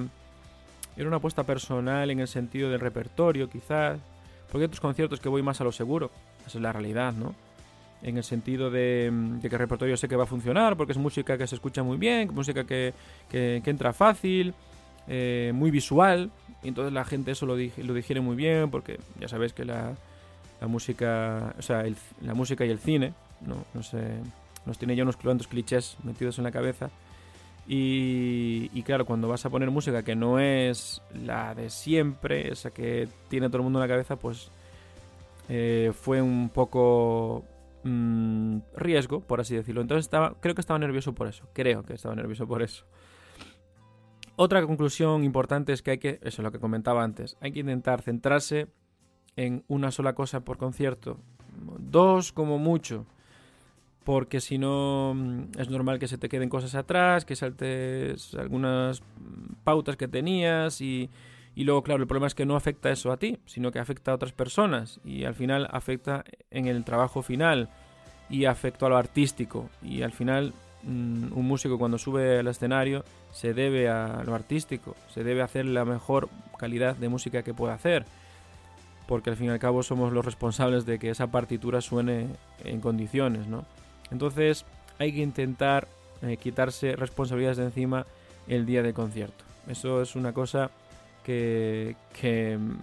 era 0.95 1.07
una 1.07 1.17
apuesta 1.17 1.43
personal 1.43 2.09
en 2.09 2.19
el 2.19 2.27
sentido 2.27 2.69
del 2.69 2.79
repertorio, 2.79 3.49
quizás. 3.49 3.99
Porque 4.47 4.63
hay 4.63 4.65
otros 4.65 4.79
conciertos 4.79 5.19
que 5.19 5.29
voy 5.29 5.41
más 5.41 5.59
a 5.59 5.63
lo 5.63 5.71
seguro. 5.71 6.11
Esa 6.45 6.57
es 6.57 6.61
la 6.61 6.71
realidad, 6.71 7.13
¿no? 7.13 7.35
En 8.01 8.17
el 8.17 8.23
sentido 8.23 8.71
de, 8.71 9.11
que 9.41 9.47
el 9.47 9.59
repertorio 9.59 9.97
sé 9.97 10.07
que 10.07 10.15
va 10.15 10.23
a 10.23 10.27
funcionar, 10.27 10.75
porque 10.75 10.93
es 10.93 10.97
música 10.97 11.37
que 11.37 11.45
se 11.47 11.55
escucha 11.55 11.83
muy 11.83 11.97
bien, 11.97 12.33
música 12.33 12.63
que 12.63 12.93
entra 13.31 13.93
fácil, 13.93 14.55
eh, 15.07 15.51
muy 15.53 15.71
visual. 15.71 16.31
Y 16.63 16.67
entonces 16.67 16.93
la 16.93 17.05
gente 17.05 17.31
eso 17.31 17.45
lo, 17.45 17.55
lo 17.55 17.93
digiere 17.93 18.21
muy 18.21 18.35
bien, 18.35 18.69
porque 18.69 18.99
ya 19.19 19.27
sabéis 19.27 19.53
que 19.53 19.65
la, 19.65 19.95
música, 20.61 21.55
o 21.57 21.61
sea, 21.61 21.83
la 22.21 22.33
música 22.33 22.65
y 22.65 22.69
el 22.69 22.79
cine, 22.79 23.13
no, 23.41 23.65
no 23.73 23.81
sé, 23.81 24.19
nos 24.65 24.77
tiene 24.77 24.95
ya 24.95 25.03
unos 25.03 25.17
cuantos 25.17 25.47
clichés 25.47 25.97
metidos 26.03 26.37
en 26.37 26.43
la 26.43 26.51
cabeza. 26.51 26.89
Y, 27.67 28.69
y, 28.73 28.83
claro, 28.83 29.05
cuando 29.05 29.27
vas 29.27 29.45
a 29.45 29.49
poner 29.49 29.71
música 29.71 30.03
que 30.03 30.15
no 30.15 30.39
es 30.39 31.01
la 31.13 31.55
de 31.55 31.69
siempre, 31.69 32.51
esa 32.51 32.71
que 32.71 33.07
tiene 33.29 33.47
todo 33.47 33.57
el 33.57 33.63
mundo 33.63 33.79
en 33.79 33.87
la 33.87 33.93
cabeza, 33.93 34.15
pues 34.17 34.51
eh, 35.53 35.91
fue 35.93 36.21
un 36.21 36.49
poco 36.49 37.43
mm, 37.83 38.57
riesgo, 38.75 39.19
por 39.19 39.41
así 39.41 39.55
decirlo. 39.55 39.81
Entonces 39.81 40.05
estaba, 40.05 40.35
creo 40.39 40.55
que 40.55 40.61
estaba 40.61 40.79
nervioso 40.79 41.13
por 41.13 41.27
eso. 41.27 41.45
Creo 41.53 41.83
que 41.83 41.93
estaba 41.93 42.15
nervioso 42.15 42.47
por 42.47 42.61
eso. 42.61 42.85
Otra 44.35 44.65
conclusión 44.65 45.23
importante 45.23 45.73
es 45.73 45.81
que 45.81 45.91
hay 45.91 45.97
que, 45.97 46.19
eso 46.21 46.41
es 46.41 46.43
lo 46.43 46.51
que 46.51 46.59
comentaba 46.59 47.03
antes, 47.03 47.37
hay 47.41 47.51
que 47.51 47.59
intentar 47.59 48.01
centrarse 48.01 48.67
en 49.35 49.63
una 49.67 49.91
sola 49.91 50.13
cosa 50.13 50.41
por 50.41 50.57
concierto, 50.57 51.19
dos 51.77 52.31
como 52.31 52.57
mucho, 52.57 53.05
porque 54.03 54.39
si 54.39 54.57
no 54.57 55.13
mm, 55.15 55.59
es 55.59 55.69
normal 55.69 55.99
que 55.99 56.07
se 56.07 56.17
te 56.17 56.29
queden 56.29 56.49
cosas 56.49 56.75
atrás, 56.75 57.25
que 57.25 57.35
saltes 57.35 58.33
algunas 58.35 59.03
pautas 59.63 59.97
que 59.97 60.07
tenías 60.07 60.81
y, 60.81 61.09
y 61.53 61.63
luego, 61.65 61.83
claro, 61.83 62.01
el 62.01 62.07
problema 62.07 62.27
es 62.27 62.35
que 62.35 62.45
no 62.45 62.55
afecta 62.55 62.89
eso 62.89 63.11
a 63.11 63.17
ti, 63.17 63.37
sino 63.45 63.71
que 63.71 63.79
afecta 63.79 64.11
a 64.11 64.15
otras 64.15 64.31
personas 64.31 64.99
y 65.03 65.25
al 65.25 65.35
final 65.35 65.67
afecta 65.71 66.23
en 66.49 66.67
el 66.67 66.83
trabajo 66.83 67.21
final 67.21 67.69
y 68.29 68.45
afecta 68.45 68.85
a 68.85 68.89
lo 68.89 68.97
artístico 68.97 69.69
y 69.83 70.01
al 70.01 70.13
final 70.13 70.53
Mm, 70.53 70.60
un 70.83 71.47
músico 71.47 71.77
cuando 71.77 71.97
sube 71.97 72.39
al 72.39 72.47
escenario 72.47 73.03
se 73.31 73.53
debe 73.53 73.89
a 73.89 74.23
lo 74.25 74.35
artístico, 74.35 74.95
se 75.13 75.23
debe 75.23 75.41
hacer 75.41 75.65
la 75.65 75.85
mejor 75.85 76.29
calidad 76.57 76.95
de 76.95 77.09
música 77.09 77.43
que 77.43 77.53
pueda 77.53 77.73
hacer, 77.73 78.05
porque 79.07 79.29
al 79.29 79.37
fin 79.37 79.47
y 79.47 79.49
al 79.49 79.59
cabo 79.59 79.83
somos 79.83 80.13
los 80.13 80.25
responsables 80.25 80.85
de 80.85 80.99
que 80.99 81.09
esa 81.09 81.27
partitura 81.27 81.81
suene 81.81 82.27
en 82.63 82.81
condiciones, 82.81 83.47
¿no? 83.47 83.65
Entonces 84.11 84.65
hay 84.99 85.13
que 85.13 85.21
intentar 85.21 85.87
eh, 86.21 86.37
quitarse 86.37 86.95
responsabilidades 86.95 87.57
de 87.57 87.65
encima 87.65 88.05
el 88.47 88.65
día 88.65 88.83
de 88.83 88.93
concierto. 88.93 89.43
Eso 89.67 90.01
es 90.01 90.15
una 90.15 90.33
cosa 90.33 90.71
que, 91.23 91.95
que, 92.19 92.57
mm, 92.57 92.77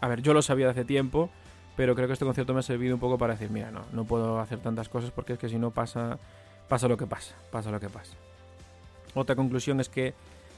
a 0.00 0.08
ver, 0.08 0.22
yo 0.22 0.34
lo 0.34 0.42
sabía 0.42 0.66
de 0.66 0.72
hace 0.72 0.84
tiempo, 0.84 1.30
pero 1.76 1.94
creo 1.94 2.06
que 2.06 2.14
este 2.14 2.24
concierto 2.24 2.54
me 2.54 2.60
ha 2.60 2.62
servido 2.62 2.94
un 2.94 3.00
poco 3.00 3.18
para 3.18 3.34
decir, 3.34 3.50
mira, 3.50 3.70
no, 3.70 3.84
no 3.92 4.04
puedo 4.04 4.40
hacer 4.40 4.58
tantas 4.60 4.88
cosas 4.88 5.10
porque 5.10 5.34
es 5.34 5.38
que 5.38 5.48
si 5.48 5.58
no 5.58 5.70
pasa 5.70 6.18
pasa 6.68 6.88
lo 6.88 6.96
que 6.96 7.06
pasa, 7.06 7.34
pasa 7.50 7.70
lo 7.70 7.80
que 7.80 7.88
pasa. 7.88 8.16
Otra 9.14 9.36
conclusión 9.36 9.80
es 9.80 9.88
que 9.88 10.14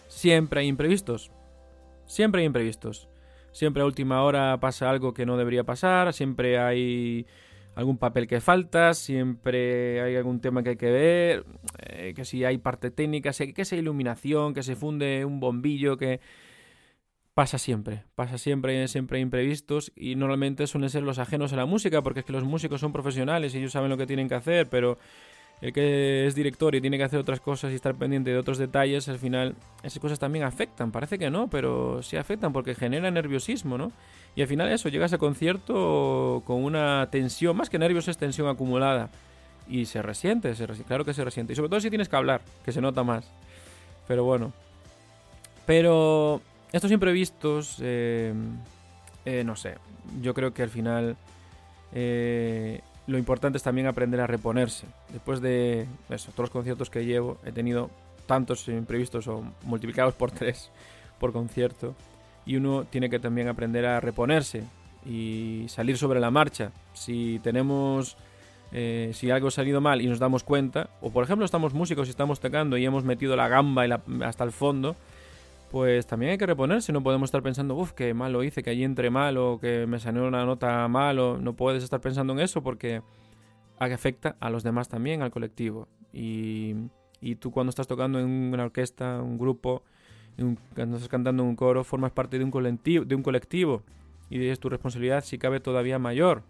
siempre 0.08 0.60
hay 0.60 0.68
imprevistos, 0.68 1.30
siempre 2.06 2.40
hay 2.40 2.46
imprevistos. 2.46 3.08
Siempre 3.52 3.82
a 3.82 3.86
última 3.86 4.22
hora 4.22 4.58
pasa 4.60 4.88
algo 4.88 5.14
que 5.14 5.26
no 5.26 5.36
debería 5.36 5.64
pasar, 5.64 6.12
siempre 6.12 6.58
hay 6.58 7.26
algún 7.74 7.98
papel 7.98 8.26
que 8.26 8.40
falta, 8.40 8.94
siempre 8.94 10.00
hay 10.00 10.16
algún 10.16 10.40
tema 10.40 10.62
que 10.62 10.70
hay 10.70 10.76
que 10.76 10.90
ver, 10.90 11.44
eh, 11.78 12.12
que 12.14 12.24
si 12.24 12.44
hay 12.44 12.58
parte 12.58 12.90
técnica, 12.90 13.32
que 13.32 13.62
hay 13.70 13.78
iluminación, 13.78 14.54
que 14.54 14.62
se 14.62 14.76
funde 14.76 15.24
un 15.24 15.40
bombillo, 15.40 15.96
que 15.96 16.20
pasa 17.34 17.56
siempre, 17.56 18.04
pasa 18.14 18.36
siempre, 18.36 18.86
siempre 18.88 19.18
hay 19.18 19.22
imprevistos 19.22 19.92
y 19.96 20.16
normalmente 20.16 20.66
suelen 20.66 20.90
ser 20.90 21.02
los 21.02 21.18
ajenos 21.18 21.52
a 21.52 21.56
la 21.56 21.66
música, 21.66 22.02
porque 22.02 22.20
es 22.20 22.26
que 22.26 22.32
los 22.32 22.44
músicos 22.44 22.80
son 22.80 22.92
profesionales 22.92 23.54
y 23.54 23.58
ellos 23.58 23.72
saben 23.72 23.90
lo 23.90 23.96
que 23.96 24.06
tienen 24.06 24.28
que 24.28 24.34
hacer, 24.34 24.68
pero 24.68 24.98
el 25.60 25.72
que 25.72 26.26
es 26.26 26.34
director 26.34 26.74
y 26.74 26.80
tiene 26.80 26.98
que 26.98 27.04
hacer 27.04 27.18
otras 27.18 27.40
cosas 27.40 27.72
y 27.72 27.74
estar 27.74 27.94
pendiente 27.94 28.30
de 28.30 28.38
otros 28.38 28.58
detalles, 28.58 29.08
al 29.08 29.18
final 29.18 29.56
esas 29.82 29.98
cosas 29.98 30.18
también 30.18 30.44
afectan. 30.44 30.92
Parece 30.92 31.18
que 31.18 31.30
no, 31.30 31.48
pero 31.48 32.02
sí 32.02 32.16
afectan 32.16 32.52
porque 32.52 32.74
genera 32.74 33.10
nerviosismo, 33.10 33.76
¿no? 33.76 33.92
Y 34.36 34.42
al 34.42 34.48
final 34.48 34.70
eso, 34.70 34.88
llegas 34.88 35.12
a 35.12 35.18
concierto 35.18 36.42
con 36.46 36.62
una 36.62 37.08
tensión, 37.10 37.56
más 37.56 37.70
que 37.70 37.78
nervios 37.78 38.06
es 38.06 38.18
tensión 38.18 38.48
acumulada. 38.48 39.10
Y 39.68 39.84
se 39.86 40.00
resiente, 40.00 40.54
se 40.54 40.66
claro 40.84 41.04
que 41.04 41.12
se 41.12 41.24
resiente. 41.24 41.52
Y 41.52 41.56
sobre 41.56 41.68
todo 41.68 41.80
si 41.80 41.90
tienes 41.90 42.08
que 42.08 42.16
hablar, 42.16 42.40
que 42.64 42.72
se 42.72 42.80
nota 42.80 43.02
más. 43.02 43.30
Pero 44.06 44.24
bueno. 44.24 44.52
Pero 45.66 46.40
estos 46.72 46.90
imprevistos, 46.92 47.78
eh, 47.82 48.32
eh, 49.24 49.42
no 49.44 49.56
sé, 49.56 49.74
yo 50.22 50.34
creo 50.34 50.54
que 50.54 50.62
al 50.62 50.70
final... 50.70 51.16
Eh, 51.92 52.80
lo 53.08 53.16
importante 53.16 53.56
es 53.56 53.64
también 53.64 53.86
aprender 53.86 54.20
a 54.20 54.26
reponerse. 54.26 54.86
Después 55.10 55.40
de 55.40 55.86
eso, 56.10 56.30
todos 56.32 56.44
los 56.44 56.50
conciertos 56.50 56.90
que 56.90 57.06
llevo, 57.06 57.38
he 57.44 57.52
tenido 57.52 57.90
tantos 58.26 58.68
imprevistos 58.68 59.26
o 59.28 59.42
multiplicados 59.62 60.12
por 60.14 60.30
tres 60.38 60.70
por 61.18 61.32
concierto. 61.32 61.94
Y 62.44 62.56
uno 62.56 62.84
tiene 62.84 63.08
que 63.08 63.18
también 63.18 63.48
aprender 63.48 63.86
a 63.86 64.00
reponerse 64.00 64.62
y 65.06 65.64
salir 65.68 65.96
sobre 65.96 66.20
la 66.20 66.30
marcha. 66.30 66.70
Si 66.92 67.40
tenemos, 67.42 68.18
eh, 68.72 69.12
si 69.14 69.30
algo 69.30 69.48
ha 69.48 69.52
salido 69.52 69.80
mal 69.80 70.02
y 70.02 70.06
nos 70.06 70.18
damos 70.18 70.44
cuenta, 70.44 70.90
o 71.00 71.10
por 71.10 71.24
ejemplo 71.24 71.46
estamos 71.46 71.72
músicos 71.72 72.08
y 72.08 72.10
estamos 72.10 72.40
tocando 72.40 72.76
y 72.76 72.84
hemos 72.84 73.04
metido 73.04 73.36
la 73.36 73.48
gamba 73.48 73.86
hasta 74.24 74.44
el 74.44 74.52
fondo, 74.52 74.96
pues 75.70 76.06
también 76.06 76.32
hay 76.32 76.38
que 76.38 76.46
reponerse, 76.46 76.92
no 76.92 77.02
podemos 77.02 77.28
estar 77.28 77.42
pensando, 77.42 77.74
uff, 77.74 77.92
que 77.92 78.14
mal 78.14 78.32
lo 78.32 78.42
hice, 78.42 78.62
que 78.62 78.70
allí 78.70 78.84
entre 78.84 79.10
mal 79.10 79.36
o 79.36 79.58
que 79.60 79.86
me 79.86 79.98
salió 79.98 80.26
una 80.26 80.44
nota 80.44 80.86
mal, 80.88 81.18
o 81.18 81.38
no 81.38 81.54
puedes 81.54 81.84
estar 81.84 82.00
pensando 82.00 82.32
en 82.32 82.40
eso 82.40 82.62
porque 82.62 83.02
afecta 83.78 84.36
a 84.40 84.50
los 84.50 84.62
demás 84.62 84.88
también, 84.88 85.22
al 85.22 85.30
colectivo. 85.30 85.88
Y, 86.12 86.74
y 87.20 87.36
tú 87.36 87.50
cuando 87.50 87.70
estás 87.70 87.86
tocando 87.86 88.18
en 88.18 88.26
una 88.26 88.64
orquesta, 88.64 89.20
un 89.22 89.38
grupo, 89.38 89.82
cuando 90.74 90.96
estás 90.96 91.08
cantando 91.08 91.42
en 91.42 91.48
un 91.50 91.56
coro, 91.56 91.84
formas 91.84 92.12
parte 92.12 92.38
de 92.38 92.44
un 92.44 92.50
colectivo, 92.50 93.04
de 93.04 93.14
un 93.14 93.22
colectivo 93.22 93.82
y 94.30 94.46
es 94.46 94.60
tu 94.60 94.68
responsabilidad 94.68 95.24
si 95.24 95.38
cabe 95.38 95.60
todavía 95.60 95.98
mayor. 95.98 96.42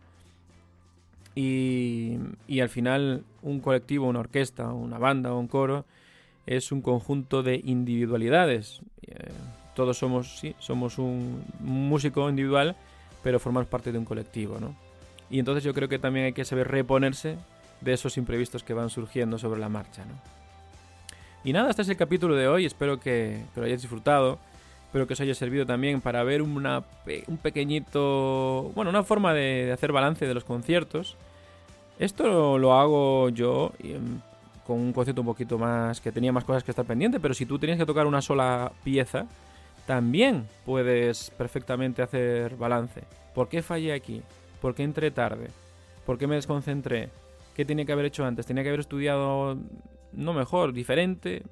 Y, 1.34 2.18
y 2.48 2.60
al 2.60 2.68
final 2.68 3.24
un 3.42 3.60
colectivo, 3.60 4.06
una 4.06 4.20
orquesta, 4.20 4.72
una 4.72 4.98
banda 4.98 5.32
o 5.32 5.38
un 5.38 5.46
coro 5.46 5.84
es 6.48 6.72
un 6.72 6.80
conjunto 6.80 7.42
de 7.42 7.60
individualidades. 7.62 8.80
Eh, 9.06 9.30
todos 9.74 9.98
somos, 9.98 10.38
sí, 10.38 10.54
somos 10.58 10.98
un 10.98 11.44
músico 11.60 12.28
individual, 12.28 12.74
pero 13.22 13.38
formamos 13.38 13.68
parte 13.68 13.92
de 13.92 13.98
un 13.98 14.06
colectivo, 14.06 14.58
¿no? 14.58 14.74
Y 15.30 15.38
entonces 15.38 15.62
yo 15.62 15.74
creo 15.74 15.88
que 15.88 15.98
también 15.98 16.26
hay 16.26 16.32
que 16.32 16.46
saber 16.46 16.68
reponerse 16.68 17.36
de 17.82 17.92
esos 17.92 18.16
imprevistos 18.16 18.62
que 18.62 18.72
van 18.72 18.88
surgiendo 18.88 19.38
sobre 19.38 19.60
la 19.60 19.68
marcha. 19.68 20.04
¿no? 20.06 20.14
Y 21.44 21.52
nada, 21.52 21.68
este 21.68 21.82
es 21.82 21.88
el 21.90 21.98
capítulo 21.98 22.34
de 22.34 22.48
hoy, 22.48 22.64
espero 22.64 22.98
que, 22.98 23.44
lo 23.54 23.64
hayáis 23.64 23.82
disfrutado. 23.82 24.38
Espero 24.86 25.06
que 25.06 25.12
os 25.12 25.20
haya 25.20 25.34
servido 25.34 25.66
también 25.66 26.00
para 26.00 26.24
ver 26.24 26.40
una, 26.40 26.82
un 27.26 27.36
pequeñito. 27.36 28.72
Bueno, 28.74 28.88
una 28.88 29.02
forma 29.02 29.34
de, 29.34 29.70
hacer 29.70 29.92
balance 29.92 30.26
de 30.26 30.32
los 30.32 30.44
conciertos. 30.44 31.18
Esto 31.98 32.56
lo, 32.56 32.72
hago 32.72 33.28
yo 33.28 33.72
con 34.68 34.78
un 34.78 34.92
concierto 34.92 35.22
un 35.22 35.26
poquito 35.26 35.58
más. 35.58 35.98
que 35.98 36.12
tenía 36.12 36.30
más 36.30 36.44
cosas 36.44 36.62
que 36.62 36.70
estar 36.70 36.84
pendiente, 36.84 37.18
pero 37.18 37.32
si 37.32 37.46
tú 37.46 37.58
tenías 37.58 37.78
que 37.78 37.86
tocar 37.86 38.06
una 38.06 38.20
sola 38.20 38.70
pieza, 38.84 39.26
también 39.86 40.46
puedes 40.66 41.30
perfectamente 41.30 42.02
hacer 42.02 42.54
balance. 42.56 43.04
¿Por 43.34 43.48
qué 43.48 43.62
fallé 43.62 43.94
aquí? 43.94 44.20
¿Por 44.60 44.74
qué 44.74 44.82
entré 44.82 45.10
tarde? 45.10 45.48
¿Por 46.04 46.18
qué 46.18 46.26
me 46.26 46.34
desconcentré? 46.34 47.08
¿Qué 47.56 47.64
tenía 47.64 47.86
que 47.86 47.92
haber 47.92 48.04
hecho 48.04 48.26
antes? 48.26 48.44
¿Tenía 48.44 48.62
que 48.62 48.68
haber 48.68 48.80
estudiado, 48.80 49.56
no 50.12 50.34
mejor, 50.34 50.74
diferente? 50.74 51.44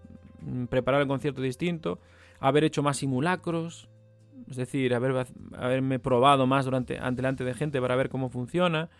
Mm, 0.42 0.66
¿Preparar 0.66 1.00
el 1.00 1.08
concierto 1.08 1.40
distinto? 1.40 1.98
¿Haber 2.38 2.64
hecho 2.64 2.82
más 2.82 2.98
simulacros? 2.98 3.88
Es 4.50 4.58
decir, 4.58 4.94
haber, 4.94 5.26
haberme 5.56 5.98
probado 5.98 6.46
más 6.46 6.66
durante, 6.66 7.00
delante 7.12 7.44
de 7.44 7.54
gente 7.54 7.80
para 7.80 7.96
ver 7.96 8.10
cómo 8.10 8.28
funciona. 8.28 8.90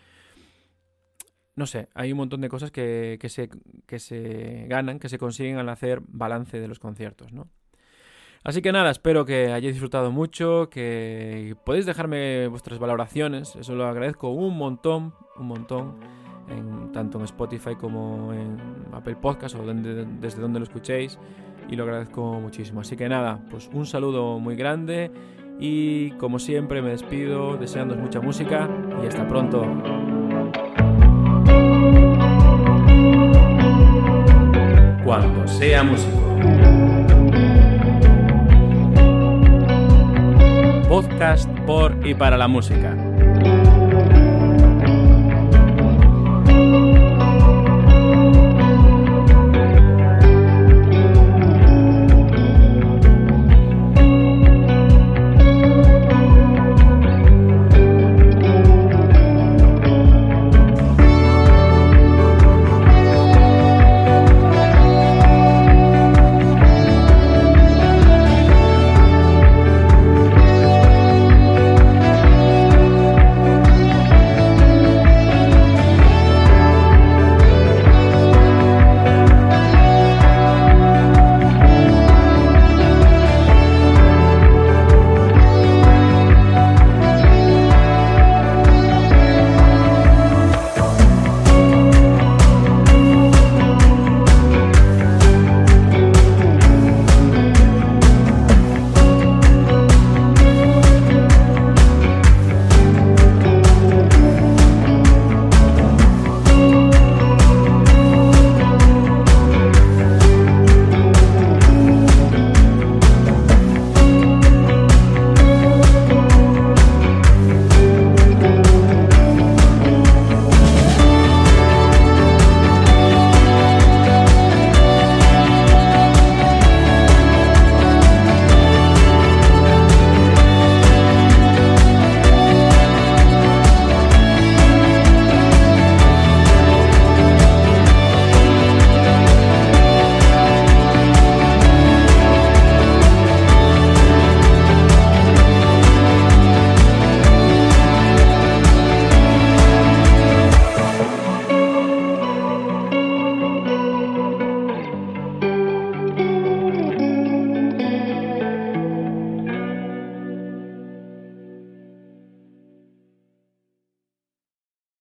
No 1.57 1.65
sé, 1.65 1.89
hay 1.93 2.13
un 2.13 2.19
montón 2.19 2.39
de 2.39 2.47
cosas 2.47 2.71
que, 2.71 3.17
que, 3.19 3.27
se, 3.27 3.49
que 3.85 3.99
se 3.99 4.65
ganan, 4.69 4.99
que 4.99 5.09
se 5.09 5.17
consiguen 5.17 5.57
al 5.57 5.67
hacer 5.67 6.01
balance 6.07 6.59
de 6.59 6.67
los 6.69 6.79
conciertos, 6.79 7.33
¿no? 7.33 7.49
Así 8.43 8.61
que 8.61 8.71
nada, 8.71 8.91
espero 8.91 9.25
que 9.25 9.51
hayáis 9.51 9.73
disfrutado 9.73 10.11
mucho, 10.11 10.69
que 10.69 11.55
podéis 11.65 11.85
dejarme 11.85 12.47
vuestras 12.47 12.79
valoraciones, 12.79 13.57
eso 13.57 13.75
lo 13.75 13.87
agradezco 13.87 14.29
un 14.29 14.55
montón, 14.55 15.13
un 15.37 15.47
montón 15.47 15.99
tanto 16.93 17.17
en 17.17 17.25
Spotify 17.25 17.75
como 17.75 18.33
en 18.33 18.57
Apple 18.93 19.17
Podcast 19.17 19.55
o 19.55 19.65
desde 19.65 20.41
donde 20.41 20.59
lo 20.59 20.63
escuchéis 20.63 21.19
y 21.69 21.75
lo 21.75 21.83
agradezco 21.83 22.39
muchísimo. 22.39 22.81
Así 22.81 22.95
que 22.95 23.09
nada, 23.09 23.41
pues 23.49 23.69
un 23.73 23.85
saludo 23.85 24.39
muy 24.39 24.55
grande 24.55 25.11
y 25.59 26.11
como 26.11 26.39
siempre 26.39 26.81
me 26.81 26.91
despido 26.91 27.57
deseándoos 27.57 27.99
mucha 27.99 28.21
música 28.21 28.69
y 29.03 29.07
hasta 29.07 29.27
pronto. 29.27 30.06
Cuando 35.07 35.47
sea 35.47 35.83
músico. 35.83 36.19
Podcast 40.89 41.49
por 41.65 41.95
y 42.05 42.13
para 42.13 42.35
la 42.35 42.49
música. 42.49 42.93